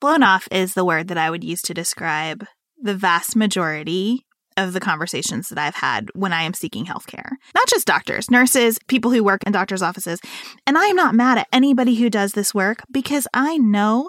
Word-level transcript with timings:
Blown 0.00 0.22
off 0.22 0.48
is 0.50 0.72
the 0.72 0.84
word 0.84 1.08
that 1.08 1.18
I 1.18 1.28
would 1.28 1.44
use 1.44 1.60
to 1.62 1.74
describe 1.74 2.46
the 2.82 2.94
vast 2.94 3.36
majority 3.36 4.24
of 4.56 4.72
the 4.72 4.80
conversations 4.80 5.48
that 5.50 5.58
I've 5.58 5.74
had 5.74 6.08
when 6.14 6.32
I 6.32 6.42
am 6.42 6.54
seeking 6.54 6.86
healthcare. 6.86 7.32
Not 7.54 7.68
just 7.68 7.86
doctors, 7.86 8.30
nurses, 8.30 8.78
people 8.88 9.10
who 9.10 9.22
work 9.22 9.42
in 9.46 9.52
doctors' 9.52 9.82
offices. 9.82 10.20
And 10.66 10.78
I 10.78 10.86
am 10.86 10.96
not 10.96 11.14
mad 11.14 11.38
at 11.38 11.48
anybody 11.52 11.94
who 11.96 12.08
does 12.08 12.32
this 12.32 12.54
work 12.54 12.82
because 12.90 13.28
I 13.34 13.58
know 13.58 14.08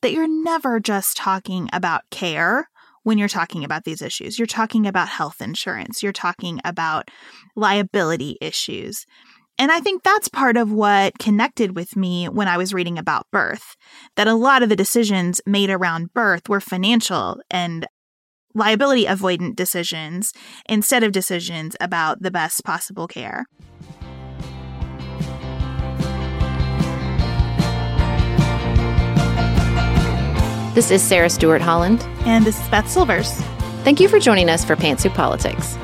that 0.00 0.12
you're 0.12 0.28
never 0.28 0.78
just 0.78 1.16
talking 1.16 1.68
about 1.72 2.02
care 2.10 2.68
when 3.02 3.18
you're 3.18 3.28
talking 3.28 3.64
about 3.64 3.84
these 3.84 4.00
issues. 4.00 4.38
You're 4.38 4.46
talking 4.46 4.86
about 4.86 5.08
health 5.08 5.42
insurance, 5.42 6.02
you're 6.02 6.12
talking 6.12 6.60
about 6.64 7.10
liability 7.56 8.38
issues. 8.40 9.06
And 9.58 9.70
I 9.70 9.80
think 9.80 10.02
that's 10.02 10.28
part 10.28 10.56
of 10.56 10.72
what 10.72 11.18
connected 11.18 11.76
with 11.76 11.94
me 11.96 12.26
when 12.28 12.48
I 12.48 12.56
was 12.56 12.74
reading 12.74 12.98
about 12.98 13.26
birth, 13.30 13.76
that 14.16 14.26
a 14.26 14.34
lot 14.34 14.62
of 14.62 14.68
the 14.68 14.76
decisions 14.76 15.40
made 15.46 15.70
around 15.70 16.12
birth 16.14 16.48
were 16.48 16.60
financial 16.60 17.38
and 17.50 17.86
liability 18.54 19.04
avoidant 19.04 19.56
decisions 19.56 20.32
instead 20.68 21.02
of 21.04 21.12
decisions 21.12 21.76
about 21.80 22.22
the 22.22 22.30
best 22.30 22.64
possible 22.64 23.06
care. 23.06 23.46
This 30.74 30.90
is 30.90 31.02
Sarah 31.02 31.28
Stewart 31.28 31.60
Holland. 31.60 32.02
And 32.24 32.46
this 32.46 32.58
is 32.58 32.68
Beth 32.68 32.88
Silvers. 32.88 33.30
Thank 33.84 34.00
you 34.00 34.08
for 34.08 34.18
joining 34.18 34.48
us 34.48 34.64
for 34.64 34.74
Pantsuit 34.74 35.14
Politics. 35.14 35.76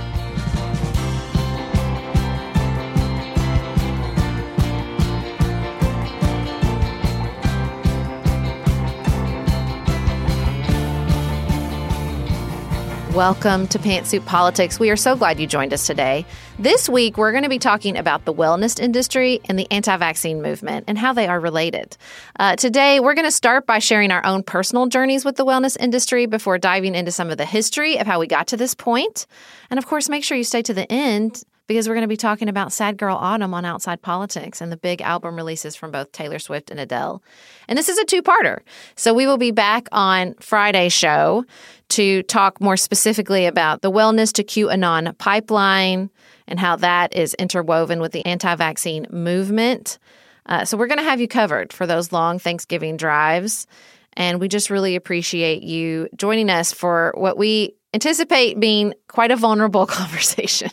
Welcome 13.19 13.67
to 13.69 13.81
Pantsuit 13.81 14.25
Politics. 14.27 14.79
We 14.79 14.91
are 14.91 14.97
so 14.97 15.17
glad 15.17 15.41
you 15.41 15.49
joined 15.49 15.73
us 15.73 15.89
today. 15.89 16.25
This 16.57 16.89
week, 16.89 17.19
we're 17.19 17.33
going 17.33 17.43
to 17.43 17.49
be 17.49 17.59
talking 17.59 17.97
about 17.97 18.25
the 18.25 18.33
wellness 18.33 18.79
industry 18.79 19.41
and 19.47 19.59
the 19.59 19.67
anti 19.73 19.97
vaccine 19.97 20.41
movement 20.41 20.85
and 20.87 20.97
how 20.97 21.13
they 21.15 21.27
are 21.27 21.41
related. 21.41 21.97
Uh, 22.39 22.55
today, 22.55 23.01
we're 23.01 23.15
going 23.15 23.27
to 23.27 23.33
start 23.33 23.67
by 23.67 23.81
sharing 23.81 24.13
our 24.13 24.25
own 24.25 24.45
personal 24.45 24.87
journeys 24.87 25.25
with 25.25 25.35
the 25.35 25.45
wellness 25.45 25.77
industry 25.81 26.27
before 26.27 26.59
diving 26.59 26.95
into 26.95 27.11
some 27.11 27.29
of 27.29 27.39
the 27.39 27.45
history 27.45 27.99
of 27.99 28.07
how 28.07 28.21
we 28.21 28.29
got 28.29 28.47
to 28.47 28.57
this 28.57 28.77
point. 28.77 29.27
And 29.69 29.79
of 29.79 29.87
course, 29.87 30.09
make 30.09 30.23
sure 30.23 30.37
you 30.37 30.45
stay 30.45 30.63
to 30.63 30.73
the 30.73 30.87
end 30.89 31.43
because 31.69 31.87
we're 31.87 31.95
going 31.95 32.03
to 32.03 32.09
be 32.09 32.17
talking 32.17 32.49
about 32.49 32.73
Sad 32.73 32.97
Girl 32.97 33.15
Autumn 33.15 33.53
on 33.55 33.65
Outside 33.65 34.01
Politics 34.03 34.61
and 34.61 34.73
the 34.73 34.77
big 34.77 35.03
album 35.03 35.37
releases 35.37 35.77
from 35.77 35.93
both 35.93 36.11
Taylor 36.11 36.39
Swift 36.39 36.71
and 36.71 36.81
Adele. 36.81 37.23
And 37.69 37.79
this 37.79 37.91
is 37.91 37.99
a 37.99 38.05
two 38.05 38.23
parter. 38.23 38.61
So 38.97 39.13
we 39.15 39.27
will 39.27 39.37
be 39.37 39.51
back 39.51 39.87
on 39.93 40.35
Friday's 40.41 40.95
show 40.95 41.45
to 41.91 42.23
talk 42.25 42.61
more 42.61 42.77
specifically 42.77 43.45
about 43.47 43.83
the 43.83 43.93
wellness 43.93 44.33
to 44.33 44.45
QAnon 44.45 45.17
pipeline 45.19 46.11
and 46.49 46.59
how 46.59 46.77
that 46.77 47.15
is 47.15 47.35
interwoven 47.35 48.01
with 48.01 48.13
the 48.13 48.25
anti 48.25 48.55
vaccine 48.57 49.07
movement. 49.11 49.99
Uh, 50.47 50.65
so, 50.65 50.79
we're 50.79 50.87
going 50.87 50.99
to 50.99 51.05
have 51.05 51.21
you 51.21 51.29
covered 51.29 51.75
for 51.75 51.87
those 51.87 52.11
long 52.11 52.39
Thanksgiving 52.39 52.97
drives. 52.97 53.67
And 54.15 54.41
we 54.41 54.49
just 54.49 54.71
really 54.71 54.97
appreciate 54.97 55.63
you 55.63 56.09
joining 56.17 56.49
us 56.49 56.73
for 56.73 57.13
what 57.17 57.37
we 57.37 57.75
anticipate 57.93 58.59
being 58.59 58.95
quite 59.09 59.31
a 59.31 59.37
vulnerable 59.37 59.87
conversation. 59.87 60.71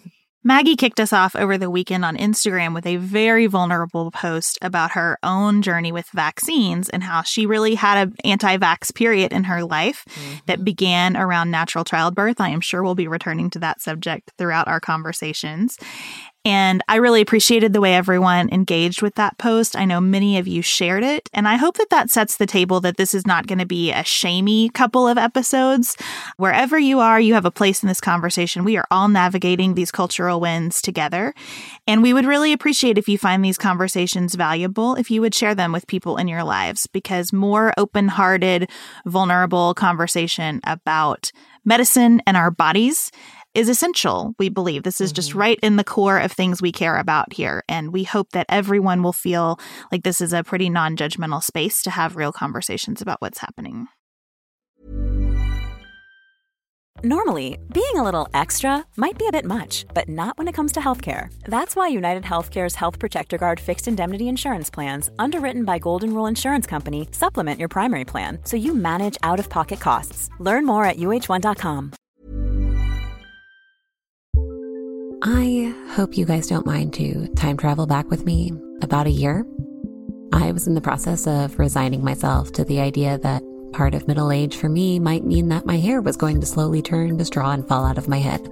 Maggie 0.47 0.75
kicked 0.75 0.99
us 0.99 1.11
off 1.11 1.35
over 1.35 1.57
the 1.57 1.71
weekend 1.71 2.05
on 2.05 2.17
Instagram 2.17 2.75
with 2.75 2.85
a 2.85 2.97
very 2.97 3.47
vulnerable 3.47 4.11
post 4.11 4.59
about 4.61 4.91
her 4.91 5.17
own 5.23 5.63
journey 5.63 5.91
with 5.91 6.05
vaccines 6.13 6.87
and 6.87 7.01
how 7.01 7.23
she 7.23 7.47
really 7.47 7.73
had 7.73 8.07
an 8.07 8.15
anti 8.23 8.55
vax 8.57 8.93
period 8.93 9.33
in 9.33 9.45
her 9.45 9.63
life 9.63 10.05
mm-hmm. 10.07 10.37
that 10.45 10.63
began 10.63 11.17
around 11.17 11.49
natural 11.49 11.83
childbirth. 11.83 12.39
I 12.39 12.49
am 12.49 12.61
sure 12.61 12.83
we'll 12.83 12.93
be 12.93 13.07
returning 13.07 13.49
to 13.49 13.59
that 13.59 13.81
subject 13.81 14.33
throughout 14.37 14.67
our 14.67 14.79
conversations. 14.79 15.79
And 16.45 16.83
I 16.87 16.97
really 16.97 17.21
appreciated 17.21 17.73
the 17.73 17.81
way 17.81 17.95
everyone 17.95 18.49
engaged 18.51 19.01
with 19.01 19.15
that 19.15 19.39
post. 19.39 19.75
I 19.75 19.83
know 19.83 19.99
many 19.99 20.37
of 20.37 20.47
you 20.47 20.61
shared 20.61 21.03
it. 21.03 21.27
And 21.33 21.47
I 21.47 21.55
hope 21.55 21.77
that 21.77 21.89
that 21.89 22.11
sets 22.11 22.37
the 22.37 22.45
table 22.45 22.79
that 22.81 22.97
this 22.97 23.15
is 23.15 23.25
not 23.25 23.47
going 23.47 23.57
to 23.57 23.65
be 23.65 23.91
a 23.91 24.03
shamey 24.03 24.69
couple 24.69 25.07
of 25.07 25.17
episodes. 25.17 25.97
Wherever 26.37 26.77
you 26.77 26.99
are, 26.99 27.19
you 27.19 27.33
have 27.33 27.45
a 27.45 27.51
place 27.51 27.81
in 27.81 27.87
this 27.87 27.99
conversation. 27.99 28.63
We 28.63 28.77
are 28.77 28.85
all 28.91 29.07
navigating 29.07 29.73
these 29.73 29.91
cultural 29.91 30.39
winds 30.39 30.83
together. 30.83 31.33
And 31.87 32.03
we 32.03 32.13
would 32.13 32.25
really 32.25 32.53
appreciate 32.53 32.99
if 32.99 33.09
you 33.09 33.17
find 33.17 33.43
these 33.43 33.57
conversations 33.57 34.35
valuable, 34.35 34.93
if 34.93 35.09
you 35.09 35.21
would 35.21 35.33
share 35.33 35.55
them 35.55 35.71
with 35.71 35.87
people 35.87 36.17
in 36.17 36.27
your 36.27 36.43
lives, 36.43 36.85
because 36.85 37.33
more 37.33 37.73
open 37.75 38.07
hearted, 38.07 38.69
vulnerable 39.03 39.73
conversation 39.73 40.61
about 40.63 41.31
medicine 41.65 42.21
and 42.27 42.37
our 42.37 42.51
bodies 42.51 43.11
is 43.55 43.69
essential, 43.69 44.33
we 44.37 44.49
believe. 44.49 44.83
This 44.83 45.01
is 45.01 45.11
mm-hmm. 45.11 45.15
just 45.15 45.35
right 45.35 45.59
in 45.63 45.77
the 45.77 45.83
core 45.83 46.19
of 46.19 46.31
things 46.31 46.61
we 46.61 46.71
care 46.71 46.97
about 46.97 47.33
here. 47.33 47.63
And 47.69 47.93
we 47.93 48.03
hope 48.03 48.31
that 48.31 48.45
everyone 48.49 49.01
will 49.01 49.13
feel 49.13 49.59
like 49.91 50.03
this 50.03 50.21
is 50.21 50.33
a 50.33 50.43
pretty 50.43 50.69
non 50.69 50.95
judgmental 50.95 51.43
space 51.43 51.81
to 51.83 51.89
have 51.89 52.15
real 52.15 52.31
conversations 52.31 53.01
about 53.01 53.21
what's 53.21 53.39
happening. 53.39 53.87
Normally, 57.03 57.59
being 57.73 57.95
a 57.95 58.03
little 58.03 58.27
extra 58.33 58.85
might 58.95 59.17
be 59.17 59.27
a 59.27 59.31
bit 59.31 59.45
much, 59.45 59.85
but 59.93 60.07
not 60.07 60.37
when 60.37 60.47
it 60.47 60.53
comes 60.53 60.71
to 60.71 60.79
healthcare. 60.79 61.27
That's 61.43 61.75
why 61.75 61.89
United 61.89 62.23
Healthcare's 62.23 62.75
Health 62.75 62.99
Protector 62.99 63.37
Guard 63.37 63.59
fixed 63.59 63.87
indemnity 63.87 64.29
insurance 64.29 64.69
plans, 64.69 65.09
underwritten 65.19 65.65
by 65.65 65.77
Golden 65.77 66.13
Rule 66.13 66.25
Insurance 66.25 66.65
Company, 66.65 67.07
supplement 67.11 67.59
your 67.59 67.69
primary 67.69 68.05
plan 68.05 68.39
so 68.43 68.55
you 68.57 68.73
manage 68.73 69.17
out 69.23 69.39
of 69.39 69.49
pocket 69.49 69.79
costs. 69.79 70.29
Learn 70.39 70.65
more 70.65 70.85
at 70.85 70.97
uh1.com. 70.97 71.91
I 75.23 75.73
hope 75.89 76.17
you 76.17 76.25
guys 76.25 76.47
don't 76.47 76.65
mind 76.65 76.93
to 76.95 77.27
time 77.35 77.57
travel 77.57 77.87
back 77.87 78.09
with 78.09 78.25
me 78.25 78.51
about 78.81 79.07
a 79.07 79.11
year. 79.11 79.45
I 80.33 80.51
was 80.51 80.67
in 80.67 80.75
the 80.75 80.81
process 80.81 81.25
of 81.25 81.57
resigning 81.57 82.03
myself 82.03 82.51
to 82.53 82.65
the 82.65 82.81
idea 82.81 83.17
that 83.19 83.41
part 83.71 83.93
of 83.93 84.07
middle 84.07 84.31
age 84.31 84.57
for 84.57 84.67
me 84.67 84.99
might 84.99 85.23
mean 85.23 85.49
that 85.49 85.65
my 85.65 85.77
hair 85.77 86.01
was 86.01 86.17
going 86.17 86.41
to 86.41 86.45
slowly 86.45 86.81
turn 86.81 87.17
to 87.17 87.25
straw 87.25 87.51
and 87.51 87.67
fall 87.67 87.85
out 87.85 87.97
of 87.97 88.09
my 88.09 88.19
head. 88.19 88.43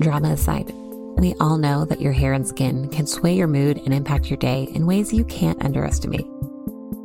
Drama 0.00 0.30
aside, 0.30 0.72
we 1.16 1.34
all 1.40 1.58
know 1.58 1.84
that 1.84 2.00
your 2.00 2.12
hair 2.12 2.32
and 2.32 2.46
skin 2.46 2.88
can 2.90 3.06
sway 3.06 3.34
your 3.34 3.48
mood 3.48 3.78
and 3.84 3.92
impact 3.92 4.30
your 4.30 4.36
day 4.36 4.68
in 4.74 4.86
ways 4.86 5.12
you 5.12 5.24
can't 5.24 5.62
underestimate. 5.64 6.26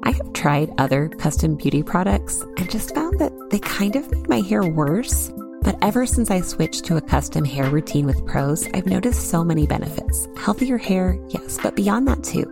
I 0.03 0.11
have 0.11 0.33
tried 0.33 0.71
other 0.77 1.09
custom 1.09 1.55
beauty 1.55 1.81
products 1.81 2.41
and 2.57 2.69
just 2.69 2.93
found 2.93 3.19
that 3.19 3.33
they 3.49 3.59
kind 3.59 3.95
of 3.95 4.09
made 4.11 4.29
my 4.29 4.41
hair 4.41 4.63
worse 4.63 5.31
but 5.63 5.77
ever 5.81 6.05
since 6.05 6.29
I 6.29 6.41
switched 6.41 6.85
to 6.85 6.97
a 6.97 7.01
custom 7.01 7.45
hair 7.45 7.69
routine 7.69 8.05
with 8.05 8.25
Prose, 8.25 8.67
I've 8.73 8.85
noticed 8.85 9.29
so 9.29 9.43
many 9.43 9.65
benefits. 9.65 10.27
Healthier 10.37 10.77
hair, 10.77 11.17
yes, 11.29 11.57
but 11.61 11.75
beyond 11.75 12.07
that 12.07 12.23
too. 12.23 12.45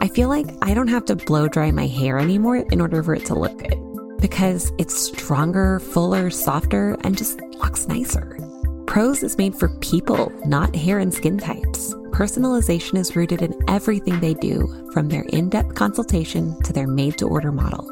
I 0.00 0.08
feel 0.08 0.28
like 0.28 0.46
I 0.62 0.74
don't 0.74 0.88
have 0.88 1.04
to 1.06 1.16
blow 1.16 1.48
dry 1.48 1.70
my 1.70 1.86
hair 1.86 2.18
anymore 2.18 2.56
in 2.56 2.80
order 2.80 3.02
for 3.02 3.14
it 3.14 3.26
to 3.26 3.34
look 3.34 3.58
good 3.58 3.84
because 4.20 4.72
it's 4.78 4.98
stronger, 4.98 5.78
fuller, 5.80 6.30
softer, 6.30 6.96
and 7.02 7.16
just 7.16 7.40
looks 7.58 7.86
nicer. 7.88 8.38
Prose 8.86 9.22
is 9.22 9.36
made 9.36 9.54
for 9.54 9.68
people, 9.80 10.32
not 10.46 10.74
hair 10.74 10.98
and 10.98 11.12
skin 11.12 11.36
types. 11.36 11.92
Personalization 12.10 12.96
is 12.96 13.16
rooted 13.16 13.42
in 13.42 13.54
everything 13.68 14.20
they 14.20 14.32
do, 14.34 14.88
from 14.92 15.08
their 15.08 15.24
in 15.24 15.50
depth 15.50 15.74
consultation 15.74 16.58
to 16.62 16.72
their 16.72 16.86
made 16.86 17.18
to 17.18 17.28
order 17.28 17.52
model. 17.52 17.86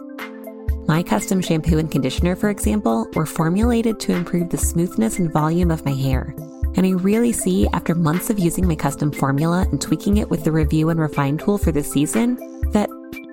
My 0.86 1.02
custom 1.02 1.40
shampoo 1.40 1.78
and 1.78 1.90
conditioner, 1.90 2.34
for 2.34 2.50
example, 2.50 3.08
were 3.14 3.26
formulated 3.26 4.00
to 4.00 4.12
improve 4.12 4.50
the 4.50 4.58
smoothness 4.58 5.18
and 5.18 5.32
volume 5.32 5.70
of 5.70 5.84
my 5.84 5.92
hair. 5.92 6.34
And 6.74 6.86
I 6.86 6.90
really 6.90 7.32
see, 7.32 7.68
after 7.68 7.94
months 7.94 8.30
of 8.30 8.38
using 8.38 8.66
my 8.66 8.74
custom 8.74 9.12
formula 9.12 9.66
and 9.70 9.80
tweaking 9.80 10.16
it 10.16 10.28
with 10.28 10.44
the 10.44 10.52
review 10.52 10.88
and 10.88 10.98
refine 10.98 11.38
tool 11.38 11.58
for 11.58 11.70
this 11.70 11.90
season, 11.90 12.36
that 12.72 12.88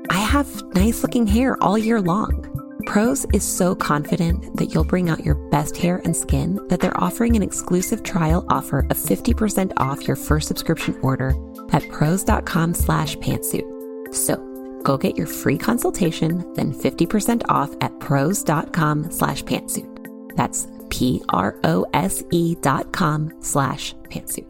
I 0.09 0.17
have 0.17 0.61
nice 0.75 1.01
looking 1.01 1.25
hair 1.25 1.61
all 1.63 1.77
year 1.77 2.01
long. 2.01 2.45
Prose 2.85 3.25
is 3.33 3.43
so 3.43 3.75
confident 3.75 4.55
that 4.57 4.73
you'll 4.73 4.83
bring 4.83 5.09
out 5.09 5.25
your 5.25 5.35
best 5.35 5.77
hair 5.77 6.01
and 6.05 6.15
skin 6.15 6.59
that 6.69 6.79
they're 6.79 7.01
offering 7.01 7.35
an 7.35 7.43
exclusive 7.43 8.03
trial 8.03 8.45
offer 8.49 8.79
of 8.89 8.97
50% 8.97 9.73
off 9.77 10.07
your 10.07 10.15
first 10.15 10.47
subscription 10.47 10.97
order 11.01 11.33
at 11.71 11.87
prose.com 11.89 12.73
slash 12.73 13.15
pantsuit. 13.17 14.13
So 14.13 14.48
Go 14.83 14.97
get 14.97 15.17
your 15.17 15.27
free 15.27 15.57
consultation, 15.57 16.53
then 16.55 16.73
50% 16.73 17.43
off 17.49 17.69
at 17.81 17.97
prose.com 17.99 19.11
slash 19.11 19.43
pantsuit. 19.43 20.35
That's 20.35 20.67
P-R-O-S-E 20.89 22.55
dot 22.61 22.91
com 22.91 23.33
slash 23.41 23.93
pantsuit. 24.09 24.47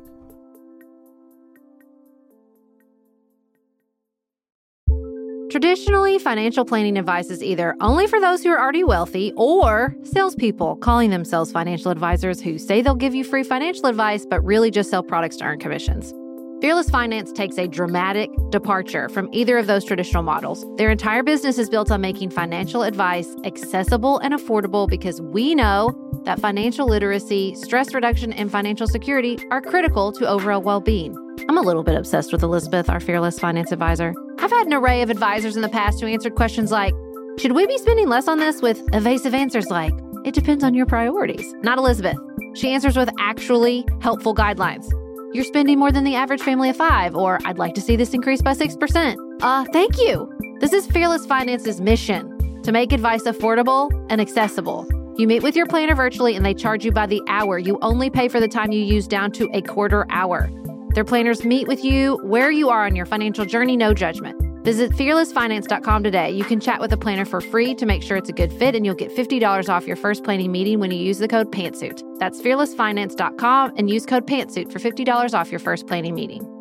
Traditionally, 5.50 6.20
financial 6.20 6.64
planning 6.64 6.96
advice 6.96 7.31
is 7.31 7.42
either 7.42 7.76
only 7.81 8.06
for 8.06 8.22
those 8.22 8.44
who 8.44 8.52
are 8.52 8.60
already 8.60 8.84
wealthy 8.84 9.34
or 9.36 9.96
salespeople 10.04 10.76
calling 10.76 11.10
themselves 11.10 11.52
financial 11.52 11.90
advisors 11.90 12.40
who 12.40 12.60
say 12.60 12.84
they'll 12.84 12.94
give 12.94 13.16
you 13.16 13.24
free 13.24 13.44
financial 13.44 13.88
advice 13.88 14.28
but 14.30 14.46
really 14.46 14.70
just 14.70 14.92
sell 14.92 15.02
products 15.02 15.38
to 15.38 15.46
earn 15.46 15.58
commissions. 15.58 16.14
Fearless 16.62 16.90
Finance 16.90 17.32
takes 17.32 17.58
a 17.58 17.70
dramatic 17.70 18.30
departure 18.50 19.08
from 19.08 19.30
either 19.32 19.58
of 19.58 19.68
those 19.68 19.86
traditional 19.86 20.24
models. 20.24 20.66
Their 20.76 20.90
entire 20.90 21.24
business 21.24 21.58
is 21.58 21.70
built 21.70 21.90
on 21.90 22.02
making 22.02 22.32
financial 22.32 22.84
advice 22.84 23.34
accessible 23.46 24.18
and 24.20 24.34
affordable 24.34 24.86
because 24.86 25.22
we 25.22 25.56
know 25.56 25.96
that 26.26 26.38
financial 26.42 26.86
literacy, 26.86 27.56
stress 27.56 27.94
reduction, 27.94 28.34
and 28.34 28.52
financial 28.52 28.88
security 28.88 29.40
are 29.52 29.62
critical 29.62 30.12
to 30.12 30.28
overall 30.28 30.62
well 30.62 30.82
being. 30.82 31.16
I'm 31.48 31.58
a 31.58 31.62
little 31.62 31.84
bit 31.84 31.96
obsessed 31.96 32.34
with 32.34 32.44
Elizabeth, 32.44 32.90
our 32.90 33.00
Fearless 33.00 33.40
Finance 33.40 33.72
advisor. 33.72 34.14
I've 34.40 34.52
had 34.52 34.68
an 34.68 34.74
array 34.74 35.02
of 35.02 35.10
advisors 35.10 35.56
in 35.56 35.62
the 35.62 35.70
past 35.70 36.02
who 36.02 36.08
answered 36.08 36.36
questions 36.36 36.72
like, 36.74 36.94
Should 37.38 37.54
we 37.54 37.68
be 37.68 37.78
spending 37.78 38.10
less 38.10 38.28
on 38.28 38.38
this? 38.38 38.62
with 38.62 38.82
evasive 38.92 39.34
answers 39.34 39.68
like, 39.70 39.94
It 40.26 40.34
depends 40.34 40.66
on 40.66 40.74
your 40.74 40.86
priorities. 40.86 41.54
Not 41.62 41.78
Elizabeth. 41.78 42.18
She 42.54 42.70
answers 42.72 42.98
with 42.98 43.10
actually 43.18 43.86
helpful 44.02 44.36
guidelines. 44.36 44.92
You're 45.31 45.44
spending 45.44 45.78
more 45.78 45.92
than 45.92 46.06
the 46.06 46.16
average 46.16 46.42
family 46.42 46.70
of 46.70 46.76
five, 46.76 47.16
or 47.16 47.38
I'd 47.46 47.60
like 47.60 47.76
to 47.76 47.81
see 47.81 47.96
this 47.96 48.16
increase 48.16 48.42
by 48.42 48.54
6%. 48.54 49.16
Uh, 49.42 49.64
thank 49.66 50.00
you. 50.00 50.28
This 50.60 50.74
is 50.74 50.88
Fearless 50.88 51.28
Finance's 51.28 51.80
mission 51.80 52.62
to 52.64 52.72
make 52.72 52.92
advice 52.92 53.24
affordable 53.24 53.92
and 54.10 54.20
accessible. 54.20 54.88
You 55.18 55.28
meet 55.28 55.44
with 55.44 55.56
your 55.56 55.68
planner 55.68 55.94
virtually 55.94 56.36
and 56.36 56.44
they 56.44 56.56
charge 56.56 56.84
you 56.84 56.92
by 56.92 57.06
the 57.06 57.22
hour. 57.28 57.60
You 57.60 57.78
only 57.84 58.10
pay 58.10 58.28
for 58.28 58.40
the 58.40 58.48
time 58.48 58.72
you 58.72 58.84
use 58.84 59.08
down 59.08 59.31
to 59.34 59.48
a 59.54 59.62
quarter 59.62 60.08
hour. 60.10 60.50
Their 60.96 61.06
planners 61.06 61.46
meet 61.46 61.68
with 61.68 61.84
you 61.84 62.18
where 62.24 62.50
you 62.50 62.70
are 62.70 62.86
on 62.86 62.96
your 62.96 63.06
financial 63.06 63.46
journey, 63.46 63.78
no 63.78 63.94
judgment. 63.94 64.49
Visit 64.69 64.92
fearlessfinance.com 64.92 66.04
today. 66.04 66.30
You 66.30 66.44
can 66.44 66.60
chat 66.60 66.80
with 66.80 66.94
a 66.94 66.98
planner 66.98 67.25
for 67.25 67.42
free 67.42 67.74
to 67.74 67.88
make 67.88 68.04
sure 68.04 68.18
it's 68.18 68.30
a 68.30 68.33
good 68.33 68.54
fit, 68.54 68.75
and 68.75 68.86
you'll 68.86 68.94
get 68.94 69.10
$50 69.10 69.68
off 69.68 69.88
your 69.88 69.95
first 69.95 70.24
planning 70.24 70.51
meeting 70.51 70.80
when 70.80 70.92
you 70.92 71.00
use 71.00 71.18
the 71.18 71.27
code 71.27 71.51
PANTSUIT. 71.51 72.04
That's 72.19 72.39
fearlessfinance.com 72.39 73.74
and 73.77 73.89
use 73.89 74.06
code 74.06 74.27
PANTSUIT 74.27 74.71
for 74.71 74.77
$50 74.77 75.33
off 75.33 75.50
your 75.50 75.60
first 75.60 75.88
planning 75.88 76.13
meeting. 76.13 76.59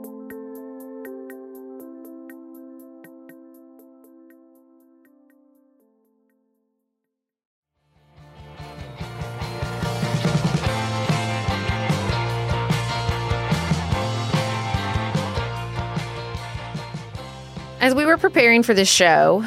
As 17.89 17.95
we 17.95 18.05
were 18.05 18.19
preparing 18.19 18.63
for 18.63 18.75
this 18.75 18.91
show, 18.91 19.43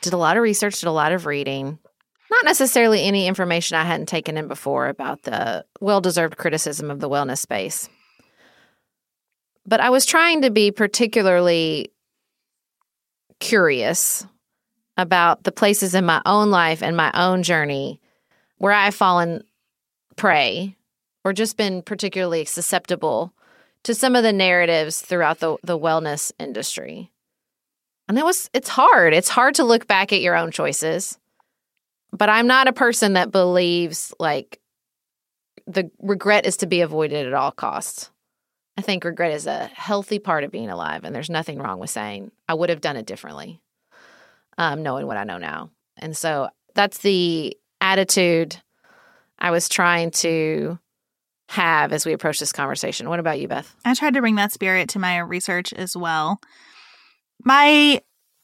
did 0.00 0.12
a 0.12 0.16
lot 0.16 0.36
of 0.36 0.44
research, 0.44 0.78
did 0.78 0.86
a 0.86 0.92
lot 0.92 1.10
of 1.10 1.26
reading. 1.26 1.76
Not 2.30 2.44
necessarily 2.44 3.02
any 3.02 3.26
information 3.26 3.76
I 3.76 3.82
hadn't 3.82 4.06
taken 4.06 4.36
in 4.36 4.46
before 4.46 4.86
about 4.86 5.22
the 5.22 5.64
well 5.80 6.00
deserved 6.00 6.36
criticism 6.36 6.88
of 6.88 7.00
the 7.00 7.10
wellness 7.10 7.38
space. 7.38 7.88
But 9.66 9.80
I 9.80 9.90
was 9.90 10.06
trying 10.06 10.42
to 10.42 10.52
be 10.52 10.70
particularly 10.70 11.90
curious 13.40 14.24
about 14.96 15.42
the 15.42 15.50
places 15.50 15.96
in 15.96 16.06
my 16.06 16.22
own 16.24 16.52
life 16.52 16.80
and 16.80 16.96
my 16.96 17.10
own 17.12 17.42
journey 17.42 18.00
where 18.58 18.70
I've 18.70 18.94
fallen 18.94 19.42
prey 20.14 20.76
or 21.24 21.32
just 21.32 21.56
been 21.56 21.82
particularly 21.82 22.44
susceptible 22.44 23.34
to 23.84 23.94
some 23.94 24.16
of 24.16 24.22
the 24.22 24.32
narratives 24.32 25.00
throughout 25.00 25.40
the, 25.40 25.56
the 25.62 25.78
wellness 25.78 26.32
industry. 26.38 27.10
And 28.08 28.18
it 28.18 28.24
was 28.24 28.50
it's 28.52 28.68
hard. 28.68 29.14
It's 29.14 29.28
hard 29.28 29.54
to 29.56 29.64
look 29.64 29.86
back 29.86 30.12
at 30.12 30.20
your 30.20 30.36
own 30.36 30.50
choices. 30.50 31.18
But 32.12 32.28
I'm 32.28 32.46
not 32.46 32.68
a 32.68 32.72
person 32.72 33.14
that 33.14 33.30
believes 33.30 34.12
like 34.18 34.60
the 35.66 35.90
regret 36.00 36.46
is 36.46 36.58
to 36.58 36.66
be 36.66 36.80
avoided 36.80 37.26
at 37.26 37.34
all 37.34 37.52
costs. 37.52 38.10
I 38.76 38.82
think 38.82 39.04
regret 39.04 39.32
is 39.32 39.46
a 39.46 39.66
healthy 39.66 40.18
part 40.18 40.44
of 40.44 40.50
being 40.50 40.70
alive, 40.70 41.04
and 41.04 41.14
there's 41.14 41.30
nothing 41.30 41.58
wrong 41.58 41.78
with 41.78 41.90
saying 41.90 42.32
I 42.48 42.54
would 42.54 42.70
have 42.70 42.80
done 42.80 42.96
it 42.96 43.06
differently, 43.06 43.60
um, 44.56 44.82
knowing 44.82 45.06
what 45.06 45.18
I 45.18 45.24
know 45.24 45.38
now. 45.38 45.70
And 45.98 46.16
so 46.16 46.48
that's 46.74 46.98
the 46.98 47.56
attitude 47.80 48.56
I 49.38 49.50
was 49.50 49.68
trying 49.68 50.10
to 50.12 50.78
have 51.52 51.92
as 51.92 52.06
we 52.06 52.14
approach 52.14 52.38
this 52.38 52.52
conversation. 52.52 53.08
What 53.08 53.20
about 53.20 53.38
you, 53.38 53.46
Beth? 53.46 53.74
I 53.84 53.94
tried 53.94 54.14
to 54.14 54.20
bring 54.20 54.36
that 54.36 54.52
spirit 54.52 54.88
to 54.90 54.98
my 54.98 55.18
research 55.18 55.72
as 55.74 55.94
well. 55.94 56.40
My 57.44 58.00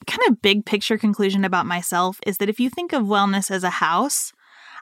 kind 0.07 0.21
of 0.29 0.43
big 0.43 0.67
picture 0.67 0.99
conclusion 0.99 1.45
about 1.45 1.65
myself 1.67 2.21
is 2.27 2.39
that 2.39 2.51
if 2.51 2.61
you 2.61 2.69
think 2.69 2.93
of 2.93 3.05
wellness 3.05 3.51
as 3.51 3.65
a 3.65 3.71
house, 3.71 4.33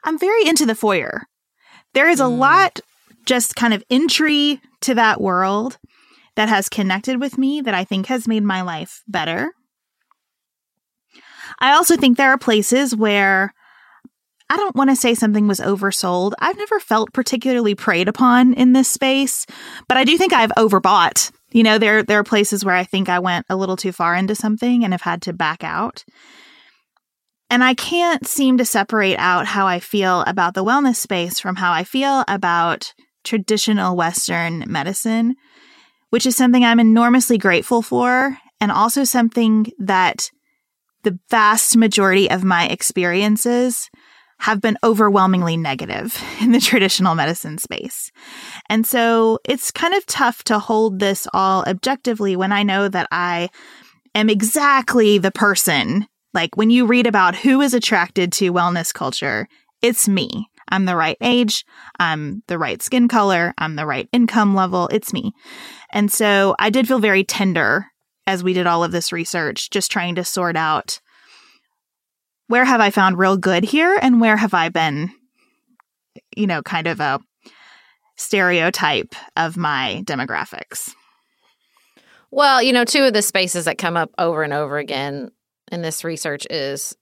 I'm 0.03 0.19
very 0.19 0.45
into 0.45 0.65
the 0.65 0.75
foyer. 0.75 1.23
There 1.93 2.09
is 2.09 2.19
a 2.19 2.23
mm. 2.23 2.37
lot 2.37 2.81
just 3.25 3.55
kind 3.55 3.73
of 3.73 3.83
entry 3.89 4.61
to 4.81 4.93
that 4.95 5.21
world 5.21 5.77
that 6.35 6.49
has 6.49 6.69
connected 6.69 7.21
with 7.21 7.37
me 7.37 7.61
that 7.61 7.73
I 7.73 7.85
think 7.85 8.07
has 8.07 8.27
made 8.27 8.43
my 8.43 8.61
life 8.61 9.03
better. 9.07 9.53
I 11.59 11.71
also 11.71 11.95
think 11.95 12.17
there 12.17 12.29
are 12.31 12.37
places 12.37 12.95
where 12.95 13.53
I 14.49 14.55
don't 14.55 14.75
want 14.75 14.89
to 14.89 14.95
say 14.95 15.13
something 15.13 15.47
was 15.47 15.59
oversold. 15.59 16.33
I've 16.39 16.57
never 16.57 16.79
felt 16.79 17.13
particularly 17.13 17.75
preyed 17.75 18.07
upon 18.07 18.53
in 18.53 18.73
this 18.73 18.89
space, 18.89 19.45
but 19.87 19.97
I 19.97 20.05
do 20.05 20.17
think 20.17 20.33
I've 20.33 20.51
overbought. 20.57 21.31
You 21.51 21.63
know, 21.63 21.77
there 21.77 22.03
there 22.03 22.19
are 22.19 22.23
places 22.23 22.63
where 22.63 22.75
I 22.75 22.83
think 22.83 23.09
I 23.09 23.19
went 23.19 23.45
a 23.49 23.55
little 23.55 23.77
too 23.77 23.91
far 23.91 24.15
into 24.15 24.35
something 24.35 24.83
and 24.83 24.93
have 24.93 25.01
had 25.01 25.21
to 25.23 25.33
back 25.33 25.63
out. 25.63 26.05
And 27.49 27.63
I 27.63 27.73
can't 27.73 28.27
seem 28.27 28.57
to 28.57 28.65
separate 28.65 29.17
out 29.17 29.45
how 29.45 29.67
I 29.67 29.79
feel 29.79 30.21
about 30.21 30.53
the 30.53 30.63
wellness 30.63 30.97
space 30.97 31.39
from 31.39 31.55
how 31.55 31.71
I 31.71 31.83
feel 31.83 32.23
about 32.27 32.93
traditional 33.23 33.95
Western 33.95 34.65
medicine, 34.67 35.35
which 36.09 36.25
is 36.25 36.35
something 36.35 36.63
I'm 36.63 36.79
enormously 36.79 37.37
grateful 37.37 37.81
for, 37.81 38.37
and 38.59 38.71
also 38.71 39.03
something 39.03 39.71
that 39.79 40.29
the 41.03 41.17
vast 41.29 41.77
majority 41.77 42.29
of 42.29 42.43
my 42.43 42.67
experiences 42.67 43.89
have 44.39 44.61
been 44.61 44.77
overwhelmingly 44.83 45.57
negative 45.57 46.21
in 46.41 46.51
the 46.51 46.59
traditional 46.59 47.15
medicine 47.15 47.57
space. 47.57 48.11
And 48.69 48.85
so 48.85 49.39
it's 49.43 49.71
kind 49.71 49.93
of 49.93 50.05
tough 50.05 50.43
to 50.45 50.59
hold 50.59 50.99
this 50.99 51.27
all 51.33 51.63
objectively 51.67 52.35
when 52.35 52.51
I 52.51 52.63
know 52.63 52.87
that 52.87 53.07
I 53.11 53.49
am 54.15 54.29
exactly 54.29 55.17
the 55.17 55.31
person. 55.31 56.07
Like 56.33 56.55
when 56.55 56.69
you 56.69 56.85
read 56.85 57.07
about 57.07 57.35
who 57.35 57.61
is 57.61 57.73
attracted 57.73 58.31
to 58.33 58.53
wellness 58.53 58.93
culture, 58.93 59.47
it's 59.81 60.07
me. 60.07 60.49
I'm 60.69 60.85
the 60.85 60.95
right 60.95 61.17
age. 61.21 61.65
I'm 61.99 62.43
the 62.47 62.57
right 62.57 62.81
skin 62.81 63.07
color. 63.07 63.53
I'm 63.57 63.75
the 63.75 63.85
right 63.85 64.09
income 64.11 64.53
level. 64.53 64.89
It's 64.91 65.13
me. 65.13 65.33
And 65.91 66.11
so 66.11 66.55
I 66.59 66.69
did 66.69 66.87
feel 66.87 66.99
very 66.99 67.23
tender 67.23 67.87
as 68.25 68.43
we 68.43 68.53
did 68.53 68.67
all 68.67 68.83
of 68.83 68.91
this 68.91 69.13
research, 69.13 69.69
just 69.69 69.89
trying 69.89 70.15
to 70.15 70.23
sort 70.23 70.57
out 70.57 70.99
where 72.47 72.65
have 72.65 72.81
I 72.81 72.89
found 72.89 73.17
real 73.17 73.37
good 73.37 73.63
here 73.63 73.97
and 74.01 74.21
where 74.21 74.37
have 74.37 74.53
I 74.53 74.69
been, 74.69 75.11
you 76.35 76.47
know, 76.47 76.61
kind 76.61 76.87
of 76.87 76.99
a 76.99 77.19
stereotype 78.15 79.15
of 79.35 79.57
my 79.57 80.03
demographics? 80.05 80.91
Well, 82.31 82.61
you 82.61 82.73
know, 82.73 82.83
two 82.83 83.03
of 83.03 83.13
the 83.13 83.21
spaces 83.21 83.65
that 83.65 83.77
come 83.77 83.95
up 83.95 84.11
over 84.17 84.43
and 84.43 84.53
over 84.53 84.77
again 84.77 85.31
in 85.71 85.81
this 85.81 86.03
research 86.03 86.45
is 86.49 86.95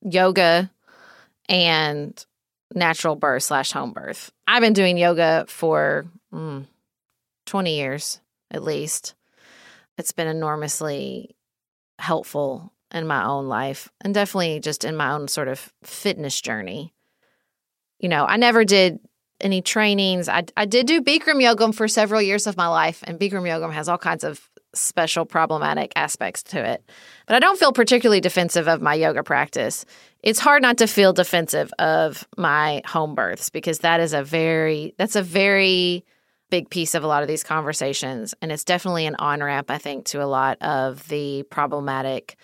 yoga 0.00 0.70
and 1.48 2.24
natural 2.74 3.16
birth 3.16 3.42
slash 3.42 3.72
home 3.72 3.92
birth. 3.92 4.32
I've 4.46 4.62
been 4.62 4.72
doing 4.72 4.96
yoga 4.96 5.44
for 5.48 6.06
mm, 6.32 6.66
20 7.46 7.76
years 7.76 8.20
at 8.50 8.62
least. 8.62 9.14
It's 9.98 10.12
been 10.12 10.28
enormously 10.28 11.36
helpful 11.98 12.72
in 12.92 13.06
my 13.06 13.24
own 13.24 13.48
life 13.48 13.90
and 14.00 14.14
definitely 14.14 14.60
just 14.60 14.84
in 14.84 14.96
my 14.96 15.12
own 15.12 15.28
sort 15.28 15.48
of 15.48 15.72
fitness 15.82 16.40
journey. 16.40 16.94
You 17.98 18.08
know, 18.08 18.24
I 18.26 18.36
never 18.36 18.64
did 18.64 18.98
any 19.40 19.60
trainings. 19.60 20.28
I, 20.28 20.44
I 20.56 20.64
did 20.64 20.86
do 20.86 21.02
Bikram 21.02 21.42
yoga 21.42 21.72
for 21.72 21.88
several 21.88 22.22
years 22.22 22.46
of 22.46 22.56
my 22.56 22.68
life, 22.68 23.02
and 23.06 23.18
Bikram 23.18 23.46
yoga 23.46 23.72
has 23.72 23.88
all 23.88 23.98
kinds 23.98 24.24
of 24.24 24.48
special 24.74 25.26
problematic 25.26 25.92
aspects 25.96 26.42
to 26.42 26.64
it. 26.64 26.82
But 27.26 27.36
I 27.36 27.40
don't 27.40 27.58
feel 27.58 27.72
particularly 27.72 28.20
defensive 28.20 28.68
of 28.68 28.80
my 28.80 28.94
yoga 28.94 29.22
practice. 29.22 29.84
It's 30.22 30.38
hard 30.38 30.62
not 30.62 30.78
to 30.78 30.86
feel 30.86 31.12
defensive 31.12 31.72
of 31.78 32.26
my 32.36 32.82
home 32.86 33.14
births 33.14 33.50
because 33.50 33.80
that 33.80 34.00
is 34.00 34.14
a 34.14 34.22
very 34.22 34.94
that's 34.96 35.16
a 35.16 35.22
very 35.22 36.04
big 36.50 36.70
piece 36.70 36.94
of 36.94 37.02
a 37.02 37.06
lot 37.06 37.22
of 37.22 37.28
these 37.28 37.42
conversations 37.42 38.34
and 38.42 38.52
it's 38.52 38.64
definitely 38.64 39.06
an 39.06 39.16
on 39.16 39.42
ramp 39.42 39.70
I 39.70 39.78
think 39.78 40.04
to 40.06 40.22
a 40.22 40.26
lot 40.26 40.60
of 40.60 41.08
the 41.08 41.44
problematic 41.44 42.36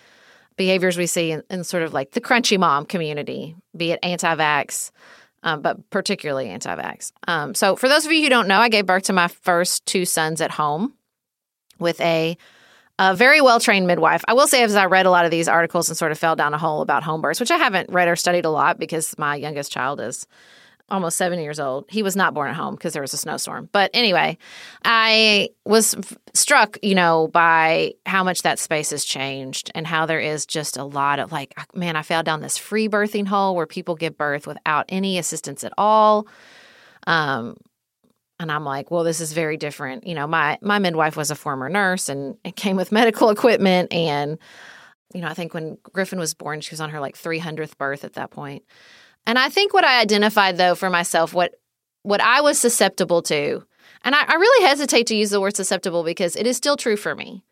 behaviors 0.59 0.97
we 0.97 1.07
see 1.07 1.31
in, 1.31 1.41
in 1.49 1.63
sort 1.63 1.81
of 1.81 1.93
like 1.93 2.11
the 2.11 2.21
crunchy 2.21 2.59
mom 2.59 2.85
community, 2.85 3.55
be 3.75 3.91
it 3.91 3.99
anti 4.03 4.35
vax, 4.35 4.91
um, 5.41 5.61
but 5.61 5.89
particularly 5.89 6.49
anti 6.49 6.75
vax. 6.75 7.13
Um, 7.27 7.55
so, 7.55 7.75
for 7.77 7.87
those 7.87 8.05
of 8.05 8.11
you 8.11 8.21
who 8.21 8.29
don't 8.29 8.47
know, 8.47 8.59
I 8.59 8.69
gave 8.69 8.85
birth 8.85 9.03
to 9.03 9.13
my 9.13 9.29
first 9.29 9.85
two 9.85 10.05
sons 10.05 10.41
at 10.41 10.51
home 10.51 10.93
with 11.79 11.99
a, 12.01 12.37
a 12.99 13.15
very 13.15 13.39
well 13.39 13.61
trained 13.61 13.87
midwife. 13.87 14.23
I 14.27 14.33
will 14.33 14.47
say, 14.47 14.61
as 14.61 14.75
I 14.75 14.85
read 14.85 15.05
a 15.05 15.11
lot 15.11 15.23
of 15.23 15.31
these 15.31 15.47
articles 15.47 15.87
and 15.89 15.97
sort 15.97 16.11
of 16.11 16.19
fell 16.19 16.35
down 16.35 16.53
a 16.53 16.57
hole 16.57 16.81
about 16.81 17.03
home 17.03 17.21
births, 17.21 17.39
which 17.39 17.51
I 17.51 17.57
haven't 17.57 17.89
read 17.89 18.09
or 18.09 18.17
studied 18.17 18.43
a 18.43 18.51
lot 18.51 18.77
because 18.77 19.17
my 19.17 19.37
youngest 19.37 19.71
child 19.71 20.01
is 20.01 20.27
almost 20.91 21.17
seven 21.17 21.39
years 21.39 21.59
old. 21.59 21.85
He 21.89 22.03
was 22.03 22.15
not 22.15 22.33
born 22.33 22.49
at 22.49 22.55
home 22.55 22.75
because 22.75 22.93
there 22.93 23.01
was 23.01 23.13
a 23.13 23.17
snowstorm. 23.17 23.69
But 23.71 23.91
anyway, 23.93 24.37
I 24.83 25.49
was 25.65 25.95
f- 25.95 26.17
struck, 26.33 26.77
you 26.81 26.95
know, 26.95 27.27
by 27.27 27.93
how 28.05 28.23
much 28.23 28.41
that 28.41 28.59
space 28.59 28.91
has 28.91 29.03
changed 29.05 29.71
and 29.75 29.85
how 29.87 30.05
there 30.05 30.19
is 30.19 30.45
just 30.45 30.77
a 30.77 30.83
lot 30.83 31.19
of 31.19 31.31
like, 31.31 31.53
man, 31.73 31.95
I 31.95 32.01
fell 32.01 32.23
down 32.23 32.41
this 32.41 32.57
free 32.57 32.87
birthing 32.87 33.27
hole 33.27 33.55
where 33.55 33.67
people 33.67 33.95
give 33.95 34.17
birth 34.17 34.47
without 34.47 34.85
any 34.89 35.17
assistance 35.17 35.63
at 35.63 35.73
all. 35.77 36.27
Um, 37.07 37.57
and 38.39 38.51
I'm 38.51 38.63
like, 38.63 38.89
well, 38.89 39.03
this 39.03 39.19
is 39.19 39.33
very 39.33 39.57
different. 39.57 40.07
You 40.07 40.15
know, 40.15 40.25
my 40.25 40.57
my 40.61 40.79
midwife 40.79 41.17
was 41.17 41.29
a 41.29 41.35
former 41.35 41.67
nurse 41.67 42.07
and 42.09 42.37
it 42.43 42.55
came 42.55 42.77
with 42.77 42.91
medical 42.91 43.29
equipment 43.29 43.91
and 43.91 44.37
you 45.13 45.21
know, 45.21 45.27
I 45.27 45.33
think 45.33 45.53
when 45.53 45.77
Griffin 45.91 46.19
was 46.19 46.33
born, 46.33 46.61
she 46.61 46.71
was 46.71 46.81
on 46.81 46.91
her 46.91 46.99
like 46.99 47.17
300th 47.17 47.77
birth 47.77 48.03
at 48.03 48.13
that 48.13 48.29
point. 48.29 48.63
And 49.25 49.37
I 49.37 49.49
think 49.49 49.73
what 49.73 49.85
I 49.85 50.01
identified 50.01 50.57
though 50.57 50.75
for 50.75 50.89
myself, 50.89 51.33
what 51.33 51.55
what 52.03 52.21
I 52.21 52.41
was 52.41 52.57
susceptible 52.57 53.21
to, 53.23 53.63
and 54.03 54.15
I, 54.15 54.23
I 54.27 54.35
really 54.35 54.65
hesitate 54.65 55.07
to 55.07 55.15
use 55.15 55.31
the 55.31 55.41
word 55.41 55.55
susceptible 55.55 56.03
because 56.03 56.35
it 56.35 56.47
is 56.47 56.57
still 56.57 56.77
true 56.77 56.95
for 56.95 57.15
me. 57.15 57.43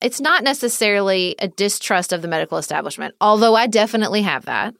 It's 0.00 0.20
not 0.20 0.44
necessarily 0.44 1.34
a 1.38 1.48
distrust 1.48 2.12
of 2.12 2.22
the 2.22 2.28
medical 2.28 2.58
establishment, 2.58 3.14
although 3.20 3.54
I 3.54 3.66
definitely 3.66 4.22
have 4.22 4.44
that. 4.46 4.74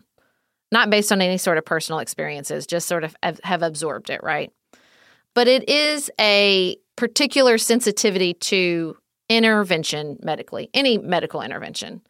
Not 0.70 0.90
based 0.90 1.10
on 1.12 1.22
any 1.22 1.38
sort 1.38 1.58
of 1.58 1.64
personal 1.64 1.98
experiences, 1.98 2.66
just 2.66 2.86
sort 2.86 3.02
of 3.04 3.16
have 3.22 3.62
absorbed 3.62 4.10
it, 4.10 4.22
right? 4.22 4.52
But 5.34 5.48
it 5.48 5.68
is 5.68 6.10
a 6.20 6.76
particular 6.96 7.58
sensitivity 7.58 8.34
to 8.34 8.96
intervention 9.28 10.18
medically, 10.22 10.68
any 10.74 10.98
medical 10.98 11.42
intervention. 11.42 12.02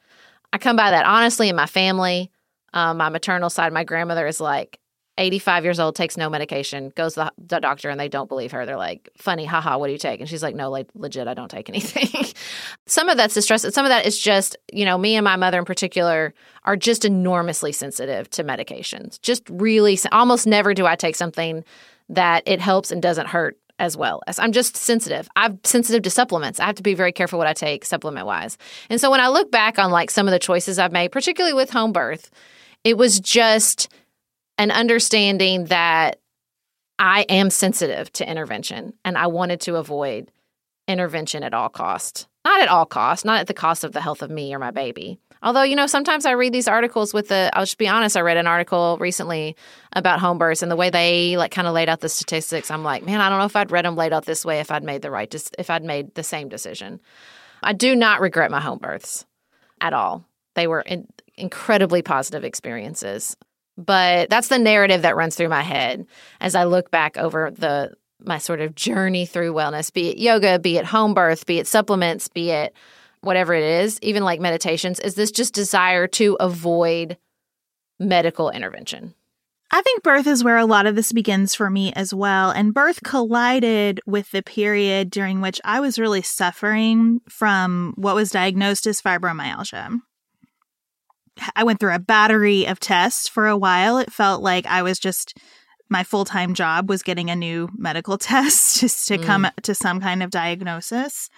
I 0.53 0.59
come 0.59 0.77
by 0.77 0.91
that 0.91 1.05
honestly 1.05 1.49
in 1.49 1.57
my 1.57 1.67
family. 1.67 2.31
Um, 2.75 2.99
my 2.99 3.09
maternal 3.09 3.51
side, 3.51 3.73
my 3.73 3.85
grandmother 3.85 4.27
is 4.27 4.41
like 4.41 4.79
85 5.19 5.65
years 5.65 5.81
old, 5.81 5.97
takes 5.97 6.17
no 6.17 6.31
medication, 6.31 6.93
goes 6.95 7.15
to 7.15 7.33
the 7.37 7.59
doctor, 7.59 7.91
and 7.91 7.99
they 7.99 8.09
don't 8.09 8.29
believe 8.29 8.53
her. 8.53 8.65
They're 8.65 8.77
like, 8.77 9.11
funny, 9.17 9.45
haha, 9.45 9.77
what 9.77 9.89
do 9.89 9.93
you 9.93 9.99
take? 9.99 10.21
And 10.21 10.29
she's 10.29 10.43
like, 10.43 10.55
no, 10.55 10.71
like, 10.71 10.87
legit, 10.95 11.27
I 11.27 11.35
don't 11.35 11.51
take 11.51 11.69
anything. 11.69 12.25
some 12.87 13.09
of 13.09 13.17
that's 13.17 13.35
distress. 13.35 13.63
Some 13.75 13.85
of 13.85 13.91
that 13.91 14.07
is 14.07 14.19
just, 14.19 14.57
you 14.73 14.85
know, 14.85 14.97
me 14.97 15.17
and 15.17 15.25
my 15.25 15.37
mother 15.37 15.59
in 15.59 15.65
particular 15.65 16.33
are 16.65 16.77
just 16.77 17.05
enormously 17.05 17.73
sensitive 17.73 18.31
to 18.31 18.45
medications. 18.45 19.21
Just 19.21 19.43
really, 19.51 19.99
almost 20.13 20.47
never 20.47 20.73
do 20.73 20.87
I 20.87 20.95
take 20.95 21.17
something 21.17 21.65
that 22.09 22.45
it 22.47 22.61
helps 22.61 22.91
and 22.91 23.03
doesn't 23.03 23.27
hurt 23.27 23.59
as 23.81 23.97
well 23.97 24.23
as 24.27 24.39
I'm 24.39 24.53
just 24.53 24.77
sensitive. 24.77 25.29
I'm 25.37 25.61
sensitive 25.65 26.03
to 26.03 26.11
supplements. 26.11 26.59
I 26.59 26.67
have 26.67 26.75
to 26.77 26.83
be 26.83 26.95
very 26.95 27.13
careful 27.13 27.39
what 27.39 27.47
I 27.47 27.53
take 27.53 27.85
supplement 27.85 28.27
wise. 28.27 28.59
And 28.91 29.01
so 29.01 29.11
when 29.11 29.21
I 29.21 29.29
look 29.29 29.51
back 29.51 29.79
on 29.79 29.91
like 29.91 30.11
some 30.11 30.27
of 30.27 30.33
the 30.33 30.39
choices 30.39 30.79
I've 30.79 30.93
made, 30.93 31.13
particularly 31.13 31.55
with 31.55 31.71
home 31.71 31.93
birth, 31.93 32.31
it 32.89 32.97
was 32.97 33.21
just 33.21 33.93
an 34.57 34.71
understanding 34.71 35.67
that 35.67 36.19
I 36.99 37.27
am 37.29 37.51
sensitive 37.51 38.11
to 38.15 38.29
intervention 38.29 38.95
and 39.05 39.19
I 39.19 39.27
wanted 39.27 39.61
to 39.63 39.77
avoid 39.77 40.33
intervention 40.89 41.43
at 41.43 41.53
all 41.53 41.69
cost. 41.69 42.29
Not 42.47 42.63
at 42.63 42.69
all 42.69 42.87
cost, 42.87 43.27
not 43.27 43.41
at 43.41 43.47
the 43.47 43.53
cost 43.53 43.85
of 43.85 43.93
the 43.93 44.01
health 44.01 44.23
of 44.23 44.31
me 44.31 44.55
or 44.55 44.59
my 44.59 44.71
baby. 44.71 45.19
Although, 45.43 45.65
you 45.65 45.77
know, 45.77 45.87
sometimes 45.87 46.25
I 46.25 46.31
read 46.31 46.55
these 46.55 46.67
articles 46.67 47.13
with 47.13 47.29
the, 47.29 47.51
I'll 47.53 47.67
just 47.67 47.77
be 47.77 47.89
honest, 47.89 48.17
I 48.17 48.23
read 48.23 48.39
an 48.39 48.47
article 48.47 48.97
recently 48.99 49.55
about 49.93 50.19
home 50.19 50.39
births 50.39 50.63
and 50.63 50.73
the 50.73 50.77
way 50.77 50.89
they 50.89 51.37
like 51.37 51.51
kind 51.51 51.69
of 51.69 51.75
laid 51.75 51.91
out 51.91 52.01
the 52.01 52.09
statistics. 52.09 52.71
I'm 52.71 52.85
like, 52.85 53.05
man, 53.05 53.21
I 53.21 53.29
don't 53.29 53.39
know 53.39 53.45
if 53.45 53.55
I'd 53.55 53.71
read 53.71 53.85
them 53.85 53.97
laid 53.97 54.15
out 54.15 54.25
this 54.25 54.47
way 54.47 54.61
if 54.61 54.71
I'd 54.71 54.83
made 54.83 55.03
the 55.03 55.11
right, 55.11 55.33
if 55.59 55.69
I'd 55.69 55.85
made 55.85 56.15
the 56.15 56.23
same 56.23 56.49
decision. 56.49 57.01
I 57.63 57.75
do 57.75 57.95
not 57.95 58.23
regret 58.23 58.51
my 58.51 58.63
home 58.63 58.79
births 58.79 59.27
at 59.79 59.93
all. 59.93 60.25
They 60.55 60.67
were 60.67 60.81
in, 60.81 61.07
incredibly 61.39 62.03
positive 62.03 62.45
experiences. 62.45 63.37
But 63.77 64.29
that's 64.29 64.49
the 64.49 64.59
narrative 64.59 65.03
that 65.03 65.17
runs 65.17 65.37
through 65.37 65.49
my 65.49 65.63
head 65.63 66.07
as 66.41 66.55
I 66.55 66.65
look 66.65 66.91
back 66.91 67.17
over 67.17 67.51
the 67.51 67.93
my 68.21 68.39
sort 68.39 68.61
of 68.61 68.75
journey 68.75 69.27
through 69.27 69.55
wellness, 69.55 69.93
be 69.93 70.11
it 70.11 70.19
yoga, 70.19 70.59
be 70.59 70.77
it 70.77 70.85
home 70.85 71.15
birth, 71.15 71.47
be 71.47 71.61
it 71.61 71.69
supplements, 71.69 72.27
be 72.27 72.51
it 72.51 72.75
whatever 73.21 73.55
it 73.55 73.63
is, 73.63 73.99
even 74.03 74.25
like 74.25 74.41
meditations, 74.41 75.01
is 75.01 75.15
this 75.15 75.31
just 75.31 75.55
desire 75.55 76.07
to 76.07 76.37
avoid 76.41 77.17
medical 77.99 78.51
intervention? 78.51 79.15
I 79.71 79.83
think 79.83 80.03
birth 80.03 80.27
is 80.27 80.43
where 80.43 80.57
a 80.57 80.65
lot 80.65 80.87
of 80.87 80.97
this 80.97 81.13
begins 81.13 81.55
for 81.55 81.69
me 81.69 81.93
as 81.93 82.15
well. 82.15 82.51
And 82.51 82.73
birth 82.73 83.03
collided 83.03 84.01
with 84.07 84.31
the 84.31 84.43
period 84.43 85.11
during 85.11 85.41
which 85.41 85.61
I 85.63 85.81
was 85.81 85.99
really 85.99 86.23
suffering 86.23 87.21
from 87.29 87.93
what 87.97 88.15
was 88.15 88.31
diagnosed 88.31 88.87
as 88.87 89.03
fibromyalgia. 89.03 90.01
I 91.55 91.65
went 91.65 91.81
through 91.81 91.95
a 91.95 91.99
battery 91.99 92.67
of 92.67 92.81
tests 92.81 93.29
for 93.29 93.47
a 93.47 93.57
while. 93.57 93.99
It 93.99 94.13
felt 94.13 94.43
like 94.43 94.67
I 94.67 94.83
was 94.83 94.99
just 94.99 95.39
my 95.91 96.05
full 96.05 96.25
time 96.25 96.55
job 96.55 96.89
was 96.89 97.03
getting 97.03 97.31
a 97.31 97.37
new 97.37 97.69
medical 97.77 98.19
test 98.19 98.81
just 98.81 99.07
to 99.09 99.19
mm. 99.19 99.25
come 99.25 99.47
to 99.63 99.75
some 99.75 100.01
kind 100.01 100.23
of 100.23 100.31
diagnosis. 100.31 101.29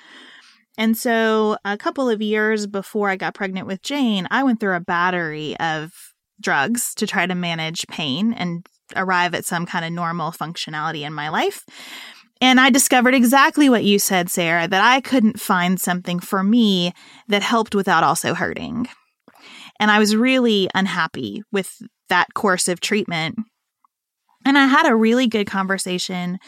And 0.78 0.97
so, 0.97 1.59
a 1.64 1.76
couple 1.76 2.09
of 2.09 2.23
years 2.23 2.66
before 2.66 3.11
I 3.11 3.16
got 3.16 3.35
pregnant 3.35 3.66
with 3.66 3.83
Jane, 3.83 4.26
I 4.30 4.45
went 4.45 4.61
through 4.61 4.76
a 4.76 4.80
battery 4.80 5.59
of 5.59 5.92
drugs 6.40 6.95
to 6.95 7.07
try 7.07 7.26
to 7.26 7.35
manage 7.35 7.87
pain 7.88 8.33
and 8.33 8.66
arrive 8.97 9.35
at 9.35 9.45
some 9.45 9.66
kind 9.66 9.85
of 9.85 9.92
normal 9.92 10.33
functionality 10.33 11.02
in 11.02 11.12
my 11.12 11.28
life. 11.28 11.64
And 12.40 12.59
I 12.59 12.71
discovered 12.71 13.14
exactly 13.14 13.69
what 13.69 13.85
you 13.85 13.99
said, 13.99 14.30
Sarah, 14.30 14.66
that 14.66 14.83
I 14.83 15.02
couldn't 15.02 15.38
find 15.38 15.78
something 15.78 16.21
for 16.21 16.42
me 16.42 16.95
that 17.28 17.42
helped 17.42 17.75
without 17.75 18.02
also 18.02 18.33
hurting. 18.33 18.88
And 19.81 19.91
I 19.91 19.99
was 19.99 20.15
really 20.15 20.69
unhappy 20.75 21.43
with 21.51 21.83
that 22.09 22.35
course 22.35 22.69
of 22.69 22.81
treatment. 22.81 23.37
And 24.45 24.57
I 24.57 24.67
had 24.67 24.87
a 24.87 24.97
really 24.97 25.27
good 25.27 25.47
conversation 25.47 26.39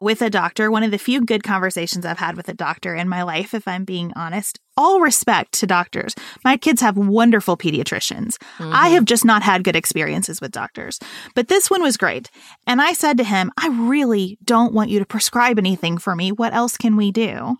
with 0.00 0.22
a 0.22 0.30
doctor, 0.30 0.70
one 0.70 0.82
of 0.82 0.90
the 0.90 0.98
few 0.98 1.24
good 1.24 1.42
conversations 1.42 2.06
I've 2.06 2.18
had 2.18 2.36
with 2.36 2.48
a 2.48 2.54
doctor 2.54 2.94
in 2.94 3.08
my 3.08 3.22
life, 3.22 3.54
if 3.54 3.66
I'm 3.66 3.84
being 3.84 4.12
honest. 4.14 4.58
All 4.76 5.00
respect 5.00 5.52
to 5.54 5.66
doctors. 5.66 6.14
My 6.44 6.56
kids 6.56 6.80
have 6.80 6.96
wonderful 6.96 7.56
pediatricians. 7.56 8.36
Mm-hmm. 8.58 8.70
I 8.72 8.88
have 8.90 9.04
just 9.04 9.24
not 9.24 9.42
had 9.42 9.64
good 9.64 9.76
experiences 9.76 10.40
with 10.40 10.52
doctors, 10.52 10.98
but 11.34 11.48
this 11.48 11.70
one 11.70 11.82
was 11.82 11.96
great. 11.96 12.30
And 12.66 12.80
I 12.80 12.92
said 12.92 13.18
to 13.18 13.24
him, 13.24 13.52
I 13.58 13.68
really 13.68 14.38
don't 14.44 14.72
want 14.72 14.90
you 14.90 14.98
to 15.00 15.06
prescribe 15.06 15.58
anything 15.58 15.98
for 15.98 16.14
me. 16.16 16.32
What 16.32 16.54
else 16.54 16.76
can 16.76 16.96
we 16.96 17.10
do? 17.10 17.56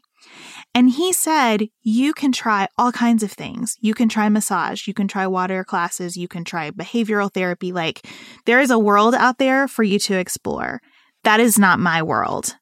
And 0.75 0.91
he 0.91 1.13
said, 1.13 1.69
You 1.83 2.13
can 2.13 2.33
try 2.33 2.69
all 2.79 2.93
kinds 2.93 3.23
of 3.23 3.33
things. 3.33 3.77
You 3.81 3.93
can 3.95 4.09
try 4.09 4.29
massage, 4.29 4.87
you 4.87 4.95
can 4.95 5.09
try 5.09 5.27
water 5.27 5.65
classes, 5.65 6.17
you 6.17 6.29
can 6.29 6.45
try 6.45 6.71
behavioral 6.71 7.33
therapy. 7.33 7.73
Like, 7.73 8.07
there 8.47 8.61
is 8.61 8.71
a 8.71 8.79
world 8.79 9.15
out 9.15 9.39
there 9.39 9.67
for 9.67 9.83
you 9.83 9.99
to 10.01 10.19
explore 10.19 10.81
that 11.25 11.41
is 11.41 11.59
not 11.59 11.81
my 11.81 12.03
world. 12.03 12.57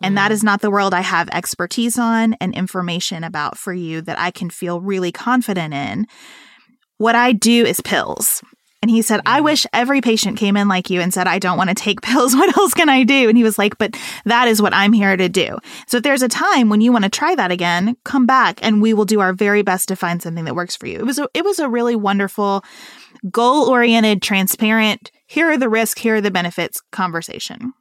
And 0.00 0.10
mm-hmm. 0.10 0.14
that 0.16 0.32
is 0.32 0.42
not 0.42 0.60
the 0.60 0.70
world 0.70 0.94
I 0.94 1.00
have 1.00 1.28
expertise 1.30 1.98
on 1.98 2.34
and 2.34 2.54
information 2.54 3.24
about 3.24 3.58
for 3.58 3.72
you 3.72 4.00
that 4.02 4.18
I 4.18 4.30
can 4.30 4.50
feel 4.50 4.80
really 4.80 5.12
confident 5.12 5.74
in. 5.74 6.06
What 6.98 7.14
I 7.14 7.32
do 7.32 7.64
is 7.64 7.80
pills. 7.80 8.42
And 8.86 8.94
he 8.94 9.02
said, 9.02 9.20
I 9.26 9.38
mm-hmm. 9.38 9.46
wish 9.46 9.66
every 9.72 10.00
patient 10.00 10.38
came 10.38 10.56
in 10.56 10.68
like 10.68 10.90
you 10.90 11.00
and 11.00 11.12
said, 11.12 11.26
I 11.26 11.40
don't 11.40 11.58
want 11.58 11.70
to 11.70 11.74
take 11.74 12.02
pills. 12.02 12.36
What 12.36 12.56
else 12.56 12.72
can 12.72 12.88
I 12.88 13.02
do? 13.02 13.28
And 13.28 13.36
he 13.36 13.42
was 13.42 13.58
like, 13.58 13.78
But 13.78 13.96
that 14.26 14.46
is 14.46 14.62
what 14.62 14.72
I'm 14.72 14.92
here 14.92 15.16
to 15.16 15.28
do. 15.28 15.58
So 15.88 15.96
if 15.96 16.04
there's 16.04 16.22
a 16.22 16.28
time 16.28 16.68
when 16.68 16.80
you 16.80 16.92
want 16.92 17.02
to 17.02 17.10
try 17.10 17.34
that 17.34 17.50
again, 17.50 17.96
come 18.04 18.26
back 18.26 18.60
and 18.62 18.80
we 18.80 18.94
will 18.94 19.04
do 19.04 19.18
our 19.18 19.32
very 19.32 19.62
best 19.62 19.88
to 19.88 19.96
find 19.96 20.22
something 20.22 20.44
that 20.44 20.54
works 20.54 20.76
for 20.76 20.86
you. 20.86 21.00
It 21.00 21.04
was 21.04 21.18
a, 21.18 21.28
it 21.34 21.44
was 21.44 21.58
a 21.58 21.68
really 21.68 21.96
wonderful, 21.96 22.64
goal 23.28 23.68
oriented, 23.68 24.22
transparent, 24.22 25.10
here 25.26 25.50
are 25.50 25.58
the 25.58 25.68
risks, 25.68 26.00
here 26.00 26.16
are 26.16 26.20
the 26.20 26.30
benefits 26.30 26.80
conversation. 26.92 27.72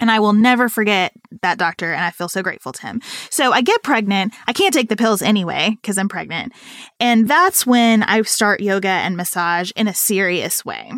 And 0.00 0.10
I 0.10 0.18
will 0.18 0.32
never 0.32 0.68
forget 0.68 1.12
that 1.42 1.58
doctor, 1.58 1.92
and 1.92 2.04
I 2.04 2.10
feel 2.10 2.28
so 2.28 2.42
grateful 2.42 2.72
to 2.72 2.82
him. 2.82 3.00
So 3.30 3.52
I 3.52 3.60
get 3.60 3.82
pregnant. 3.82 4.34
I 4.46 4.52
can't 4.52 4.74
take 4.74 4.88
the 4.88 4.96
pills 4.96 5.22
anyway 5.22 5.76
because 5.80 5.98
I'm 5.98 6.08
pregnant. 6.08 6.52
And 6.98 7.28
that's 7.28 7.66
when 7.66 8.02
I 8.02 8.22
start 8.22 8.60
yoga 8.60 8.88
and 8.88 9.16
massage 9.16 9.70
in 9.76 9.88
a 9.88 9.94
serious 9.94 10.64
way. 10.64 10.90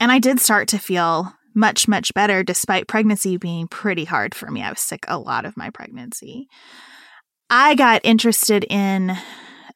And 0.00 0.12
I 0.12 0.18
did 0.18 0.40
start 0.40 0.68
to 0.68 0.78
feel 0.78 1.32
much, 1.54 1.86
much 1.86 2.12
better 2.14 2.42
despite 2.42 2.88
pregnancy 2.88 3.36
being 3.36 3.68
pretty 3.68 4.04
hard 4.04 4.34
for 4.34 4.50
me. 4.50 4.62
I 4.62 4.70
was 4.70 4.80
sick 4.80 5.04
a 5.08 5.18
lot 5.18 5.44
of 5.44 5.56
my 5.56 5.70
pregnancy. 5.70 6.48
I 7.50 7.74
got 7.74 8.00
interested 8.04 8.64
in 8.70 9.16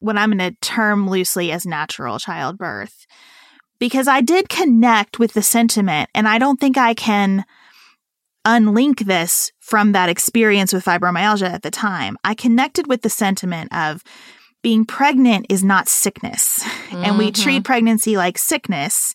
what 0.01 0.17
I'm 0.17 0.37
going 0.37 0.51
to 0.51 0.59
term 0.61 1.09
loosely 1.09 1.53
as 1.53 1.67
natural 1.67 2.19
childbirth 2.19 3.07
because 3.79 4.09
I 4.09 4.21
did 4.21 4.49
connect 4.49 5.19
with 5.19 5.35
the 5.35 5.43
sentiment, 5.43 6.09
and 6.15 6.27
I 6.27 6.39
don't 6.39 6.59
think 6.59 6.79
I 6.79 6.95
can 6.95 7.45
unlink 8.47 9.05
this 9.05 9.51
from 9.61 9.93
that 9.93 10.09
experience 10.09 10.73
with 10.73 10.85
fibromyalgia 10.85 11.51
at 11.51 11.63
the 11.63 11.71
time, 11.71 12.17
I 12.25 12.35
connected 12.35 12.87
with 12.87 13.03
the 13.03 13.11
sentiment 13.11 13.75
of 13.75 14.03
being 14.63 14.85
pregnant 14.85 15.47
is 15.51 15.63
not 15.63 15.89
sickness. 15.89 16.61
Mm-hmm. 16.61 16.97
And 17.05 17.19
we 17.19 17.31
treat 17.31 17.57
mm-hmm. 17.57 17.63
pregnancy 17.63 18.17
like 18.17 18.39
sickness. 18.39 19.15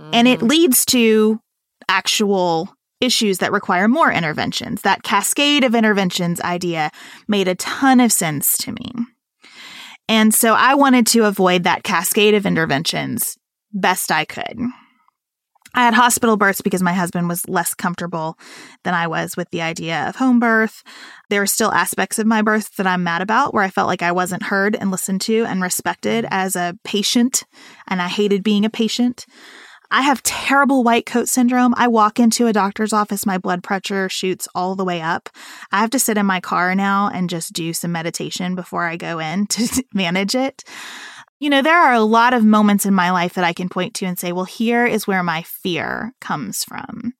Mm-hmm. 0.00 0.10
And 0.14 0.28
it 0.28 0.38
mm-hmm. 0.38 0.48
leads 0.48 0.84
to 0.86 1.40
actual 1.88 2.72
issues 3.00 3.38
that 3.38 3.52
require 3.52 3.88
more 3.88 4.10
interventions. 4.10 4.82
That 4.82 5.02
cascade 5.02 5.64
of 5.64 5.74
interventions 5.74 6.40
idea 6.40 6.90
made 7.28 7.48
a 7.48 7.54
ton 7.56 8.00
of 8.00 8.12
sense 8.12 8.56
to 8.58 8.72
me. 8.72 8.92
And 10.08 10.34
so 10.34 10.54
I 10.54 10.74
wanted 10.74 11.06
to 11.08 11.24
avoid 11.24 11.64
that 11.64 11.82
cascade 11.82 12.34
of 12.34 12.46
interventions 12.46 13.36
best 13.72 14.12
I 14.12 14.24
could. 14.24 14.58
I 15.74 15.82
had 15.82 15.94
hospital 15.94 16.36
births 16.36 16.60
because 16.60 16.82
my 16.82 16.92
husband 16.92 17.28
was 17.28 17.48
less 17.48 17.74
comfortable 17.74 18.38
than 18.84 18.94
I 18.94 19.08
was 19.08 19.36
with 19.36 19.50
the 19.50 19.60
idea 19.60 20.08
of 20.08 20.16
home 20.16 20.38
birth. 20.38 20.84
There 21.30 21.42
are 21.42 21.46
still 21.46 21.72
aspects 21.72 22.18
of 22.18 22.26
my 22.26 22.42
birth 22.42 22.76
that 22.76 22.86
I'm 22.86 23.02
mad 23.02 23.22
about 23.22 23.52
where 23.52 23.64
I 23.64 23.70
felt 23.70 23.88
like 23.88 24.02
I 24.02 24.12
wasn't 24.12 24.44
heard 24.44 24.76
and 24.76 24.92
listened 24.92 25.20
to 25.22 25.44
and 25.44 25.60
respected 25.60 26.24
mm-hmm. 26.24 26.34
as 26.34 26.54
a 26.54 26.78
patient, 26.84 27.42
and 27.88 28.00
I 28.00 28.08
hated 28.08 28.44
being 28.44 28.64
a 28.64 28.70
patient. 28.70 29.26
I 29.90 30.02
have 30.02 30.22
terrible 30.22 30.82
white 30.82 31.06
coat 31.06 31.28
syndrome. 31.28 31.74
I 31.76 31.88
walk 31.88 32.18
into 32.18 32.46
a 32.46 32.52
doctor's 32.52 32.92
office, 32.92 33.26
my 33.26 33.38
blood 33.38 33.62
pressure 33.62 34.08
shoots 34.08 34.48
all 34.54 34.74
the 34.74 34.84
way 34.84 35.00
up. 35.00 35.28
I 35.72 35.80
have 35.80 35.90
to 35.90 35.98
sit 35.98 36.18
in 36.18 36.26
my 36.26 36.40
car 36.40 36.74
now 36.74 37.10
and 37.12 37.30
just 37.30 37.52
do 37.52 37.72
some 37.72 37.92
meditation 37.92 38.54
before 38.54 38.86
I 38.86 38.96
go 38.96 39.18
in 39.18 39.46
to 39.48 39.84
manage 39.92 40.34
it. 40.34 40.64
You 41.44 41.50
know, 41.50 41.60
there 41.60 41.78
are 41.78 41.92
a 41.92 42.00
lot 42.00 42.32
of 42.32 42.42
moments 42.42 42.86
in 42.86 42.94
my 42.94 43.10
life 43.10 43.34
that 43.34 43.44
I 43.44 43.52
can 43.52 43.68
point 43.68 43.92
to 43.96 44.06
and 44.06 44.18
say, 44.18 44.32
well, 44.32 44.46
here 44.46 44.86
is 44.86 45.06
where 45.06 45.22
my 45.22 45.42
fear 45.42 46.14
comes 46.18 46.64
from. 46.64 47.12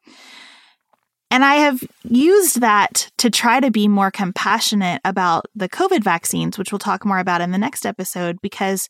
And 1.31 1.45
I 1.45 1.57
have 1.57 1.83
used 2.05 2.63
that 2.63 3.11
to 3.19 3.29
try 3.29 3.61
to 3.61 3.71
be 3.71 3.87
more 3.87 4.11
compassionate 4.11 5.03
about 5.05 5.45
the 5.55 5.69
COVID 5.69 6.03
vaccines, 6.03 6.57
which 6.57 6.73
we'll 6.73 6.79
talk 6.79 7.05
more 7.05 7.19
about 7.19 7.43
in 7.43 7.51
the 7.51 7.59
next 7.59 7.85
episode, 7.85 8.39
because 8.41 8.89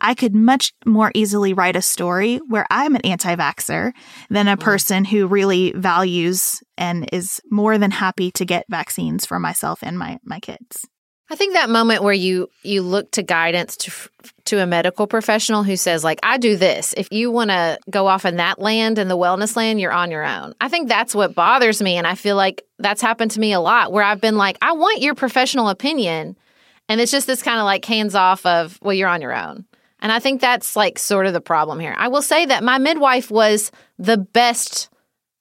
I 0.00 0.14
could 0.14 0.34
much 0.34 0.72
more 0.84 1.12
easily 1.14 1.52
write 1.52 1.76
a 1.76 1.80
story 1.80 2.38
where 2.48 2.66
I'm 2.68 2.96
an 2.96 3.02
anti 3.02 3.36
vaxxer 3.36 3.92
than 4.30 4.48
a 4.48 4.56
mm. 4.56 4.60
person 4.60 5.04
who 5.04 5.28
really 5.28 5.70
values 5.76 6.60
and 6.76 7.08
is 7.12 7.40
more 7.52 7.78
than 7.78 7.92
happy 7.92 8.32
to 8.32 8.44
get 8.44 8.66
vaccines 8.68 9.26
for 9.26 9.38
myself 9.38 9.78
and 9.84 9.96
my, 9.96 10.18
my 10.24 10.40
kids. 10.40 10.88
I 11.32 11.34
think 11.34 11.54
that 11.54 11.70
moment 11.70 12.02
where 12.02 12.12
you 12.12 12.50
you 12.62 12.82
look 12.82 13.10
to 13.12 13.22
guidance 13.22 13.78
to 13.78 13.92
to 14.44 14.58
a 14.58 14.66
medical 14.66 15.06
professional 15.06 15.62
who 15.62 15.78
says 15.78 16.04
like 16.04 16.20
I 16.22 16.36
do 16.36 16.58
this. 16.58 16.92
If 16.94 17.10
you 17.10 17.30
want 17.30 17.48
to 17.48 17.78
go 17.88 18.06
off 18.06 18.26
in 18.26 18.36
that 18.36 18.58
land 18.58 18.98
and 18.98 19.10
the 19.10 19.16
wellness 19.16 19.56
land, 19.56 19.80
you're 19.80 19.94
on 19.94 20.10
your 20.10 20.26
own. 20.26 20.52
I 20.60 20.68
think 20.68 20.90
that's 20.90 21.14
what 21.14 21.34
bothers 21.34 21.80
me 21.80 21.96
and 21.96 22.06
I 22.06 22.16
feel 22.16 22.36
like 22.36 22.60
that's 22.78 23.00
happened 23.00 23.30
to 23.30 23.40
me 23.40 23.54
a 23.54 23.60
lot 23.60 23.92
where 23.92 24.04
I've 24.04 24.20
been 24.20 24.36
like 24.36 24.58
I 24.60 24.72
want 24.72 25.00
your 25.00 25.14
professional 25.14 25.70
opinion 25.70 26.36
and 26.90 27.00
it's 27.00 27.10
just 27.10 27.26
this 27.26 27.42
kind 27.42 27.58
of 27.58 27.64
like 27.64 27.86
hands 27.86 28.14
off 28.14 28.44
of 28.44 28.78
well 28.82 28.92
you're 28.92 29.08
on 29.08 29.22
your 29.22 29.34
own. 29.34 29.64
And 30.00 30.12
I 30.12 30.18
think 30.18 30.42
that's 30.42 30.76
like 30.76 30.98
sort 30.98 31.24
of 31.24 31.32
the 31.32 31.40
problem 31.40 31.80
here. 31.80 31.94
I 31.96 32.08
will 32.08 32.20
say 32.20 32.44
that 32.44 32.62
my 32.62 32.76
midwife 32.76 33.30
was 33.30 33.72
the 33.98 34.18
best 34.18 34.90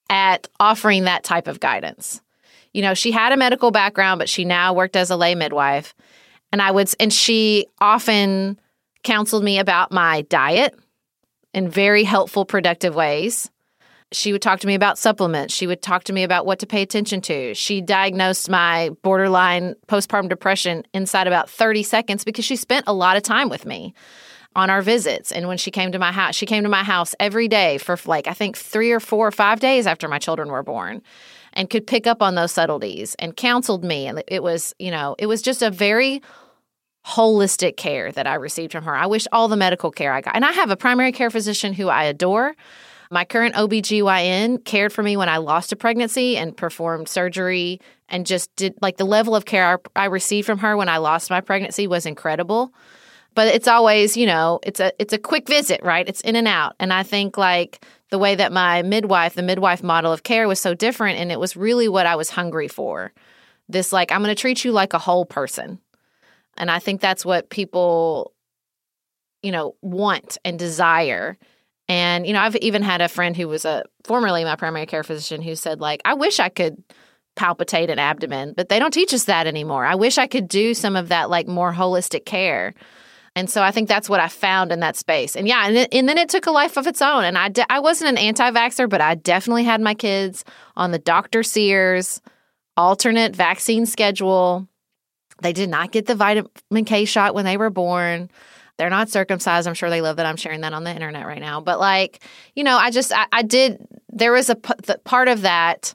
at 0.10 0.48
offering 0.57 1.03
that 1.03 1.25
type 1.25 1.50
of 1.50 1.60
guidance 1.60 2.21
you 2.74 2.82
know, 2.82 2.94
she 2.94 3.12
had 3.12 3.34
a 3.34 3.38
medical 3.38 3.72
background, 3.72 4.20
but 4.20 4.30
she 4.30 4.46
now 4.46 4.74
worked 4.74 4.96
as 4.96 5.10
a 5.10 5.16
lay 5.16 5.36
midwife. 5.36 5.94
And 6.51 6.62
I 6.62 6.72
would, 6.72 6.94
and 7.00 7.12
she 7.12 7.68
often 7.80 8.60
counseled 9.04 9.44
me 9.44 9.60
about 9.60 9.92
my 9.92 10.22
diet 10.24 10.78
in 11.54 11.70
very 11.70 12.04
helpful, 12.04 12.46
productive 12.46 12.96
ways. 12.96 13.50
She 14.13 14.34
would 14.34 14.42
talk 14.42 14.60
to 14.60 14.68
me 14.68 14.75
about 14.75 14.98
supplements. 14.98 15.54
She 15.54 15.68
would 15.68 15.82
talk 15.82 16.04
to 16.06 16.13
me 16.13 16.24
about 16.24 16.46
what 16.46 16.60
to 16.60 16.68
pay 16.68 16.82
attention 16.82 17.22
to. 17.22 17.54
She 17.54 17.80
diagnosed 17.80 18.50
my 18.50 18.90
borderline 19.04 19.75
postpartum 19.88 20.28
depression 20.28 20.84
inside 20.94 21.28
about 21.28 21.50
30 21.50 21.84
seconds 21.84 22.25
because 22.25 22.44
she 22.44 22.58
spent 22.58 22.86
a 22.88 22.94
lot 22.94 23.16
of 23.16 23.24
time 23.24 23.48
with 23.48 23.66
me 23.66 23.94
on 24.54 24.70
our 24.70 24.82
visits. 24.82 25.32
And 25.32 25.48
when 25.48 25.58
she 25.58 25.72
came 25.72 25.94
to 25.94 26.00
my 26.00 26.12
house, 26.12 26.36
she 26.36 26.46
came 26.46 26.63
to 26.63 26.70
my 26.70 26.84
house 26.84 27.16
every 27.22 27.48
day 27.48 27.78
for 27.78 27.98
like, 28.06 28.28
I 28.28 28.34
think 28.34 28.58
three 28.58 28.92
or 28.92 29.00
four 29.00 29.28
or 29.28 29.32
five 29.32 29.62
days 29.62 29.88
after 29.88 30.10
my 30.10 30.20
children 30.20 30.50
were 30.50 30.63
born 30.63 31.01
and 31.53 31.70
could 31.70 31.88
pick 31.88 32.08
up 32.08 32.22
on 32.22 32.36
those 32.36 32.51
subtleties 32.51 33.15
and 33.20 33.36
counseled 33.36 33.84
me. 33.84 34.08
And 34.08 34.24
it 34.27 34.43
was, 34.43 34.74
you 34.79 34.91
know, 34.91 35.15
it 35.20 35.27
was 35.27 35.41
just 35.41 35.62
a 35.62 35.72
very 35.72 36.22
holistic 37.05 37.77
care 37.77 38.12
that 38.12 38.27
I 38.27 38.36
received 38.36 38.72
from 38.72 38.84
her. 38.84 38.96
I 38.96 39.08
wish 39.08 39.27
all 39.31 39.48
the 39.48 39.58
medical 39.58 39.91
care 39.91 40.13
I 40.13 40.22
got. 40.22 40.36
And 40.36 40.46
I 40.46 40.51
have 40.51 40.70
a 40.70 40.77
primary 40.77 41.12
care 41.12 41.29
physician 41.29 41.74
who 41.74 41.88
I 41.88 42.03
adore. 42.03 42.55
My 43.10 43.25
current 43.25 43.55
OBGYN 43.55 44.63
cared 44.63 44.93
for 44.93 45.03
me 45.03 45.17
when 45.17 45.27
I 45.27 45.38
lost 45.38 45.74
a 45.74 45.75
pregnancy 45.75 46.38
and 46.38 46.55
performed 46.55 47.10
surgery 47.10 47.81
and 48.08 48.25
just 48.25 48.55
did 48.55 48.75
like 48.81 48.98
the 48.98 49.05
level 49.05 49.36
of 49.36 49.46
care 49.46 49.79
I 49.96 50.05
received 50.05 50.46
from 50.46 50.60
her 50.60 50.77
when 50.77 50.88
I 50.88 50.98
lost 50.98 51.29
my 51.29 51.41
pregnancy 51.41 51.88
was 51.88 52.05
incredible. 52.05 52.74
But 53.34 53.48
it's 53.48 53.68
always, 53.68 54.18
you 54.18 54.26
know, 54.26 54.60
it's 54.64 54.80
a 54.80 54.92
it's 55.00 55.14
a 55.14 55.18
quick 55.18 55.48
visit, 55.48 55.82
right? 55.84 56.08
It's 56.08 56.22
in 56.22 56.36
and 56.36 56.48
out. 56.48 56.76
And 56.80 56.92
I 56.92 57.04
think 57.04 57.38
like 57.38 57.86
the 58.10 58.20
way 58.20 58.36
that 58.36 58.52
my 58.52 58.82
midwife, 58.82 59.36
the 59.36 59.42
midwife 59.42 59.82
model 59.82 60.12
of 60.12 60.24
care 60.24 60.48
was 60.48 60.60
so 60.60 60.74
different. 60.74 61.17
And 61.17 61.32
it 61.32 61.39
was 61.39 61.56
really 61.56 61.88
what 61.88 62.06
I 62.06 62.15
was 62.15 62.30
hungry 62.30 62.67
for. 62.67 63.13
This, 63.70 63.94
like, 63.94 64.12
I'm 64.12 64.22
going 64.22 64.36
to 64.36 64.39
treat 64.39 64.65
you 64.65 64.74
like 64.74 64.94
a 64.94 65.00
whole 65.00 65.26
person. 65.26 65.80
And 66.58 66.70
I 66.70 66.80
think 66.80 67.00
that's 67.00 67.26
what 67.26 67.50
people, 67.50 68.34
you 69.41 69.54
know, 69.54 69.76
want 69.82 70.38
and 70.44 70.60
desire. 70.60 71.38
And, 71.88 72.28
you 72.28 72.34
know, 72.34 72.41
I've 72.41 72.58
even 72.58 72.82
had 72.82 73.00
a 73.00 73.08
friend 73.08 73.36
who 73.36 73.48
was 73.48 73.63
a 73.63 73.84
formerly 74.04 74.44
my 74.44 74.58
primary 74.58 74.86
care 74.86 75.04
physician 75.04 75.41
who 75.41 75.56
said, 75.56 75.80
like, 75.80 76.02
I 76.04 76.15
wish 76.15 76.41
I 76.41 76.50
could 76.50 76.84
palpitate 77.36 77.89
an 77.89 77.98
abdomen, 77.98 78.54
but 78.58 78.67
they 78.67 78.78
don't 78.78 78.94
teach 78.94 79.13
us 79.13 79.24
that 79.24 79.48
anymore. 79.48 79.86
I 79.86 79.96
wish 79.96 80.17
I 80.17 80.28
could 80.28 80.50
do 80.50 80.74
some 80.74 80.98
of 80.98 81.08
that, 81.08 81.30
like, 81.30 81.48
more 81.48 81.72
holistic 81.72 82.26
care. 82.26 82.74
And 83.36 83.50
so 83.50 83.62
I 83.62 83.72
think 83.72 83.88
that's 83.88 84.10
what 84.10 84.20
I 84.20 84.28
found 84.28 84.72
in 84.72 84.82
that 84.82 84.98
space. 84.98 85.36
And 85.36 85.48
yeah, 85.48 85.65
and, 85.65 85.78
it, 85.78 85.94
and 85.94 86.08
then 86.08 86.17
it 86.17 86.28
took 86.28 86.48
a 86.48 86.52
life 86.52 86.76
of 86.76 86.86
its 86.86 87.02
own. 87.02 87.24
And 87.24 87.38
I, 87.38 87.48
de- 87.50 87.72
I 87.72 87.80
wasn't 87.80 88.10
an 88.10 88.17
anti 88.17 88.52
vaxxer, 88.52 88.89
but 88.89 89.00
I 89.00 89.15
definitely 89.15 89.63
had 89.63 89.80
my 89.80 89.94
kids 89.94 90.44
on 90.76 90.91
the 90.91 91.00
Dr. 91.00 91.41
Sears 91.44 92.22
alternate 92.76 93.36
vaccine 93.36 93.86
schedule. 93.86 94.67
They 95.41 95.54
did 95.54 95.70
not 95.70 95.91
get 95.91 96.08
the 96.08 96.15
vitamin 96.15 96.86
K 96.86 97.06
shot 97.06 97.34
when 97.34 97.46
they 97.46 97.58
were 97.58 97.70
born. 97.70 98.30
They're 98.78 98.89
not 98.89 99.10
circumcised. 99.10 99.67
I'm 99.67 99.76
sure 99.76 99.89
they 99.89 100.02
love 100.02 100.17
that 100.17 100.26
I'm 100.26 100.38
sharing 100.38 100.62
that 100.62 100.74
on 100.74 100.84
the 100.84 100.94
internet 100.94 101.26
right 101.26 101.41
now. 101.41 101.62
But 101.62 101.80
like, 101.80 102.22
you 102.56 102.63
know, 102.63 102.78
I 102.78 102.89
just, 102.91 103.13
I, 103.13 103.28
I 103.32 103.44
did, 103.44 103.78
there 104.10 104.32
was 104.32 104.50
a 104.50 104.56
p- 104.56 104.74
part 105.04 105.28
of 105.28 105.41
that 105.41 105.94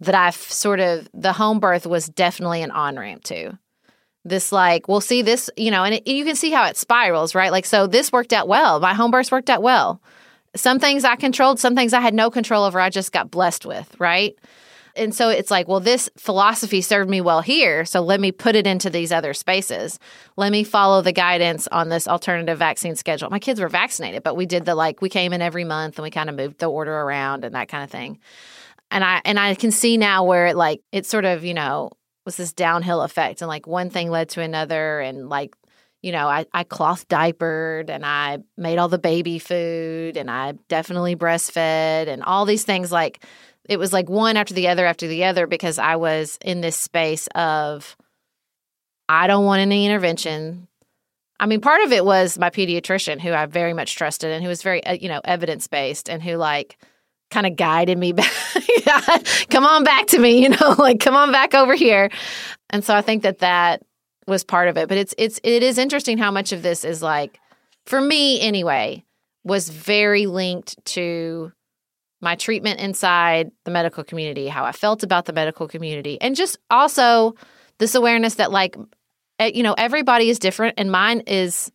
that 0.00 0.14
I've 0.14 0.36
sort 0.36 0.80
of, 0.80 1.08
the 1.12 1.32
home 1.32 1.58
birth 1.58 1.86
was 1.86 2.08
definitely 2.08 2.62
an 2.62 2.70
on 2.70 2.96
ramp 2.96 3.24
to 3.24 3.58
this 4.24 4.52
like 4.52 4.88
we'll 4.88 5.00
see 5.00 5.22
this 5.22 5.50
you 5.56 5.70
know 5.70 5.84
and 5.84 5.94
it, 5.94 6.06
you 6.06 6.24
can 6.24 6.36
see 6.36 6.50
how 6.50 6.64
it 6.66 6.76
spirals 6.76 7.34
right? 7.34 7.52
Like 7.52 7.66
so 7.66 7.86
this 7.86 8.12
worked 8.12 8.32
out 8.32 8.48
well. 8.48 8.80
My 8.80 8.94
home 8.94 9.10
birth 9.10 9.30
worked 9.32 9.50
out 9.50 9.62
well. 9.62 10.00
Some 10.56 10.78
things 10.78 11.04
i 11.04 11.16
controlled 11.16 11.58
some 11.58 11.74
things 11.74 11.92
i 11.92 12.00
had 12.00 12.14
no 12.14 12.30
control 12.30 12.64
over 12.64 12.80
i 12.80 12.90
just 12.90 13.12
got 13.12 13.30
blessed 13.30 13.66
with 13.66 13.94
right? 13.98 14.36
And 14.96 15.14
so 15.14 15.28
it's 15.28 15.50
like 15.50 15.68
well 15.68 15.80
this 15.80 16.10
philosophy 16.16 16.80
served 16.80 17.08
me 17.08 17.20
well 17.20 17.40
here 17.40 17.84
so 17.84 18.00
let 18.00 18.20
me 18.20 18.32
put 18.32 18.56
it 18.56 18.66
into 18.66 18.90
these 18.90 19.12
other 19.12 19.34
spaces. 19.34 19.98
Let 20.36 20.52
me 20.52 20.64
follow 20.64 21.02
the 21.02 21.12
guidance 21.12 21.68
on 21.68 21.88
this 21.88 22.08
alternative 22.08 22.58
vaccine 22.58 22.96
schedule. 22.96 23.30
My 23.30 23.38
kids 23.38 23.60
were 23.60 23.68
vaccinated 23.68 24.22
but 24.22 24.36
we 24.36 24.46
did 24.46 24.64
the 24.64 24.74
like 24.74 25.00
we 25.00 25.08
came 25.08 25.32
in 25.32 25.42
every 25.42 25.64
month 25.64 25.98
and 25.98 26.02
we 26.02 26.10
kind 26.10 26.28
of 26.28 26.36
moved 26.36 26.58
the 26.58 26.66
order 26.66 26.92
around 26.92 27.44
and 27.44 27.54
that 27.54 27.68
kind 27.68 27.84
of 27.84 27.90
thing. 27.90 28.18
And 28.90 29.04
i 29.04 29.20
and 29.24 29.38
i 29.38 29.54
can 29.54 29.70
see 29.70 29.96
now 29.96 30.24
where 30.24 30.46
it 30.48 30.56
like 30.56 30.80
it 30.92 31.06
sort 31.06 31.24
of 31.24 31.44
you 31.44 31.54
know 31.54 31.90
was 32.28 32.36
this 32.36 32.52
downhill 32.52 33.00
effect 33.00 33.40
and 33.40 33.48
like 33.48 33.66
one 33.66 33.88
thing 33.88 34.10
led 34.10 34.28
to 34.28 34.42
another 34.42 35.00
and 35.00 35.30
like 35.30 35.56
you 36.02 36.12
know 36.12 36.28
I, 36.28 36.44
I 36.52 36.62
cloth 36.62 37.08
diapered 37.08 37.88
and 37.88 38.04
i 38.04 38.40
made 38.58 38.76
all 38.76 38.90
the 38.90 38.98
baby 38.98 39.38
food 39.38 40.18
and 40.18 40.30
i 40.30 40.52
definitely 40.68 41.16
breastfed 41.16 42.06
and 42.06 42.22
all 42.22 42.44
these 42.44 42.64
things 42.64 42.92
like 42.92 43.24
it 43.66 43.78
was 43.78 43.94
like 43.94 44.10
one 44.10 44.36
after 44.36 44.52
the 44.52 44.68
other 44.68 44.84
after 44.84 45.06
the 45.06 45.24
other 45.24 45.46
because 45.46 45.78
i 45.78 45.96
was 45.96 46.38
in 46.42 46.60
this 46.60 46.76
space 46.76 47.28
of 47.28 47.96
i 49.08 49.26
don't 49.26 49.46
want 49.46 49.62
any 49.62 49.86
intervention. 49.86 50.68
I 51.40 51.46
mean 51.46 51.62
part 51.62 51.82
of 51.82 51.92
it 51.92 52.04
was 52.04 52.38
my 52.38 52.50
pediatrician 52.50 53.22
who 53.22 53.32
i 53.32 53.46
very 53.46 53.72
much 53.72 53.96
trusted 53.96 54.32
and 54.32 54.42
who 54.42 54.50
was 54.50 54.62
very 54.62 54.84
uh, 54.84 54.92
you 54.92 55.08
know 55.08 55.22
evidence 55.24 55.66
based 55.66 56.10
and 56.10 56.22
who 56.22 56.34
like 56.36 56.76
kind 57.30 57.46
of 57.46 57.56
guided 57.56 57.98
me 57.98 58.12
back. 58.12 58.30
come 59.50 59.66
on 59.66 59.84
back 59.84 60.06
to 60.08 60.18
me, 60.18 60.42
you 60.42 60.48
know, 60.48 60.74
like 60.78 61.00
come 61.00 61.14
on 61.14 61.32
back 61.32 61.54
over 61.54 61.74
here. 61.74 62.10
And 62.70 62.84
so 62.84 62.94
I 62.94 63.02
think 63.02 63.22
that 63.22 63.38
that 63.38 63.82
was 64.26 64.44
part 64.44 64.68
of 64.68 64.76
it. 64.76 64.88
But 64.88 64.98
it's 64.98 65.14
it's 65.18 65.40
it 65.42 65.62
is 65.62 65.78
interesting 65.78 66.18
how 66.18 66.30
much 66.30 66.52
of 66.52 66.62
this 66.62 66.84
is 66.84 67.02
like 67.02 67.40
for 67.86 68.00
me 68.00 68.40
anyway 68.40 69.04
was 69.44 69.70
very 69.70 70.26
linked 70.26 70.76
to 70.84 71.52
my 72.20 72.34
treatment 72.34 72.80
inside 72.80 73.50
the 73.64 73.70
medical 73.70 74.02
community, 74.04 74.48
how 74.48 74.64
I 74.64 74.72
felt 74.72 75.02
about 75.02 75.24
the 75.24 75.32
medical 75.32 75.68
community, 75.68 76.20
and 76.20 76.34
just 76.36 76.58
also 76.70 77.34
this 77.78 77.94
awareness 77.94 78.36
that 78.36 78.50
like 78.50 78.76
you 79.40 79.62
know 79.62 79.74
everybody 79.78 80.28
is 80.28 80.38
different 80.38 80.74
and 80.78 80.90
mine 80.90 81.20
is 81.26 81.70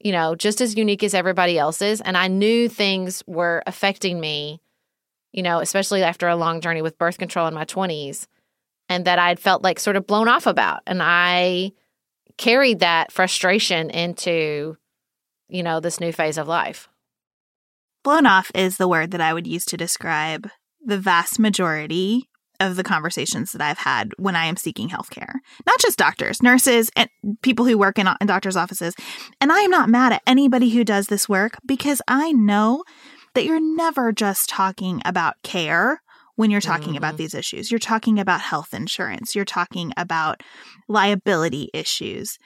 you 0.00 0.12
know 0.12 0.34
just 0.34 0.60
as 0.60 0.76
unique 0.76 1.04
as 1.04 1.14
everybody 1.14 1.58
else's 1.58 2.00
and 2.00 2.16
I 2.16 2.28
knew 2.28 2.68
things 2.68 3.22
were 3.26 3.62
affecting 3.66 4.20
me 4.20 4.60
you 5.32 5.42
know, 5.42 5.60
especially 5.60 6.02
after 6.02 6.28
a 6.28 6.36
long 6.36 6.60
journey 6.60 6.82
with 6.82 6.98
birth 6.98 7.18
control 7.18 7.46
in 7.46 7.54
my 7.54 7.64
20s, 7.64 8.26
and 8.88 9.04
that 9.04 9.18
I'd 9.18 9.40
felt 9.40 9.62
like 9.62 9.78
sort 9.78 9.96
of 9.96 10.06
blown 10.06 10.28
off 10.28 10.46
about. 10.46 10.80
And 10.86 11.02
I 11.02 11.72
carried 12.38 12.80
that 12.80 13.12
frustration 13.12 13.90
into, 13.90 14.76
you 15.48 15.62
know, 15.62 15.80
this 15.80 16.00
new 16.00 16.12
phase 16.12 16.38
of 16.38 16.48
life. 16.48 16.88
Blown 18.02 18.26
off 18.26 18.50
is 18.54 18.76
the 18.76 18.88
word 18.88 19.10
that 19.10 19.20
I 19.20 19.34
would 19.34 19.46
use 19.46 19.64
to 19.66 19.76
describe 19.76 20.48
the 20.80 20.98
vast 20.98 21.38
majority 21.38 22.28
of 22.60 22.76
the 22.76 22.84
conversations 22.84 23.52
that 23.52 23.60
I've 23.60 23.78
had 23.78 24.12
when 24.18 24.34
I 24.34 24.46
am 24.46 24.56
seeking 24.56 24.88
healthcare. 24.88 25.34
Not 25.66 25.78
just 25.80 25.98
doctors, 25.98 26.42
nurses, 26.42 26.90
and 26.96 27.08
people 27.42 27.66
who 27.66 27.78
work 27.78 27.98
in, 27.98 28.08
in 28.20 28.26
doctors' 28.26 28.56
offices. 28.56 28.94
And 29.40 29.52
I 29.52 29.60
am 29.60 29.70
not 29.70 29.88
mad 29.88 30.12
at 30.12 30.22
anybody 30.26 30.70
who 30.70 30.84
does 30.84 31.06
this 31.06 31.28
work 31.28 31.58
because 31.66 32.02
I 32.08 32.32
know 32.32 32.84
that 33.38 33.44
you're 33.44 33.60
never 33.60 34.10
just 34.10 34.48
talking 34.48 35.00
about 35.04 35.36
care 35.44 36.02
when 36.34 36.50
you're 36.50 36.60
talking 36.60 36.88
Mm-hmm. 36.88 36.96
about 36.96 37.18
these 37.18 37.34
issues. 37.34 37.70
You're 37.70 37.78
talking 37.78 38.18
about 38.18 38.40
health 38.40 38.74
insurance, 38.74 39.36
you're 39.36 39.44
talking 39.44 39.92
about 39.96 40.42
liability 40.88 41.70
issues. 41.72 42.36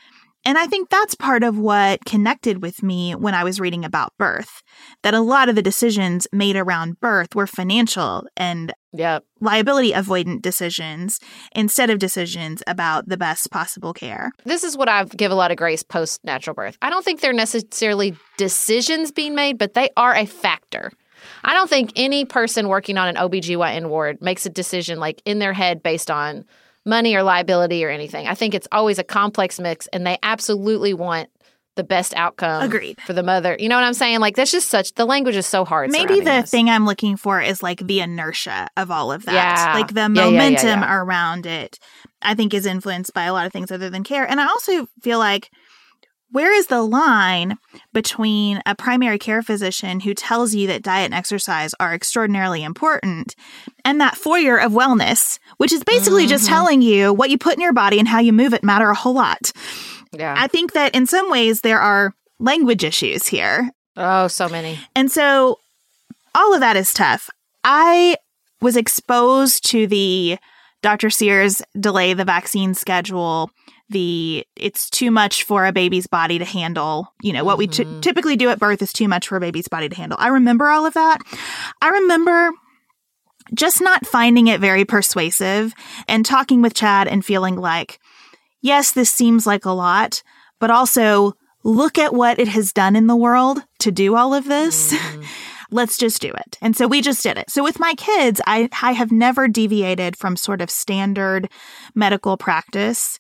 And 0.45 0.59
I 0.59 0.67
think 0.67 0.91
that's 0.91 1.15
part 1.15 1.43
of 1.45 1.57
what 1.57 2.05
connected 2.05 2.63
with 2.63 2.83
me 2.83 3.15
when 3.15 3.35
I 3.35 3.45
was 3.45 3.61
reading 3.61 3.85
about 3.85 4.13
birth, 4.19 4.63
that 5.03 5.15
a 5.15 5.21
lot 5.21 5.49
of 5.49 5.55
the 5.55 5.63
decisions 5.63 6.27
made 6.33 6.57
around 6.57 7.01
birth 7.01 7.35
were 7.35 7.47
financial 7.47 8.25
and 8.37 8.73
Yep. 8.95 9.25
liability 9.41 9.93
avoidant 9.93 10.43
decisions 10.43 11.19
instead 11.55 11.89
of 11.89 11.99
decisions 11.99 12.63
about 12.67 13.09
the 13.09 13.17
best 13.17 13.51
possible 13.51 13.95
care. 13.95 14.33
This 14.45 14.65
is 14.65 14.77
what 14.77 14.87
I 14.87 15.05
give 15.05 15.33
a 15.33 15.35
lot 15.35 15.51
of 15.51 15.57
grace 15.57 15.83
post 15.83 16.23
natural 16.25 16.53
birth. 16.53 16.77
I 16.83 16.91
don't 16.91 17.03
think 17.03 17.21
they're 17.21 17.33
necessarily 17.33 18.15
decisions 18.37 19.11
being 19.11 19.35
made, 19.35 19.57
but 19.57 19.73
they 19.73 19.89
are 19.97 20.15
a 20.15 20.27
factor. 20.27 20.93
I 21.43 21.55
don't 21.55 21.71
think 21.71 21.93
any 21.97 22.27
person 22.27 22.69
working 22.69 22.99
on 22.99 23.09
an 23.09 23.17
OBGYN 23.17 23.89
ward 23.89 24.21
makes 24.21 24.45
a 24.45 24.51
decision 24.51 24.99
like 24.99 25.23
in 25.25 25.39
their 25.39 25.55
head 25.55 25.83
based 25.83 26.11
on 26.11 26.45
money 26.85 27.15
or 27.15 27.23
liability 27.23 27.85
or 27.85 27.91
anything. 27.91 28.27
I 28.27 28.35
think 28.35 28.55
it's 28.55 28.69
always 28.73 28.99
a 28.99 29.05
complex 29.05 29.61
mix 29.61 29.87
and 29.89 30.07
they 30.07 30.19
absolutely 30.23 30.95
want 30.95 31.29
the 31.75 31.85
best 31.85 32.13
outcome 32.15 32.63
Agreed. 32.63 33.01
for 33.01 33.15
the 33.15 33.23
mother. 33.23 33.57
You 33.59 33.69
know 33.71 33.77
what 33.77 33.85
I'm 33.85 33.95
saying? 33.95 34.21
Like 34.21 34.37
that's 34.37 34.53
just 34.53 34.69
such 34.69 34.93
the 34.95 35.07
language 35.07 35.37
is 35.37 35.47
so 35.47 35.65
hard. 35.65 35.91
Maybe 35.91 36.19
the 36.19 36.25
this. 36.25 36.51
thing 36.51 36.69
I'm 36.69 36.85
looking 36.85 37.17
for 37.17 37.41
is 37.41 37.63
like 37.63 37.79
the 37.87 38.01
inertia 38.01 38.69
of 38.77 38.91
all 38.91 39.11
of 39.11 39.25
that. 39.25 39.33
Yeah. 39.35 39.75
Like 39.75 39.89
the 39.89 40.01
Yeah, 40.01 40.09
yeah, 40.09 40.31
momentum 40.31 40.81
yeah. 40.81 40.95
around 41.01 41.47
it, 41.47 41.79
I 42.21 42.35
think 42.35 42.53
is 42.53 42.67
influenced 42.67 43.15
by 43.15 43.25
a 43.25 43.33
lot 43.33 43.47
of 43.47 43.53
things 43.53 43.71
other 43.71 43.89
than 43.89 44.05
care. 44.05 44.29
And 44.29 44.39
I 44.41 44.47
also 44.49 44.87
feel 45.03 45.19
like 45.19 45.51
where 46.33 46.53
is 46.53 46.67
the 46.67 46.83
line 46.83 47.59
between 47.93 48.61
a 48.67 48.75
primary 48.75 49.19
care 49.19 49.43
physician 49.43 50.01
who 50.01 50.15
tells 50.15 50.55
you 50.55 50.67
that 50.67 50.83
diet 50.83 51.05
and 51.07 51.15
exercise 51.15 51.75
are 51.79 51.95
extraordinarily 51.95 52.65
important 52.65 53.35
and 53.85 54.01
that 54.01 54.17
foyer 54.17 54.57
of 54.59 54.73
wellness, 54.73 55.39
which 55.59 55.73
is 55.73 55.85
basically 55.85 56.27
just 56.27 56.45
Mm-hmm. 56.45 56.55
telling 56.55 56.83
you 56.83 57.13
what 57.13 57.31
you 57.31 57.39
put 57.39 57.55
in 57.55 57.61
your 57.61 57.73
body 57.73 57.99
and 57.99 58.09
how 58.09 58.19
you 58.19 58.33
move 58.33 58.53
it 58.55 58.65
matter 58.65 58.91
a 58.91 58.95
whole 58.95 59.15
lot. 59.15 59.53
Yeah. 60.13 60.35
I 60.37 60.47
think 60.49 60.73
that 60.73 60.95
in 60.95 61.07
some 61.07 61.31
ways 61.31 61.61
there 61.61 61.81
are 61.81 62.15
language 62.39 62.83
issues 62.85 63.27
here. 63.27 63.71
oh, 63.97 64.27
so 64.29 64.49
many. 64.49 64.79
And 64.97 65.11
so 65.13 65.59
all 66.35 66.55
of 66.55 66.61
that 66.61 66.77
is 66.77 66.93
tough. 66.93 67.29
I 67.63 68.17
was 68.61 68.77
exposed 68.77 69.65
to 69.71 69.87
the 69.87 70.39
Dr. 70.83 71.11
Sears 71.11 71.63
delay 71.79 72.13
the 72.15 72.25
vaccine 72.25 72.75
schedule, 72.75 73.51
the 73.93 74.47
it's 74.57 74.91
too 74.91 75.11
much 75.11 75.45
for 75.45 75.67
a 75.67 75.73
baby's 75.73 76.07
body 76.07 76.39
to 76.39 76.45
handle. 76.45 77.13
You 77.23 77.33
know, 77.33 77.45
what 77.45 77.59
we 77.59 77.67
ty- 77.67 77.85
mm-hmm. 77.85 78.01
typically 78.01 78.37
do 78.37 78.49
at 78.49 78.59
birth 78.59 78.83
is 78.83 78.93
too 78.93 79.09
much 79.09 79.29
for 79.29 79.37
a 79.37 79.41
baby's 79.41 79.69
body 79.69 79.89
to 79.89 79.95
handle. 79.95 80.19
I 80.21 80.29
remember 80.29 80.69
all 80.69 80.87
of 80.87 80.95
that. 80.95 81.19
I 81.81 81.89
remember 81.89 82.51
just 83.55 83.81
not 83.81 84.07
finding 84.07 84.47
it 84.47 84.61
very 84.61 84.85
persuasive 84.85 85.75
and 86.09 86.25
talking 86.25 86.63
with 86.63 86.75
Chad 86.75 87.09
and 87.09 87.25
feeling 87.25 87.57
like, 87.57 87.99
yes, 88.61 88.93
this 88.93 89.11
seems 89.11 89.47
like 89.47 89.65
a 89.65 89.71
lot, 89.71 90.23
but 90.59 90.71
also 90.71 91.35
look 91.65 91.99
at 91.99 92.15
what 92.15 92.39
it 92.39 92.49
has 92.49 92.73
done 92.73 92.97
in 92.97 93.07
the 93.07 93.17
world 93.17 93.63
to 93.81 93.93
do 93.93 94.17
all 94.17 94.35
of 94.35 94.45
this. 94.45 94.95
Mm-hmm. 95.13 95.23
Let's 95.75 95.97
just 95.97 96.21
do 96.21 96.29
it. 96.29 96.59
And 96.61 96.77
so 96.77 96.87
we 96.87 97.01
just 97.01 97.23
did 97.23 97.39
it. 97.39 97.49
So 97.49 97.65
with 97.65 97.81
my 97.81 97.95
kids, 97.95 98.43
I, 98.47 98.69
I 98.83 98.93
have 98.93 99.11
never 99.11 99.49
deviated 99.49 100.17
from 100.17 100.37
sort 100.37 100.61
of 100.61 100.71
standard 100.71 101.49
medical 101.95 102.37
practice. 102.37 103.19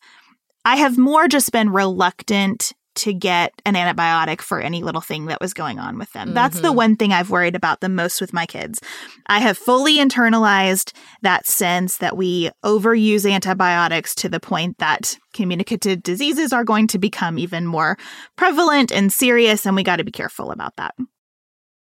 I 0.64 0.77
have 0.77 0.98
more 0.98 1.29
just 1.29 1.53
been 1.53 1.70
reluctant 1.70 2.72
to 2.94 3.14
get 3.14 3.53
an 3.64 3.75
antibiotic 3.75 4.40
for 4.42 4.61
any 4.61 4.83
little 4.83 5.01
thing 5.01 5.27
that 5.27 5.40
was 5.40 5.55
going 5.55 5.79
on 5.79 5.98
with 5.98 6.12
them. 6.12 6.35
That's 6.35 6.61
the 6.61 6.68
mm-hmm. 6.68 6.77
one 6.77 6.96
thing 6.96 7.12
I've 7.12 7.31
worried 7.31 7.57
about 7.57 7.81
the 7.81 7.88
most 7.88 8.20
with 8.20 8.35
my 8.35 8.44
kids. 8.44 8.81
I 9.27 9.38
have 9.40 9.57
fully 9.57 9.96
internalized 9.96 10.92
that 11.22 11.46
sense 11.46 11.96
that 11.98 12.16
we 12.16 12.51
overuse 12.64 13.31
antibiotics 13.31 14.14
to 14.16 14.29
the 14.29 14.40
point 14.40 14.79
that 14.79 15.16
communicative 15.33 16.03
diseases 16.03 16.53
are 16.53 16.64
going 16.64 16.87
to 16.88 16.98
become 16.98 17.38
even 17.38 17.66
more 17.66 17.96
prevalent 18.37 18.92
and 18.92 19.11
serious, 19.12 19.64
and 19.64 19.75
we 19.75 19.83
got 19.83 19.96
to 19.96 20.05
be 20.05 20.12
careful 20.12 20.51
about 20.51 20.77
that. 20.77 20.94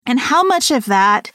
And 0.06 0.20
how 0.20 0.44
much 0.44 0.70
of 0.70 0.84
that, 0.86 1.32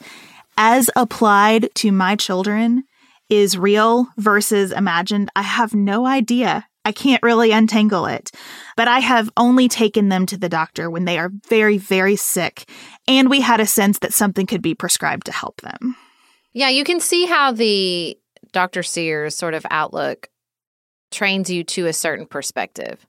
as 0.56 0.88
applied 0.96 1.68
to 1.76 1.92
my 1.92 2.16
children, 2.16 2.84
is 3.28 3.58
real 3.58 4.06
versus 4.16 4.72
imagined, 4.72 5.30
I 5.36 5.42
have 5.42 5.74
no 5.74 6.06
idea. 6.06 6.66
I 6.90 6.92
can't 6.92 7.22
really 7.22 7.52
untangle 7.52 8.06
it. 8.06 8.32
But 8.76 8.88
I 8.88 8.98
have 8.98 9.30
only 9.36 9.68
taken 9.68 10.08
them 10.08 10.26
to 10.26 10.36
the 10.36 10.48
doctor 10.48 10.90
when 10.90 11.04
they 11.04 11.18
are 11.20 11.30
very, 11.48 11.78
very 11.78 12.16
sick, 12.16 12.68
and 13.06 13.30
we 13.30 13.40
had 13.40 13.60
a 13.60 13.66
sense 13.66 14.00
that 14.00 14.12
something 14.12 14.44
could 14.44 14.60
be 14.60 14.74
prescribed 14.74 15.26
to 15.26 15.32
help 15.32 15.60
them. 15.60 15.94
Yeah, 16.52 16.68
you 16.68 16.82
can 16.82 16.98
see 16.98 17.26
how 17.26 17.52
the 17.52 18.18
Dr. 18.50 18.82
Sears 18.82 19.36
sort 19.36 19.54
of 19.54 19.64
outlook 19.70 20.30
trains 21.12 21.48
you 21.48 21.62
to 21.62 21.86
a 21.86 21.92
certain 21.92 22.26
perspective. 22.26 23.06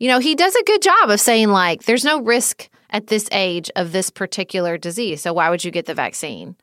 You 0.00 0.08
know, 0.08 0.18
he 0.18 0.34
does 0.34 0.56
a 0.56 0.64
good 0.64 0.82
job 0.82 1.08
of 1.08 1.20
saying, 1.20 1.50
like, 1.50 1.84
there's 1.84 2.04
no 2.04 2.20
risk 2.20 2.68
at 2.90 3.06
this 3.06 3.28
age 3.30 3.70
of 3.76 3.92
this 3.92 4.10
particular 4.10 4.76
disease. 4.76 5.22
So 5.22 5.32
why 5.32 5.50
would 5.50 5.64
you 5.64 5.70
get 5.70 5.86
the 5.86 5.94
vaccine? 5.94 6.56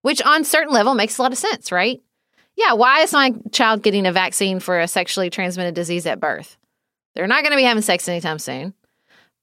Which, 0.00 0.22
on 0.22 0.44
certain 0.44 0.72
level, 0.72 0.94
makes 0.94 1.18
a 1.18 1.22
lot 1.22 1.32
of 1.32 1.38
sense, 1.38 1.70
right? 1.70 2.00
Yeah, 2.56 2.72
why 2.72 3.02
is 3.02 3.12
my 3.12 3.34
child 3.52 3.82
getting 3.82 4.06
a 4.06 4.12
vaccine 4.12 4.60
for 4.60 4.80
a 4.80 4.88
sexually 4.88 5.30
transmitted 5.30 5.74
disease 5.74 6.06
at 6.06 6.20
birth? 6.20 6.56
They're 7.14 7.26
not 7.26 7.42
going 7.42 7.52
to 7.52 7.56
be 7.56 7.62
having 7.62 7.82
sex 7.82 8.08
anytime 8.08 8.38
soon. 8.38 8.74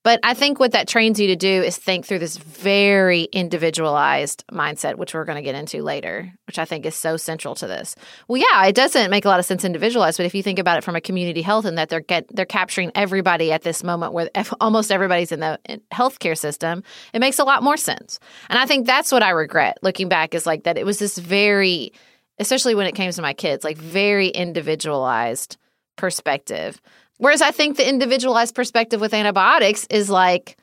But 0.03 0.19
I 0.21 0.33
think 0.33 0.59
what 0.59 0.73
that 0.73 0.89
trains 0.89 1.17
you 1.17 1.27
to 1.27 1.35
do 1.37 1.47
is 1.47 1.77
think 1.77 2.05
through 2.05 2.19
this 2.19 2.35
very 2.35 3.23
individualized 3.31 4.43
mindset, 4.51 4.95
which 4.95 5.13
we're 5.13 5.23
going 5.23 5.37
to 5.37 5.41
get 5.41 5.55
into 5.55 5.81
later, 5.81 6.29
which 6.45 6.59
I 6.59 6.65
think 6.65 6.85
is 6.85 6.93
so 6.93 7.15
central 7.15 7.55
to 7.55 7.67
this. 7.67 7.95
Well, 8.27 8.41
yeah, 8.41 8.65
it 8.65 8.75
doesn't 8.75 9.09
make 9.09 9.23
a 9.23 9.29
lot 9.29 9.39
of 9.39 9.45
sense 9.45 9.63
individualized, 9.63 10.17
but 10.17 10.25
if 10.25 10.35
you 10.35 10.43
think 10.43 10.59
about 10.59 10.77
it 10.77 10.83
from 10.83 10.97
a 10.97 11.01
community 11.01 11.41
health 11.41 11.63
and 11.63 11.77
that 11.77 11.87
they're 11.87 12.01
get 12.01 12.27
they're 12.35 12.45
capturing 12.45 12.91
everybody 12.95 13.53
at 13.53 13.61
this 13.61 13.81
moment 13.81 14.11
where 14.11 14.29
almost 14.59 14.91
everybody's 14.91 15.31
in 15.31 15.39
the 15.39 15.57
healthcare 15.93 16.37
system, 16.37 16.83
it 17.13 17.19
makes 17.19 17.39
a 17.39 17.45
lot 17.45 17.63
more 17.63 17.77
sense. 17.77 18.19
And 18.49 18.59
I 18.59 18.65
think 18.65 18.85
that's 18.85 19.11
what 19.11 19.23
I 19.23 19.29
regret 19.29 19.77
looking 19.83 20.09
back 20.09 20.35
is 20.35 20.45
like 20.45 20.65
that 20.65 20.77
it 20.77 20.85
was 20.85 20.99
this 20.99 21.17
very 21.17 21.93
especially 22.39 22.75
when 22.75 22.87
it 22.87 22.95
came 22.95 23.11
to 23.11 23.21
my 23.21 23.33
kids, 23.33 23.63
like 23.63 23.77
very 23.77 24.27
individualized 24.27 25.57
perspective. 25.95 26.81
Whereas 27.17 27.41
I 27.41 27.51
think 27.51 27.77
the 27.77 27.87
individualized 27.87 28.55
perspective 28.55 28.99
with 28.99 29.13
antibiotics 29.13 29.85
is 29.89 30.09
like, 30.09 30.57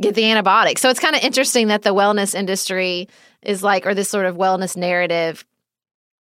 get 0.00 0.14
the 0.14 0.22
antibiotic. 0.22 0.78
So 0.78 0.88
it's 0.88 1.00
kind 1.00 1.16
of 1.16 1.22
interesting 1.22 1.68
that 1.68 1.82
the 1.82 1.94
wellness 1.94 2.34
industry 2.34 3.08
is 3.42 3.62
like, 3.62 3.86
or 3.86 3.94
this 3.94 4.08
sort 4.08 4.26
of 4.26 4.36
wellness 4.36 4.76
narrative 4.76 5.44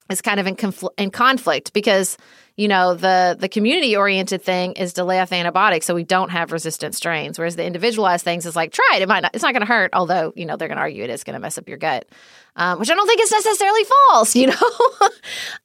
is 0.09 0.21
kind 0.21 0.39
of 0.39 0.47
in, 0.47 0.55
confl- 0.55 0.93
in 0.97 1.11
conflict 1.11 1.73
because 1.73 2.17
you 2.55 2.67
know 2.67 2.95
the 2.95 3.37
the 3.39 3.47
community 3.47 3.95
oriented 3.95 4.41
thing 4.41 4.73
is 4.73 4.93
delay 4.93 5.19
off 5.19 5.31
antibiotics 5.31 5.85
so 5.85 5.93
we 5.93 6.03
don't 6.03 6.29
have 6.29 6.51
resistant 6.51 6.95
strains 6.95 7.37
whereas 7.37 7.55
the 7.55 7.63
individualized 7.63 8.23
things 8.23 8.45
is 8.45 8.55
like 8.55 8.71
try 8.71 8.95
it 8.95 9.01
it 9.01 9.07
might 9.07 9.21
not 9.21 9.33
it's 9.33 9.43
not 9.43 9.53
going 9.53 9.61
to 9.61 9.67
hurt 9.67 9.91
although 9.93 10.33
you 10.35 10.45
know 10.45 10.57
they're 10.57 10.67
going 10.67 10.77
to 10.77 10.81
argue 10.81 11.03
it 11.03 11.09
is 11.09 11.23
going 11.23 11.35
to 11.35 11.39
mess 11.39 11.57
up 11.57 11.69
your 11.69 11.77
gut 11.77 12.07
um, 12.55 12.79
which 12.79 12.89
i 12.89 12.95
don't 12.95 13.07
think 13.07 13.21
is 13.21 13.31
necessarily 13.31 13.83
false 13.83 14.35
you 14.35 14.47
know? 14.47 15.09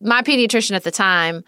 My 0.01 0.23
pediatrician 0.23 0.77
at 0.77 0.85
the 0.85 0.91
time 0.91 1.45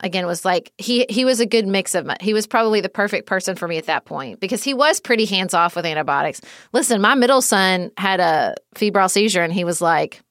again 0.00 0.26
was 0.26 0.44
like 0.44 0.72
he 0.78 1.06
he 1.08 1.24
was 1.24 1.40
a 1.40 1.46
good 1.46 1.66
mix 1.66 1.94
of 1.94 2.06
my, 2.06 2.16
he 2.20 2.32
was 2.32 2.46
probably 2.46 2.80
the 2.80 2.88
perfect 2.88 3.26
person 3.26 3.56
for 3.56 3.66
me 3.66 3.78
at 3.78 3.86
that 3.86 4.04
point 4.04 4.40
because 4.40 4.62
he 4.62 4.74
was 4.74 5.00
pretty 5.00 5.24
hands 5.24 5.54
off 5.54 5.76
with 5.76 5.84
antibiotics. 5.84 6.40
Listen 6.72 7.00
my 7.00 7.14
middle 7.14 7.42
son 7.42 7.90
had 7.96 8.20
a 8.20 8.54
febrile 8.74 9.08
seizure 9.08 9.42
and 9.42 9.52
he 9.52 9.64
was 9.64 9.80
like 9.80 10.22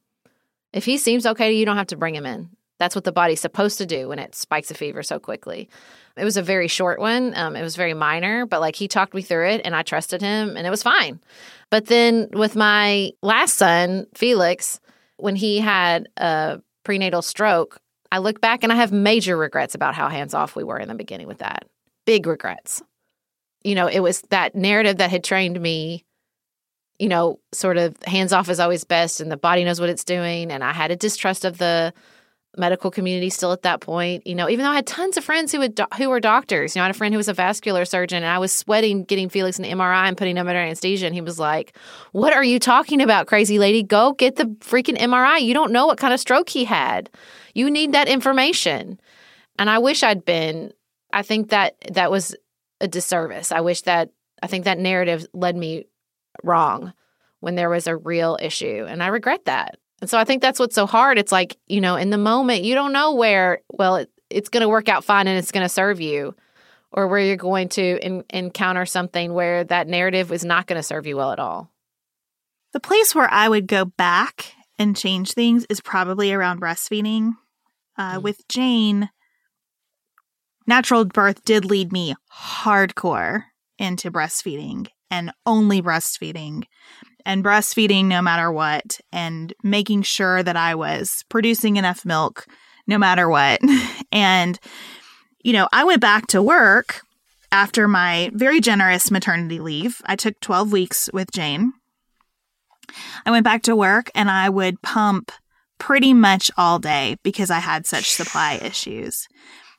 if 0.74 0.86
he 0.86 0.98
seems 0.98 1.26
okay 1.26 1.52
you, 1.52 1.60
you 1.60 1.66
don't 1.66 1.78
have 1.78 1.88
to 1.88 1.98
bring 1.98 2.16
him 2.16 2.26
in. 2.26 2.50
That's 2.80 2.96
what 2.96 3.04
the 3.04 3.12
body's 3.12 3.42
supposed 3.42 3.80
to 3.80 3.86
do 3.86 4.10
when 4.10 4.20
it 4.20 4.36
spikes 4.36 4.70
a 4.70 4.76
fever 4.76 5.02
so 5.02 5.20
quickly. 5.20 5.70
It 6.16 6.24
was 6.24 6.38
a 6.38 6.44
very 6.44 6.68
short 6.68 7.00
one. 7.00 7.36
Um, 7.36 7.56
it 7.56 7.64
was 7.64 7.76
very 7.76 7.94
minor, 7.94 8.46
but 8.46 8.62
like 8.62 8.76
he 8.76 8.88
talked 8.88 9.14
me 9.14 9.22
through 9.22 9.50
it 9.50 9.62
and 9.66 9.76
I 9.76 9.84
trusted 9.84 10.22
him 10.22 10.56
and 10.56 10.66
it 10.68 10.70
was 10.70 10.84
fine. 10.84 11.20
But 11.70 11.88
then 11.88 12.30
with 12.34 12.56
my 12.56 13.12
last 13.22 13.56
son, 13.56 14.08
Felix, 14.14 14.80
when 15.18 15.36
he 15.36 15.60
had 15.60 16.08
a 16.18 16.62
prenatal 16.84 17.22
stroke, 17.22 17.80
I 18.12 18.20
look 18.20 18.40
back 18.42 18.64
and 18.64 18.72
I 18.72 18.76
have 18.76 18.92
major 18.92 19.36
regrets 19.36 19.76
about 19.76 19.96
how 19.96 20.08
hands 20.08 20.34
off 20.34 20.56
we 20.56 20.64
were 20.64 20.80
in 20.80 20.88
the 20.88 20.96
beginning 20.96 21.28
with 21.28 21.40
that. 21.40 21.68
Big 22.06 22.26
regrets. 22.26 22.82
You 23.64 23.76
know, 23.76 23.88
it 23.88 24.00
was 24.00 24.22
that 24.30 24.56
narrative 24.56 24.98
that 24.98 25.10
had 25.10 25.24
trained 25.24 25.60
me 25.60 26.06
you 27.00 27.08
know, 27.08 27.40
sort 27.52 27.78
of 27.78 27.96
hands 28.04 28.34
off 28.34 28.50
is 28.50 28.60
always 28.60 28.84
best 28.84 29.20
and 29.20 29.32
the 29.32 29.38
body 29.38 29.64
knows 29.64 29.80
what 29.80 29.90
it's 29.90 30.04
doing. 30.04 30.52
And 30.52 30.64
I 30.64 30.74
had 30.74 30.92
a 30.92 30.96
distrust 30.96 31.46
of 31.46 31.58
the 31.58 31.94
medical 32.58 32.90
community 32.90 33.30
still 33.30 33.52
at 33.52 33.62
that 33.62 33.82
point. 33.82 34.26
You 34.26 34.34
know, 34.36 34.50
even 34.50 34.64
though 34.64 34.72
I 34.72 34.76
had 34.76 34.88
tons 34.88 35.16
of 35.16 35.24
friends 35.24 35.52
who 35.52 35.60
would 35.60 35.80
who 35.98 36.10
were 36.10 36.20
doctors. 36.20 36.76
You 36.76 36.80
know, 36.80 36.84
I 36.84 36.88
had 36.88 36.96
a 36.96 36.98
friend 36.98 37.14
who 37.14 37.18
was 37.18 37.28
a 37.28 37.34
vascular 37.34 37.86
surgeon 37.86 38.24
and 38.24 38.32
I 38.32 38.40
was 38.40 38.52
sweating 38.52 39.04
getting 39.04 39.30
Felix 39.30 39.60
an 39.60 39.66
MRI 39.66 40.08
and 40.08 40.18
putting 40.18 40.38
him 40.38 40.48
under 40.48 40.60
anesthesia. 40.60 41.06
And 41.06 41.16
he 41.16 41.22
was 41.22 41.40
like, 41.40 41.76
What 42.12 42.34
are 42.34 42.44
you 42.44 42.60
talking 42.60 43.02
about, 43.02 43.28
crazy 43.28 43.60
lady? 43.60 43.84
Go 43.84 44.14
get 44.14 44.36
the 44.38 44.46
freaking 44.60 44.98
MRI. 44.98 45.42
You 45.42 45.54
don't 45.54 45.72
know 45.72 45.86
what 45.86 46.00
kind 46.00 46.14
of 46.14 46.20
stroke 46.20 46.50
he 46.50 46.66
had. 46.66 47.10
You 47.54 47.70
need 47.70 47.92
that 47.94 48.08
information. 48.08 49.00
And 49.60 49.70
I 49.70 49.80
wish 49.80 50.04
I'd 50.04 50.26
been, 50.26 50.74
I 51.12 51.24
think 51.24 51.50
that 51.50 51.76
that 51.94 52.12
was 52.12 52.36
a 52.82 52.88
disservice. 52.88 53.52
I 53.52 53.62
wish 53.62 53.82
that, 53.84 54.12
I 54.42 54.48
think 54.48 54.66
that 54.66 54.78
narrative 54.78 55.26
led 55.34 55.56
me 55.56 55.86
wrong 56.44 56.94
when 57.40 57.56
there 57.56 57.70
was 57.70 57.88
a 57.88 57.96
real 57.96 58.38
issue. 58.42 58.86
And 58.88 59.04
I 59.04 59.08
regret 59.08 59.46
that. 59.46 59.78
And 60.02 60.10
so 60.10 60.18
I 60.18 60.24
think 60.26 60.42
that's 60.42 60.60
what's 60.60 60.76
so 60.76 60.86
hard. 60.86 61.18
It's 61.18 61.32
like, 61.32 61.58
you 61.68 61.82
know, 61.82 61.96
in 61.96 62.10
the 62.10 62.18
moment, 62.18 62.64
you 62.64 62.76
don't 62.76 62.94
know 62.94 63.14
where, 63.16 63.62
well, 63.70 63.98
it, 63.98 64.12
it's 64.30 64.50
going 64.50 64.62
to 64.62 64.70
work 64.70 64.90
out 64.90 65.04
fine 65.04 65.28
and 65.28 65.38
it's 65.38 65.52
going 65.52 65.66
to 65.66 65.70
serve 65.70 66.00
you, 66.00 66.36
or 66.92 67.08
where 67.08 67.20
you're 67.20 67.36
going 67.36 67.70
to 67.70 68.06
in, 68.06 68.24
encounter 68.30 68.86
something 68.86 69.34
where 69.34 69.64
that 69.64 69.88
narrative 69.88 70.32
is 70.32 70.46
not 70.46 70.68
going 70.68 70.78
to 70.78 70.84
serve 70.84 71.08
you 71.08 71.18
well 71.18 71.32
at 71.32 71.40
all. 71.40 71.72
The 72.74 72.80
place 72.80 73.16
where 73.16 73.32
I 73.32 73.50
would 73.50 73.68
go 73.68 73.86
back 73.86 74.54
and 74.78 74.96
change 74.96 75.34
things 75.34 75.66
is 75.70 75.82
probably 75.82 76.32
around 76.32 76.62
breastfeeding. 76.62 77.34
Uh, 77.98 78.14
mm-hmm. 78.14 78.24
With 78.24 78.48
Jane, 78.48 79.10
natural 80.68 81.06
birth 81.06 81.44
did 81.44 81.66
lead 81.66 81.92
me 81.92 82.14
hardcore 82.32 83.46
into 83.80 84.12
breastfeeding 84.12 84.90
and 85.10 85.32
only 85.46 85.82
breastfeeding 85.82 86.64
and 87.26 87.44
breastfeeding 87.44 88.06
no 88.06 88.22
matter 88.22 88.52
what 88.52 89.00
and 89.12 89.54
making 89.64 90.02
sure 90.02 90.42
that 90.44 90.56
I 90.56 90.76
was 90.76 91.24
producing 91.30 91.78
enough 91.78 92.06
milk 92.06 92.46
no 92.88 92.98
matter 92.98 93.30
what. 93.30 93.60
and, 94.12 94.60
you 95.44 95.54
know, 95.54 95.68
I 95.72 95.84
went 95.84 96.02
back 96.02 96.28
to 96.28 96.42
work 96.42 97.02
after 97.52 97.88
my 97.88 98.32
very 98.34 98.60
generous 98.60 99.12
maternity 99.12 99.60
leave. 99.60 100.02
I 100.06 100.16
took 100.16 100.40
12 100.40 100.72
weeks 100.72 101.10
with 101.14 101.32
Jane. 101.32 101.74
I 103.26 103.32
went 103.32 103.44
back 103.44 103.64
to 103.64 103.76
work 103.76 104.10
and 104.16 104.32
I 104.32 104.50
would 104.50 104.82
pump 104.82 105.32
pretty 105.78 106.14
much 106.14 106.50
all 106.58 106.80
day 106.80 107.18
because 107.24 107.52
I 107.52 107.60
had 107.60 107.86
such 107.86 108.12
supply 108.12 108.60
issues. 108.64 109.28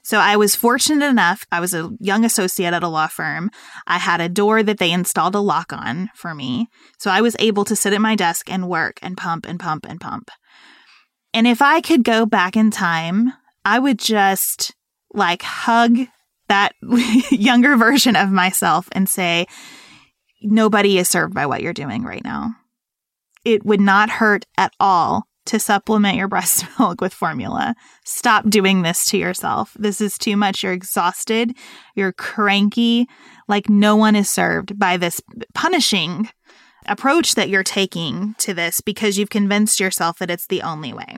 So 0.08 0.20
I 0.20 0.36
was 0.36 0.56
fortunate 0.56 1.04
enough. 1.04 1.44
I 1.52 1.60
was 1.60 1.74
a 1.74 1.90
young 2.00 2.24
associate 2.24 2.72
at 2.72 2.82
a 2.82 2.88
law 2.88 3.08
firm. 3.08 3.50
I 3.86 3.98
had 3.98 4.22
a 4.22 4.28
door 4.30 4.62
that 4.62 4.78
they 4.78 4.90
installed 4.90 5.34
a 5.34 5.38
lock 5.38 5.70
on 5.70 6.08
for 6.14 6.34
me. 6.34 6.68
So 6.96 7.10
I 7.10 7.20
was 7.20 7.36
able 7.38 7.66
to 7.66 7.76
sit 7.76 7.92
at 7.92 8.00
my 8.00 8.14
desk 8.14 8.50
and 8.50 8.70
work 8.70 8.98
and 9.02 9.18
pump 9.18 9.44
and 9.46 9.60
pump 9.60 9.84
and 9.86 10.00
pump. 10.00 10.30
And 11.34 11.46
if 11.46 11.60
I 11.60 11.82
could 11.82 12.04
go 12.04 12.24
back 12.24 12.56
in 12.56 12.70
time, 12.70 13.34
I 13.66 13.78
would 13.78 13.98
just 13.98 14.74
like 15.12 15.42
hug 15.42 15.98
that 16.48 16.72
younger 17.30 17.76
version 17.76 18.16
of 18.16 18.30
myself 18.30 18.88
and 18.92 19.10
say, 19.10 19.46
nobody 20.40 20.96
is 20.96 21.10
served 21.10 21.34
by 21.34 21.44
what 21.44 21.60
you're 21.60 21.74
doing 21.74 22.02
right 22.02 22.24
now. 22.24 22.54
It 23.44 23.62
would 23.66 23.82
not 23.82 24.08
hurt 24.08 24.46
at 24.56 24.72
all 24.80 25.27
to 25.48 25.58
supplement 25.58 26.16
your 26.16 26.28
breast 26.28 26.64
milk 26.78 27.00
with 27.00 27.12
formula. 27.12 27.74
Stop 28.04 28.48
doing 28.48 28.82
this 28.82 29.06
to 29.06 29.18
yourself. 29.18 29.76
This 29.78 30.00
is 30.00 30.18
too 30.18 30.36
much. 30.36 30.62
You're 30.62 30.72
exhausted. 30.72 31.56
You're 31.94 32.12
cranky. 32.12 33.08
Like 33.48 33.68
no 33.68 33.96
one 33.96 34.14
is 34.14 34.28
served 34.28 34.78
by 34.78 34.96
this 34.96 35.20
punishing 35.54 36.28
approach 36.86 37.34
that 37.34 37.48
you're 37.48 37.64
taking 37.64 38.34
to 38.38 38.54
this 38.54 38.80
because 38.80 39.18
you've 39.18 39.30
convinced 39.30 39.80
yourself 39.80 40.18
that 40.18 40.30
it's 40.30 40.46
the 40.46 40.62
only 40.62 40.92
way. 40.92 41.16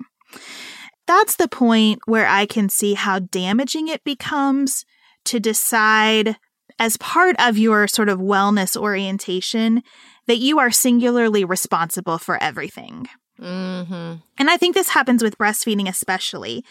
That's 1.06 1.36
the 1.36 1.48
point 1.48 2.00
where 2.06 2.26
I 2.26 2.46
can 2.46 2.68
see 2.68 2.94
how 2.94 3.18
damaging 3.18 3.88
it 3.88 4.04
becomes 4.04 4.84
to 5.26 5.40
decide 5.40 6.36
as 6.78 6.96
part 6.96 7.36
of 7.38 7.58
your 7.58 7.88
sort 7.88 8.08
of 8.08 8.20
wellness 8.20 8.76
orientation 8.76 9.82
that 10.26 10.38
you 10.38 10.60
are 10.60 10.70
singularly 10.70 11.44
responsible 11.44 12.18
for 12.18 12.40
everything. 12.40 13.08
Mm-hmm. 13.40 14.14
And 14.38 14.50
I 14.50 14.56
think 14.56 14.74
this 14.74 14.90
happens 14.90 15.22
with 15.22 15.38
breastfeeding, 15.38 15.88
especially. 15.88 16.64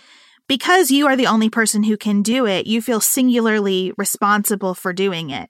Because 0.47 0.89
you 0.89 1.05
are 1.05 1.15
the 1.15 1.27
only 1.27 1.49
person 1.49 1.83
who 1.83 1.95
can 1.95 2.23
do 2.23 2.47
it, 2.47 2.65
you 2.65 2.81
feel 2.81 2.99
singularly 2.99 3.93
responsible 3.97 4.73
for 4.73 4.93
doing 4.93 5.29
it. 5.29 5.49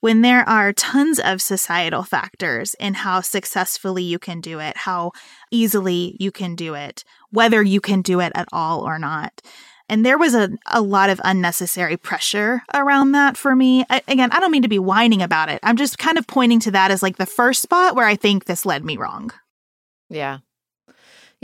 When 0.00 0.20
there 0.20 0.46
are 0.46 0.74
tons 0.74 1.18
of 1.18 1.40
societal 1.40 2.02
factors 2.02 2.74
in 2.74 2.92
how 2.92 3.22
successfully 3.22 4.02
you 4.02 4.18
can 4.18 4.42
do 4.42 4.60
it, 4.60 4.76
how 4.76 5.12
easily 5.50 6.14
you 6.20 6.30
can 6.30 6.54
do 6.54 6.74
it, 6.74 7.04
whether 7.30 7.62
you 7.62 7.80
can 7.80 8.02
do 8.02 8.20
it 8.20 8.32
at 8.34 8.46
all 8.52 8.82
or 8.82 8.98
not. 8.98 9.40
And 9.88 10.04
there 10.04 10.18
was 10.18 10.34
a, 10.34 10.50
a 10.66 10.82
lot 10.82 11.08
of 11.08 11.20
unnecessary 11.24 11.96
pressure 11.96 12.62
around 12.74 13.12
that 13.12 13.38
for 13.38 13.56
me. 13.56 13.86
I, 13.88 14.02
again, 14.06 14.30
I 14.32 14.40
don't 14.40 14.50
mean 14.50 14.62
to 14.62 14.68
be 14.68 14.78
whining 14.78 15.22
about 15.22 15.48
it. 15.48 15.60
I'm 15.62 15.76
just 15.76 15.98
kind 15.98 16.18
of 16.18 16.26
pointing 16.26 16.60
to 16.60 16.70
that 16.72 16.90
as 16.90 17.02
like 17.02 17.16
the 17.16 17.24
first 17.24 17.62
spot 17.62 17.94
where 17.94 18.06
I 18.06 18.16
think 18.16 18.44
this 18.44 18.66
led 18.66 18.84
me 18.84 18.98
wrong. 18.98 19.30
Yeah. 20.10 20.40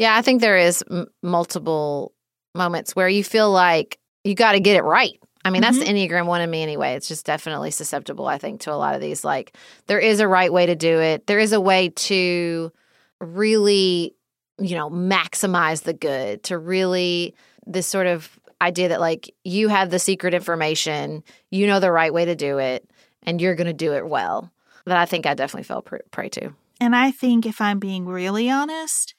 Yeah, 0.01 0.17
I 0.17 0.23
think 0.23 0.41
there 0.41 0.57
is 0.57 0.83
m- 0.91 1.09
multiple 1.23 2.15
moments 2.55 2.97
where 2.97 3.07
you 3.07 3.23
feel 3.23 3.53
like 3.53 3.99
you 4.25 4.35
got 4.35 4.53
to 4.53 4.61
get 4.61 4.77
it 4.77 4.83
right. 4.83 5.13
I 5.45 5.51
mean, 5.51 5.61
mm-hmm. 5.61 5.75
that's 5.75 5.87
the 5.87 5.93
Enneagram 5.93 6.25
one 6.25 6.41
in 6.41 6.49
me 6.51 6.63
anyway. 6.63 6.95
It's 6.95 7.07
just 7.07 7.27
definitely 7.27 7.71
susceptible, 7.71 8.27
I 8.27 8.39
think, 8.39 8.63
to 8.63 8.73
a 8.73 8.81
lot 8.81 8.95
of 8.95 9.03
these. 9.03 9.25
Like, 9.25 9.55
there 9.89 9.99
is 9.99 10.21
a 10.21 10.27
right 10.27 10.51
way 10.51 10.65
to 10.65 10.75
do 10.75 11.01
it. 11.01 11.27
There 11.27 11.39
is 11.39 11.53
a 11.53 11.61
way 11.61 11.91
to 11.91 12.73
really, 13.21 14.15
you 14.59 14.75
know, 14.75 14.89
maximize 14.89 15.83
the 15.83 15.93
good, 15.93 16.45
to 16.45 16.57
really, 16.57 17.35
this 17.67 17.87
sort 17.87 18.07
of 18.07 18.41
idea 18.63 18.89
that, 18.89 19.01
like, 19.01 19.35
you 19.45 19.69
have 19.69 19.91
the 19.91 19.99
secret 19.99 20.33
information, 20.33 21.23
you 21.51 21.67
know 21.67 21.79
the 21.79 21.93
right 21.93 22.13
way 22.13 22.25
to 22.25 22.35
do 22.35 22.57
it, 22.57 22.89
and 23.25 23.39
you're 23.39 23.55
going 23.55 23.67
to 23.67 23.75
do 23.75 23.93
it 23.93 24.09
well. 24.09 24.51
That 24.87 24.97
I 24.97 25.05
think 25.05 25.27
I 25.27 25.35
definitely 25.35 25.65
fell 25.65 25.83
prey 25.83 26.31
to. 26.31 26.55
And 26.81 26.97
I 26.97 27.11
think 27.11 27.45
if 27.45 27.61
I'm 27.61 27.79
being 27.79 28.07
really 28.07 28.49
honest, 28.49 29.15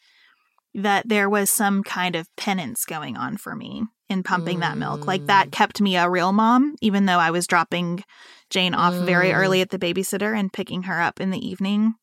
that 0.74 1.08
there 1.08 1.30
was 1.30 1.50
some 1.50 1.84
kind 1.84 2.16
of 2.16 2.28
penance 2.38 2.86
going 2.86 3.18
on 3.18 3.38
for 3.38 3.56
me 3.56 3.84
in 4.10 4.24
pumping 4.24 4.58
mm. 4.58 4.62
that 4.62 4.78
milk. 4.78 5.08
Like 5.08 5.26
that 5.26 5.48
mm. 5.48 5.52
kept 5.52 5.82
me 5.82 5.98
a 5.98 6.10
real 6.10 6.32
mom, 6.32 6.76
even 6.82 7.06
though 7.06 7.18
I 7.18 7.32
was 7.32 7.48
dropping 7.48 8.04
Jane 8.50 8.74
off 8.74 8.94
mm. 8.94 9.06
very 9.06 9.32
early 9.32 9.62
at 9.62 9.70
the 9.70 9.80
babysitter 9.80 10.38
and 10.38 10.52
picking 10.52 10.84
her 10.84 11.02
up 11.02 11.20
in 11.20 11.32
the 11.32 11.46
evening. 11.46 11.96